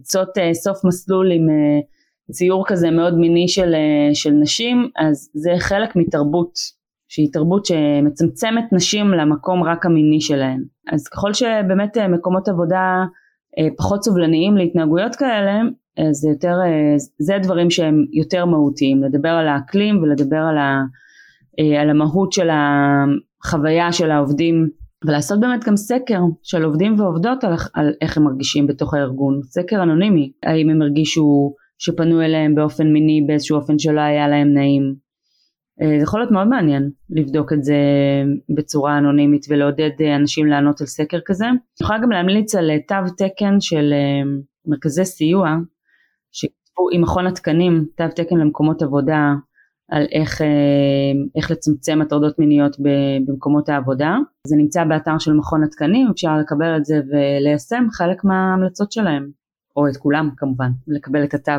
עצות 0.00 0.28
סוף 0.54 0.84
מסלול 0.84 1.32
עם 1.32 1.46
ציור 2.32 2.64
כזה 2.66 2.90
מאוד 2.90 3.18
מיני 3.18 3.48
של, 3.48 3.74
אה, 3.74 4.14
של 4.14 4.30
נשים 4.30 4.88
אז 4.96 5.30
זה 5.34 5.50
חלק 5.58 5.96
מתרבות 5.96 6.52
שהיא 7.12 7.28
תרבות 7.32 7.66
שמצמצמת 7.66 8.64
נשים 8.72 9.10
למקום 9.10 9.62
רק 9.62 9.86
המיני 9.86 10.20
שלהן. 10.20 10.62
אז 10.92 11.08
ככל 11.08 11.32
שבאמת 11.32 11.96
אה, 11.96 12.08
מקומות 12.08 12.48
עבודה 12.48 13.04
אה, 13.58 13.68
פחות 13.76 14.04
סובלניים 14.04 14.56
להתנהגויות 14.56 15.16
כאלה 15.16 15.60
זה 16.10 16.28
יותר 16.28 16.54
זה 17.18 17.36
הדברים 17.36 17.70
שהם 17.70 18.04
יותר 18.12 18.44
מהותיים. 18.44 19.02
לדבר 19.02 19.28
על 19.28 19.48
האקלים 19.48 20.02
ולדבר 20.02 20.36
על, 20.36 20.58
ה, 20.58 20.82
על 21.80 21.90
המהות 21.90 22.32
של 22.32 22.48
החוויה 22.52 23.92
של 23.92 24.10
העובדים. 24.10 24.68
ולעשות 25.06 25.40
באמת 25.40 25.64
גם 25.64 25.76
סקר 25.76 26.20
של 26.42 26.64
עובדים 26.64 27.00
ועובדות 27.00 27.44
על, 27.44 27.54
על 27.74 27.92
איך 28.00 28.16
הם 28.16 28.24
מרגישים 28.24 28.66
בתוך 28.66 28.94
הארגון. 28.94 29.40
סקר 29.42 29.82
אנונימי. 29.82 30.32
האם 30.42 30.70
הם 30.70 30.82
הרגישו 30.82 31.54
שפנו 31.78 32.22
אליהם 32.22 32.54
באופן 32.54 32.92
מיני 32.92 33.24
באיזשהו 33.26 33.56
אופן 33.56 33.78
שלא 33.78 34.00
היה 34.00 34.28
להם 34.28 34.54
נעים. 34.54 35.11
אה, 35.82 35.98
זה 35.98 36.02
יכול 36.02 36.20
להיות 36.20 36.30
מאוד 36.30 36.48
מעניין 36.48 36.90
לבדוק 37.10 37.52
את 37.52 37.64
זה 37.64 37.76
בצורה 38.56 38.98
אנונימית 38.98 39.46
ולעודד 39.48 39.90
אה, 40.00 40.16
אנשים 40.16 40.46
לענות 40.46 40.80
על 40.80 40.86
סקר 40.86 41.18
כזה. 41.26 41.46
אני 41.48 41.56
יכולה 41.82 41.98
גם 41.98 42.10
להמליץ 42.10 42.54
על 42.54 42.70
אה, 42.70 42.76
תו 42.88 43.14
תקן 43.16 43.60
של 43.60 43.94
מרכזי 44.66 45.04
סיוע 45.04 45.56
שכתבו 46.32 46.88
עם 46.92 47.02
מכון 47.02 47.26
התקנים 47.26 47.86
תו 47.96 48.04
תקן 48.16 48.36
למקומות 48.36 48.82
עבודה 48.82 49.34
על 49.90 50.06
איך, 50.12 50.40
איך 51.36 51.50
לצמצם 51.50 52.02
הטרדות 52.02 52.38
מיניות 52.38 52.76
במקומות 53.28 53.68
העבודה. 53.68 54.16
זה 54.46 54.56
נמצא 54.56 54.84
באתר 54.84 55.18
של 55.18 55.32
מכון 55.32 55.64
התקנים, 55.64 56.08
אפשר 56.10 56.38
לקבל 56.38 56.76
את 56.76 56.84
זה 56.84 57.00
וליישם 57.10 57.86
חלק 57.92 58.24
מההמלצות 58.24 58.92
שלהם. 58.92 59.30
או 59.76 59.88
את 59.88 59.96
כולם 59.96 60.30
כמובן, 60.36 60.70
לקבל 60.88 61.24
את 61.24 61.34
התו. 61.34 61.52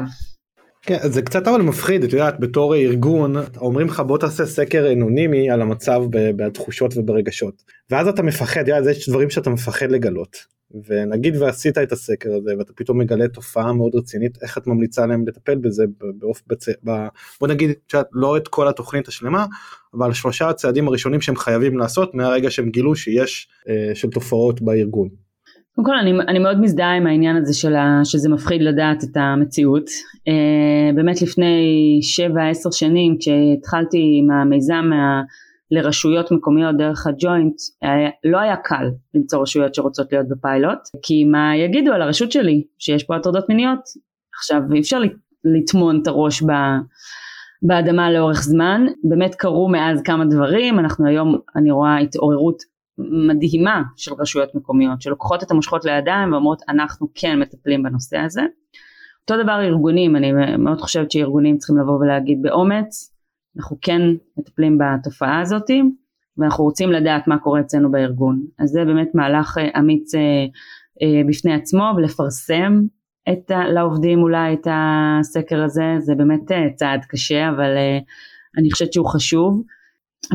כן, 0.86 0.98
זה 1.04 1.22
קצת 1.22 1.48
אבל 1.48 1.62
מפחיד, 1.62 2.04
את 2.04 2.14
יודעת, 2.14 2.40
בתור 2.40 2.76
ארגון, 2.76 3.36
אומרים 3.58 3.88
לך 3.88 4.00
בוא 4.00 4.18
תעשה 4.18 4.46
סקר 4.46 4.92
אנונימי 4.92 5.50
על 5.50 5.62
המצב 5.62 6.02
בתחושות 6.12 6.98
וברגשות. 6.98 7.64
ואז 7.90 8.08
אתה 8.08 8.24
מפחד, 8.24 8.68
יודעת, 8.68 8.98
יש 8.98 9.10
דברים 9.10 9.30
שאתה 9.30 9.50
מפחד 9.50 9.92
לגלות. 9.92 10.54
ונגיד 10.88 11.36
ועשית 11.36 11.78
את 11.78 11.92
הסקר 11.92 12.30
הזה 12.36 12.52
ואתה 12.58 12.74
פתאום 12.76 12.98
מגלה 12.98 13.28
תופעה 13.28 13.74
מאוד 13.74 13.96
רצינית, 13.96 14.38
איך 14.42 14.58
את 14.58 14.68
ממליצה 14.68 15.06
להם 15.06 15.28
לטפל 15.28 15.56
בזה 15.56 15.84
באופ... 16.18 16.42
בצ... 16.48 16.70
ב... 16.70 16.92
בוא 17.40 17.48
נגיד, 17.48 17.72
שאת 17.88 18.06
לא 18.12 18.38
את 18.38 18.48
כל 18.48 18.68
התוכנית 18.68 19.08
השלמה, 19.08 19.46
אבל 19.94 20.14
שלושה 20.14 20.50
הצעדים 20.50 20.88
הראשונים 20.88 21.22
שהם 21.22 21.36
חייבים 21.36 21.78
לעשות 21.78 22.16
מהרגע 22.16 22.52
שהם 22.52 22.70
גילו 22.70 22.96
שיש 22.96 23.48
אה, 23.70 23.96
של 23.96 24.10
תופעות 24.10 24.62
בארגון. 24.62 25.10
קודם 25.76 25.86
כל 25.86 25.98
אני, 25.98 26.12
אני 26.28 26.40
מאוד 26.40 26.62
מזדהה 26.62 26.96
עם 26.96 27.08
העניין 27.08 27.36
הזה 27.36 27.54
של 27.54 27.76
ה, 27.76 28.02
שזה 28.04 28.30
מפחיד 28.30 28.62
לדעת 28.62 29.04
את 29.04 29.18
המציאות. 29.18 29.86
Uh, 30.30 30.96
באמת 30.96 31.22
לפני 31.22 32.00
7-10 32.68 32.72
שנים 32.72 33.18
כשהתחלתי 33.20 34.20
עם 34.20 34.32
המיזם 34.32 34.86
מה, 34.90 35.22
לרשויות 35.72 36.32
מקומיות 36.32 36.78
דרך 36.78 37.08
הג'וינט, 37.08 37.54
היה, 37.82 38.10
לא 38.24 38.40
היה 38.40 38.56
קל 38.56 38.90
למצוא 39.14 39.42
רשויות 39.42 39.76
שרוצות 39.76 40.12
להיות 40.12 40.28
בפיילוט, 40.30 40.80
כי 41.04 41.24
מה 41.24 41.56
יגידו 41.58 41.92
על 41.92 42.02
הרשות 42.02 42.32
שלי, 42.32 42.64
שיש 42.80 43.04
פה 43.04 43.16
הטרדות 43.16 43.50
מיניות. 43.50 43.80
עכשיו 44.38 44.62
אי 44.74 44.80
אפשר 44.80 45.00
לטמון 45.46 46.00
את 46.02 46.08
הראש 46.08 46.44
ב... 46.44 46.52
באדמה 47.68 48.12
לאורך 48.12 48.44
זמן, 48.44 48.86
באמת 49.04 49.36
קרו 49.36 49.70
מאז 49.70 50.02
כמה 50.02 50.26
דברים, 50.26 50.80
אנחנו 50.80 51.08
היום, 51.08 51.38
אני 51.56 51.72
רואה 51.72 51.98
התעוררות 51.98 52.73
מדהימה 52.98 53.84
של 53.96 54.14
רשויות 54.14 54.56
מקומיות 54.56 55.02
שלוקחות 55.02 55.44
את 55.44 55.52
המושכות 55.52 55.86
לידיים 55.86 56.32
ואומרות 56.32 56.62
אנחנו 56.70 57.08
כן 57.16 57.40
מטפלים 57.40 57.84
בנושא 57.84 58.18
הזה. 58.18 58.42
אותו 59.22 59.44
דבר 59.44 59.62
ארגונים, 59.62 60.16
אני 60.16 60.32
מאוד 60.58 60.82
חושבת 60.82 61.12
שארגונים 61.12 61.58
צריכים 61.58 61.78
לבוא 61.78 61.98
ולהגיד 62.00 62.42
באומץ 62.42 63.14
אנחנו 63.58 63.78
כן 63.82 64.02
מטפלים 64.38 64.78
בתופעה 64.78 65.42
הזאת 65.42 65.70
ואנחנו 66.38 66.64
רוצים 66.64 66.92
לדעת 66.92 67.28
מה 67.28 67.38
קורה 67.38 67.60
אצלנו 67.60 67.92
בארגון. 67.92 68.46
אז 68.60 68.70
זה 68.70 68.86
באמת 68.86 69.10
מהלך 69.14 69.58
אה, 69.58 69.80
אמיץ 69.80 70.16
אה, 70.16 70.22
אה, 71.02 71.22
בפני 71.28 71.54
עצמו 71.54 71.84
ולפרסם 71.98 72.82
את, 73.30 73.52
לעובדים 73.74 74.20
אולי 74.20 74.54
את 74.54 74.68
הסקר 74.72 75.64
הזה 75.64 75.96
זה 76.00 76.16
באמת 76.16 76.42
צעד 76.76 77.06
קשה 77.10 77.50
אבל 77.50 77.78
אני 78.58 78.72
חושבת 78.72 78.94
שהוא 78.94 79.08
חשוב. 79.08 79.64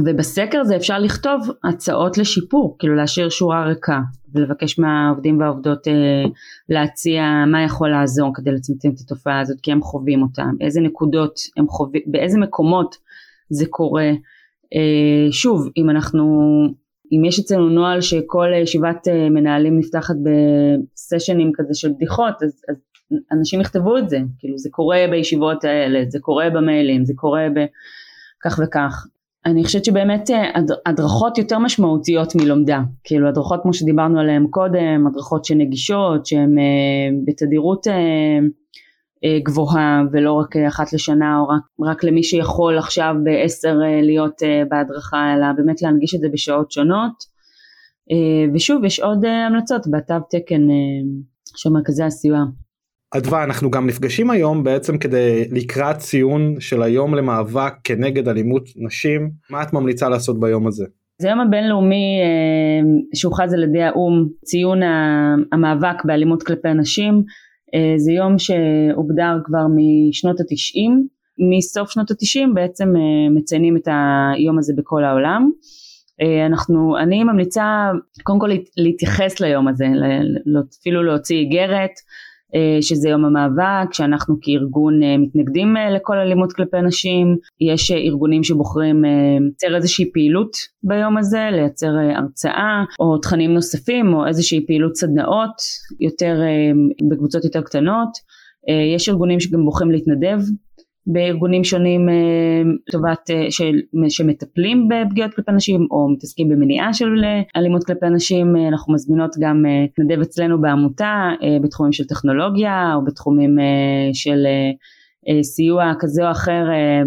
ובסקר 0.04 0.60
הזה 0.60 0.76
אפשר 0.76 0.98
לכתוב 0.98 1.48
הצעות 1.64 2.18
לשיפור, 2.18 2.76
כאילו 2.78 2.94
להשאיר 2.94 3.28
שורה 3.28 3.64
ריקה 3.64 4.00
ולבקש 4.34 4.78
מהעובדים 4.78 5.40
והעובדות 5.40 5.88
אה, 5.88 6.24
להציע 6.68 7.22
מה 7.46 7.62
יכול 7.62 7.90
לעזור 7.90 8.32
כדי 8.34 8.52
לצמצם 8.52 8.88
את 8.88 9.00
התופעה 9.00 9.40
הזאת 9.40 9.60
כי 9.60 9.72
הם 9.72 9.82
חווים 9.82 10.22
אותה, 10.22 10.44
באיזה 10.58 10.80
נקודות 10.80 11.34
הם 11.56 11.68
חווים, 11.68 12.02
באיזה 12.06 12.38
מקומות 12.38 12.96
זה 13.50 13.66
קורה. 13.70 14.10
אה, 14.74 15.32
שוב, 15.32 15.68
אם 15.76 15.90
אנחנו, 15.90 16.24
אם 17.12 17.24
יש 17.24 17.38
אצלנו 17.38 17.68
נוהל 17.68 18.00
שכל 18.00 18.48
ישיבת 18.62 19.08
אה, 19.08 19.30
מנהלים 19.30 19.78
נפתחת 19.78 20.14
בסשנים 20.24 21.52
כזה 21.54 21.74
של 21.74 21.92
בדיחות, 21.92 22.42
אז, 22.42 22.62
אז 22.68 22.76
אנשים 23.32 23.60
יכתבו 23.60 23.98
את 23.98 24.08
זה, 24.08 24.18
כאילו 24.38 24.58
זה 24.58 24.68
קורה 24.72 25.04
בישיבות 25.10 25.64
האלה, 25.64 26.04
זה 26.08 26.18
קורה 26.20 26.50
במיילים, 26.50 27.04
זה 27.04 27.12
קורה 27.16 27.46
בכך 27.54 28.60
וכך. 28.62 29.06
אני 29.46 29.64
חושבת 29.64 29.84
שבאמת 29.84 30.30
אה, 30.30 30.50
הדרכות 30.86 31.38
יותר 31.38 31.58
משמעותיות 31.58 32.34
מלומדה, 32.34 32.80
כאילו 33.04 33.28
הדרכות 33.28 33.60
כמו 33.62 33.72
שדיברנו 33.72 34.20
עליהן 34.20 34.46
קודם, 34.50 35.06
הדרכות 35.06 35.44
שנגישות, 35.44 36.26
שהן 36.26 36.58
אה, 36.58 36.64
בתדירות 37.24 37.86
אה, 37.86 39.38
גבוהה 39.42 40.02
ולא 40.12 40.32
רק 40.32 40.56
אחת 40.56 40.92
לשנה 40.92 41.38
או 41.38 41.48
רק, 41.48 41.62
רק 41.80 42.04
למי 42.04 42.22
שיכול 42.22 42.78
עכשיו 42.78 43.14
בעשר 43.24 43.76
להיות 44.02 44.42
בהדרכה, 44.70 45.34
אלא 45.34 45.46
באמת 45.56 45.82
להנגיש 45.82 46.14
את 46.14 46.20
זה 46.20 46.28
בשעות 46.32 46.72
שונות. 46.72 47.38
ושוב, 48.54 48.84
יש 48.84 49.00
עוד 49.00 49.24
המלצות 49.24 49.82
בתו 49.90 50.14
תקן 50.30 50.60
של 51.56 51.70
מרכזי 51.70 52.04
הסיוע. 52.04 52.44
אדווה 53.16 53.44
אנחנו 53.44 53.70
גם 53.70 53.86
נפגשים 53.86 54.30
היום 54.30 54.64
בעצם 54.64 54.98
כדי 54.98 55.44
לקראת 55.50 55.96
ציון 55.96 56.54
של 56.60 56.82
היום 56.82 57.14
למאבק 57.14 57.72
כנגד 57.84 58.28
אלימות 58.28 58.68
נשים. 58.76 59.30
מה 59.50 59.62
את 59.62 59.72
ממליצה 59.72 60.08
לעשות 60.08 60.40
ביום 60.40 60.66
הזה. 60.66 60.84
זה 61.22 61.28
היום 61.28 61.40
הבינלאומי 61.40 62.20
אה, 62.22 62.88
שהוכרז 63.14 63.54
על 63.54 63.62
ידי 63.62 63.82
האו"ם 63.82 64.28
ציון 64.44 64.80
המאבק 65.52 66.04
באלימות 66.04 66.42
כלפי 66.42 66.74
נשים. 66.74 67.22
אה, 67.74 67.94
זה 67.96 68.12
יום 68.12 68.38
שהוגדר 68.38 69.38
כבר 69.44 69.66
משנות 69.76 70.40
התשעים. 70.40 71.06
מסוף 71.56 71.90
שנות 71.90 72.10
התשעים 72.10 72.54
בעצם 72.54 72.96
אה, 72.96 73.30
מציינים 73.34 73.76
את 73.76 73.88
היום 74.36 74.58
הזה 74.58 74.72
בכל 74.76 75.04
העולם. 75.04 75.50
אנחנו 76.46 76.98
אני 76.98 77.24
ממליצה 77.24 77.90
קודם 78.22 78.38
כל 78.38 78.50
להתייחס 78.76 79.40
ליום 79.40 79.68
הזה 79.68 79.86
אפילו 80.80 81.02
להוציא 81.02 81.36
איגרת 81.36 81.90
שזה 82.80 83.08
יום 83.08 83.24
המאבק, 83.24 83.92
שאנחנו 83.92 84.36
כארגון 84.40 85.02
אה, 85.02 85.18
מתנגדים 85.18 85.76
אה, 85.76 85.90
לכל 85.90 86.18
אלימות 86.18 86.52
כלפי 86.52 86.82
נשים, 86.82 87.36
יש 87.60 87.90
ארגונים 87.90 88.44
שבוחרים 88.44 89.04
לייצר 89.40 89.76
איזושהי 89.76 90.12
פעילות 90.12 90.56
ביום 90.82 91.16
הזה, 91.16 91.48
לייצר 91.52 91.90
הרצאה 92.16 92.84
או 93.00 93.18
תכנים 93.18 93.54
נוספים 93.54 94.14
או 94.14 94.26
איזושהי 94.26 94.66
פעילות 94.66 94.96
סדנאות 94.96 95.56
יותר 96.00 96.40
בקבוצות 97.10 97.44
יותר 97.44 97.62
קטנות, 97.62 98.08
יש 98.96 99.08
ארגונים 99.08 99.40
שגם 99.40 99.64
בוחרים 99.64 99.90
להתנדב 99.90 100.38
בארגונים 101.12 101.64
שונים 101.64 102.08
לטובת 102.88 103.30
שמטפלים 104.08 104.88
בפגיעות 104.88 105.34
כלפי 105.34 105.52
נשים 105.52 105.86
או 105.90 106.08
מתעסקים 106.08 106.48
במניעה 106.48 106.92
של 106.92 107.24
אלימות 107.56 107.84
כלפי 107.84 108.10
נשים 108.10 108.56
אנחנו 108.68 108.94
מזמינות 108.94 109.30
גם 109.40 109.64
להתנדב 109.66 110.20
אצלנו 110.20 110.60
בעמותה 110.60 111.30
בתחומים 111.62 111.92
של 111.92 112.04
טכנולוגיה 112.04 112.94
או 112.94 113.04
בתחומים 113.04 113.56
של 114.12 114.46
אה, 115.28 115.42
סיוע 115.42 115.92
כזה 115.98 116.26
או 116.26 116.30
אחר 116.30 116.64
אה, 116.70 117.02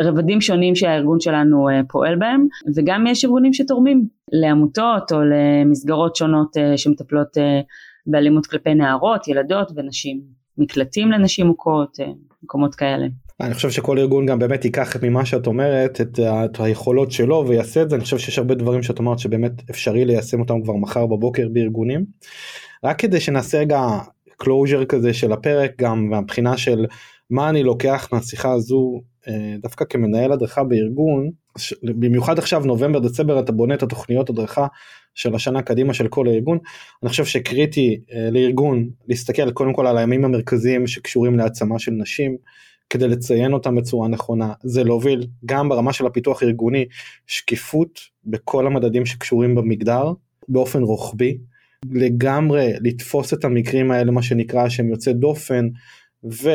ברבדים 0.00 0.40
שונים 0.40 0.74
שהארגון 0.74 1.20
שלנו 1.20 1.68
אה, 1.68 1.80
פועל 1.88 2.16
בהם 2.16 2.46
וגם 2.76 3.06
יש 3.06 3.24
ארגונים 3.24 3.52
שתורמים 3.52 4.04
לעמותות 4.32 5.12
או 5.12 5.18
למסגרות 5.22 6.16
שונות 6.16 6.56
שמטפלות 6.76 7.36
באלימות 8.06 8.46
כלפי 8.46 8.74
נערות, 8.74 9.28
ילדות 9.28 9.72
ונשים, 9.76 10.20
מקלטים 10.58 11.10
לנשים 11.10 11.46
מוכות, 11.46 11.96
מקומות 12.42 12.74
כאלה. 12.74 13.06
אני 13.40 13.54
חושב 13.54 13.70
שכל 13.70 13.98
ארגון 13.98 14.26
גם 14.26 14.38
באמת 14.38 14.64
ייקח 14.64 14.96
ממה 15.02 15.24
שאת 15.24 15.46
אומרת 15.46 16.00
את, 16.00 16.20
את 16.20 16.60
היכולות 16.60 17.12
שלו 17.12 17.44
ויעשה 17.48 17.82
את 17.82 17.90
זה 17.90 17.96
אני 17.96 18.04
חושב 18.04 18.18
שיש 18.18 18.38
הרבה 18.38 18.54
דברים 18.54 18.82
שאת 18.82 18.98
אומרת 18.98 19.18
שבאמת 19.18 19.52
אפשרי 19.70 20.04
ליישם 20.04 20.40
אותם 20.40 20.62
כבר 20.62 20.74
מחר 20.74 21.06
בבוקר 21.06 21.48
בארגונים. 21.52 22.04
רק 22.84 22.98
כדי 22.98 23.20
שנעשה 23.20 23.58
רגע 23.58 23.80
closure 24.42 24.84
כזה 24.88 25.14
של 25.14 25.32
הפרק 25.32 25.72
גם 25.78 26.08
מהבחינה 26.08 26.56
של 26.56 26.86
מה 27.30 27.48
אני 27.48 27.62
לוקח 27.62 28.08
מהשיחה 28.12 28.52
הזו 28.52 29.00
אה, 29.28 29.56
דווקא 29.62 29.84
כמנהל 29.84 30.32
הדרכה 30.32 30.64
בארגון, 30.64 31.30
במיוחד 31.82 32.38
עכשיו 32.38 32.60
נובמבר 32.64 32.98
דצמבר 32.98 33.40
אתה 33.40 33.52
בונה 33.52 33.74
את 33.74 33.82
התוכניות 33.82 34.30
הדרכה 34.30 34.66
של 35.14 35.34
השנה 35.34 35.62
קדימה 35.62 35.94
של 35.94 36.08
כל 36.08 36.28
הארגון, 36.28 36.58
אני 37.02 37.10
חושב 37.10 37.24
שקריטי 37.24 38.00
אה, 38.12 38.30
לארגון 38.30 38.88
להסתכל 39.08 39.50
קודם 39.50 39.72
כל 39.72 39.86
על 39.86 39.98
הימים 39.98 40.24
המרכזיים 40.24 40.86
שקשורים 40.86 41.36
להעצמה 41.36 41.78
של 41.78 41.92
נשים, 41.92 42.36
כדי 42.90 43.08
לציין 43.08 43.52
אותם 43.52 43.76
בצורה 43.76 44.08
נכונה, 44.08 44.52
זה 44.62 44.84
להוביל 44.84 45.26
גם 45.44 45.68
ברמה 45.68 45.92
של 45.92 46.06
הפיתוח 46.06 46.42
הארגוני 46.42 46.84
שקיפות 47.26 48.00
בכל 48.24 48.66
המדדים 48.66 49.06
שקשורים 49.06 49.54
במגדר 49.54 50.12
באופן 50.48 50.82
רוחבי, 50.82 51.38
לגמרי 51.92 52.72
לתפוס 52.80 53.34
את 53.34 53.44
המקרים 53.44 53.90
האלה 53.90 54.12
מה 54.12 54.22
שנקרא 54.22 54.68
שהם 54.68 54.88
יוצאי 54.88 55.12
דופן 55.12 55.68
ו... 56.24 56.50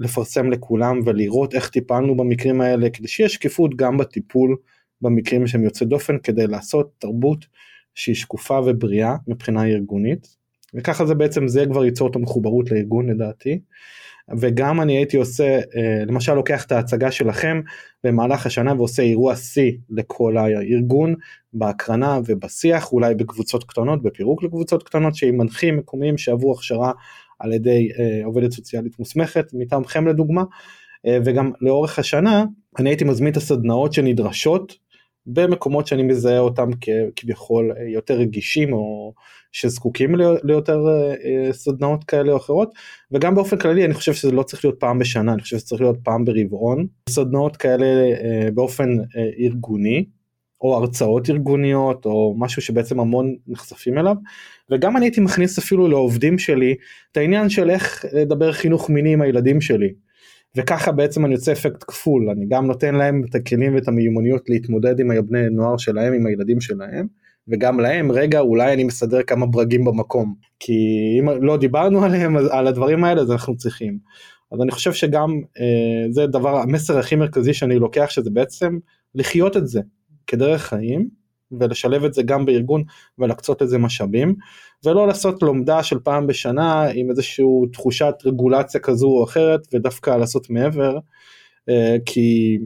לפרסם 0.00 0.50
לכולם 0.50 1.00
ולראות 1.04 1.54
איך 1.54 1.68
טיפלנו 1.68 2.16
במקרים 2.16 2.60
האלה 2.60 2.90
כדי 2.90 3.08
שיהיה 3.08 3.28
שקיפות 3.28 3.76
גם 3.76 3.96
בטיפול 3.96 4.56
במקרים 5.00 5.46
שהם 5.46 5.64
יוצאי 5.64 5.86
דופן 5.86 6.18
כדי 6.18 6.46
לעשות 6.46 6.90
תרבות 6.98 7.46
שהיא 7.94 8.14
שקופה 8.14 8.60
ובריאה 8.66 9.16
מבחינה 9.28 9.66
ארגונית. 9.66 10.36
וככה 10.74 11.06
זה 11.06 11.14
בעצם 11.14 11.48
זה 11.48 11.64
כבר 11.66 11.84
ייצור 11.84 12.10
את 12.10 12.16
המחוברות 12.16 12.70
לארגון 12.70 13.10
לדעתי 13.10 13.60
וגם 14.38 14.80
אני 14.80 14.96
הייתי 14.96 15.16
עושה 15.16 15.58
אה, 15.58 16.04
למשל 16.06 16.34
לוקח 16.34 16.64
את 16.64 16.72
ההצגה 16.72 17.10
שלכם 17.10 17.60
במהלך 18.04 18.46
השנה 18.46 18.74
ועושה 18.76 19.02
אירוע 19.02 19.36
שיא 19.36 19.72
לכל 19.90 20.36
הארגון 20.36 21.14
בהקרנה 21.52 22.18
ובשיח 22.26 22.92
אולי 22.92 23.14
בקבוצות 23.14 23.64
קטנות 23.64 24.02
בפירוק 24.02 24.42
לקבוצות 24.42 24.82
קטנות 24.82 25.14
שעם 25.14 25.38
מנחים 25.38 25.76
מקומיים 25.76 26.18
שעברו 26.18 26.52
הכשרה 26.52 26.92
על 27.38 27.52
ידי 27.52 27.88
אה, 27.98 28.24
עובדת 28.24 28.52
סוציאלית 28.52 28.98
מוסמכת 28.98 29.50
מטעמכם 29.52 30.08
לדוגמה. 30.08 30.44
אה, 31.06 31.18
וגם 31.24 31.52
לאורך 31.60 31.98
השנה 31.98 32.44
אני 32.78 32.90
הייתי 32.90 33.04
מזמין 33.04 33.32
את 33.32 33.36
הסדנאות 33.36 33.92
שנדרשות 33.92 34.74
במקומות 35.26 35.86
שאני 35.86 36.02
מזהה 36.02 36.38
אותם 36.38 36.70
כביכול 37.16 37.72
אה, 37.72 37.88
יותר 37.88 38.14
רגישים 38.14 38.72
או 38.72 39.14
שזקוקים 39.52 40.14
ליותר 40.44 40.86
סדנאות 41.52 42.04
כאלה 42.04 42.32
או 42.32 42.36
אחרות. 42.36 42.74
וגם 43.12 43.34
באופן 43.34 43.58
כללי 43.58 43.84
אני 43.84 43.94
חושב 43.94 44.14
שזה 44.14 44.32
לא 44.32 44.42
צריך 44.42 44.64
להיות 44.64 44.80
פעם 44.80 44.98
בשנה 44.98 45.32
אני 45.32 45.42
חושב 45.42 45.56
שזה 45.56 45.66
צריך 45.66 45.80
להיות 45.80 45.98
פעם 46.02 46.24
ברבעון. 46.24 46.86
סדנאות 47.08 47.56
כאלה 47.56 47.86
באופן 48.54 48.88
ארגוני 49.38 50.04
או 50.60 50.76
הרצאות 50.76 51.30
ארגוניות 51.30 52.06
או 52.06 52.34
משהו 52.38 52.62
שבעצם 52.62 53.00
המון 53.00 53.36
נחשפים 53.46 53.98
אליו. 53.98 54.16
וגם 54.70 54.96
אני 54.96 55.04
הייתי 55.04 55.20
מכניס 55.20 55.58
אפילו 55.58 55.88
לעובדים 55.88 56.38
שלי 56.38 56.74
את 57.12 57.16
העניין 57.16 57.48
של 57.48 57.70
איך 57.70 58.04
לדבר 58.12 58.52
חינוך 58.52 58.90
מיני 58.90 59.12
עם 59.12 59.22
הילדים 59.22 59.60
שלי 59.60 59.92
וככה 60.56 60.92
בעצם 60.92 61.24
אני 61.24 61.34
יוצא 61.34 61.52
אפקט 61.52 61.84
כפול. 61.88 62.30
אני 62.30 62.46
גם 62.48 62.66
נותן 62.66 62.94
להם 62.94 63.22
את 63.30 63.34
הכלים 63.34 63.74
ואת 63.74 63.88
המיומנויות 63.88 64.50
להתמודד 64.50 65.00
עם 65.00 65.10
הבני 65.10 65.50
נוער 65.50 65.76
שלהם 65.76 66.12
עם 66.12 66.26
הילדים 66.26 66.60
שלהם 66.60 67.06
וגם 67.48 67.80
להם 67.80 68.12
רגע 68.12 68.40
אולי 68.40 68.72
אני 68.72 68.84
מסדר 68.84 69.22
כמה 69.22 69.46
ברגים 69.46 69.84
במקום. 69.84 70.34
כי 70.60 70.72
אם 71.20 71.28
לא 71.42 71.56
דיברנו 71.56 72.02
עליהם 72.04 72.36
על 72.36 72.66
הדברים 72.66 73.04
האלה 73.04 73.20
אז 73.20 73.30
אנחנו 73.30 73.56
צריכים. 73.56 73.98
אז 74.52 74.60
אני 74.62 74.70
חושב 74.70 74.92
שגם 74.92 75.40
אה, 75.60 76.06
זה 76.10 76.26
דבר 76.26 76.56
המסר 76.56 76.98
הכי 76.98 77.16
מרכזי 77.16 77.54
שאני 77.54 77.78
לוקח 77.78 78.06
שזה 78.10 78.30
בעצם 78.30 78.78
לחיות 79.14 79.56
את 79.56 79.66
זה 79.66 79.80
כדרך 80.26 80.62
חיים 80.62 81.19
ולשלב 81.60 82.04
את 82.04 82.14
זה 82.14 82.22
גם 82.22 82.44
בארגון 82.44 82.82
ולהקצות 83.18 83.62
לזה 83.62 83.78
משאבים 83.78 84.34
ולא 84.84 85.06
לעשות 85.06 85.42
לומדה 85.42 85.82
של 85.82 85.98
פעם 85.98 86.26
בשנה 86.26 86.84
עם 86.94 87.10
איזושהי 87.10 87.44
תחושת 87.72 88.14
רגולציה 88.24 88.80
כזו 88.80 89.06
או 89.06 89.24
אחרת 89.24 89.60
ודווקא 89.74 90.10
לעשות 90.10 90.50
מעבר 90.50 90.98
אה, 91.68 91.96
כי 92.06 92.58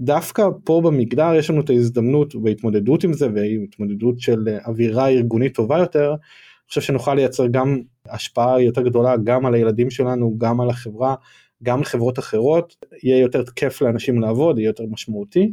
דווקא 0.00 0.48
פה 0.64 0.80
במגדר 0.84 1.34
יש 1.34 1.50
לנו 1.50 1.60
את 1.60 1.70
ההזדמנות 1.70 2.34
בהתמודדות 2.34 3.04
עם 3.04 3.12
זה 3.12 3.28
והתמודדות 3.34 4.20
של 4.20 4.48
אווירה 4.66 5.08
ארגונית 5.08 5.54
טובה 5.54 5.78
יותר, 5.78 6.08
אני 6.10 6.68
חושב 6.68 6.80
שנוכל 6.80 7.14
לייצר 7.14 7.46
גם 7.46 7.80
השפעה 8.08 8.62
יותר 8.62 8.82
גדולה 8.82 9.16
גם 9.24 9.46
על 9.46 9.54
הילדים 9.54 9.90
שלנו, 9.90 10.38
גם 10.38 10.60
על 10.60 10.70
החברה, 10.70 11.14
גם 11.62 11.80
לחברות 11.80 12.18
אחרות, 12.18 12.76
יהיה 13.02 13.18
יותר 13.18 13.44
כיף 13.56 13.82
לאנשים 13.82 14.20
לעבוד, 14.20 14.58
יהיה 14.58 14.68
יותר 14.68 14.84
משמעותי. 14.90 15.52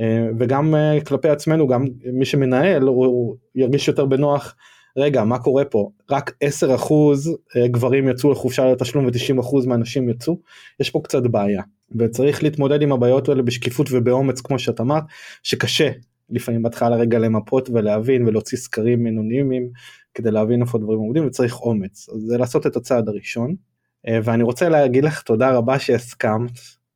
אה, 0.00 0.28
וגם 0.38 0.74
אה, 0.74 1.00
כלפי 1.00 1.28
עצמנו 1.28 1.66
גם 1.66 1.84
מי 2.12 2.24
שמנהל 2.24 2.82
הוא 2.82 3.36
ירגיש 3.54 3.88
יותר 3.88 4.06
בנוח 4.06 4.56
רגע 4.96 5.24
מה 5.24 5.38
קורה 5.38 5.64
פה? 5.64 5.90
רק 6.10 6.30
10% 6.44 6.92
אה, 7.56 7.68
גברים 7.68 8.08
יצאו 8.08 8.32
לחופשה 8.32 8.72
לתשלום 8.72 9.06
ו-90% 9.06 9.66
מהנשים 9.66 10.08
יצאו? 10.08 10.38
יש 10.80 10.90
פה 10.90 11.00
קצת 11.04 11.22
בעיה 11.22 11.62
וצריך 11.98 12.42
להתמודד 12.42 12.82
עם 12.82 12.92
הבעיות 12.92 13.28
האלה 13.28 13.42
בשקיפות 13.42 13.86
ובאומץ 13.90 14.40
כמו 14.40 14.58
שאת 14.58 14.80
אמרת 14.80 15.04
שקשה 15.42 15.90
לפעמים 16.30 16.62
בהתחלה 16.62 16.96
רגע 16.96 17.18
למפות 17.18 17.70
ולהבין 17.70 18.28
ולהוציא 18.28 18.58
סקרים 18.58 19.06
אנונימיים 19.06 19.68
כדי 20.14 20.30
להבין 20.30 20.62
איפה 20.62 20.78
דברים 20.78 20.98
עומדים 20.98 21.26
וצריך 21.26 21.60
אומץ. 21.60 22.08
אז 22.08 22.20
זה 22.20 22.38
לעשות 22.38 22.66
את 22.66 22.76
הצעד 22.76 23.08
הראשון. 23.08 23.54
ואני 24.24 24.42
רוצה 24.42 24.68
להגיד 24.68 25.04
לך 25.04 25.22
תודה 25.22 25.50
רבה 25.50 25.78
שהסכמת 25.78 26.50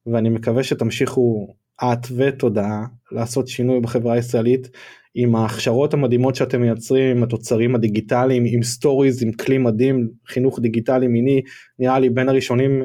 ואני 0.06 0.28
מקווה 0.28 0.62
שתמשיכו 0.62 1.54
את 1.84 2.06
התודעה 2.16 2.84
לעשות 3.12 3.48
שינוי 3.48 3.80
בחברה 3.80 4.14
הישראלית 4.14 4.68
עם 5.14 5.36
ההכשרות 5.36 5.94
המדהימות 5.94 6.34
שאתם 6.34 6.60
מייצרים 6.60 7.16
עם 7.16 7.22
התוצרים 7.22 7.74
הדיגיטליים 7.74 8.44
עם 8.46 8.62
סטוריז 8.62 9.22
עם 9.22 9.32
כלי 9.32 9.58
מדהים 9.58 10.08
חינוך 10.26 10.58
דיגיטלי 10.60 11.06
מיני 11.06 11.40
נראה 11.78 11.98
לי 11.98 12.10
בין 12.10 12.28
הראשונים 12.28 12.82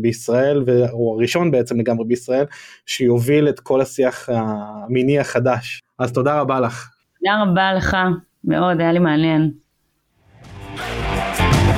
בישראל 0.00 0.64
או 0.92 1.14
הראשון 1.18 1.50
בעצם 1.50 1.80
לגמרי 1.80 2.04
בישראל 2.04 2.44
שיוביל 2.86 3.48
את 3.48 3.60
כל 3.60 3.80
השיח 3.80 4.28
המיני 4.28 5.18
החדש 5.18 5.82
אז 5.98 6.12
תודה 6.12 6.40
רבה 6.40 6.60
לך. 6.60 6.90
תודה 7.18 7.42
רבה 7.42 7.74
לך 7.74 7.96
מאוד 8.44 8.80
היה 8.80 8.92
לי 8.92 8.98
מעניין. 8.98 9.50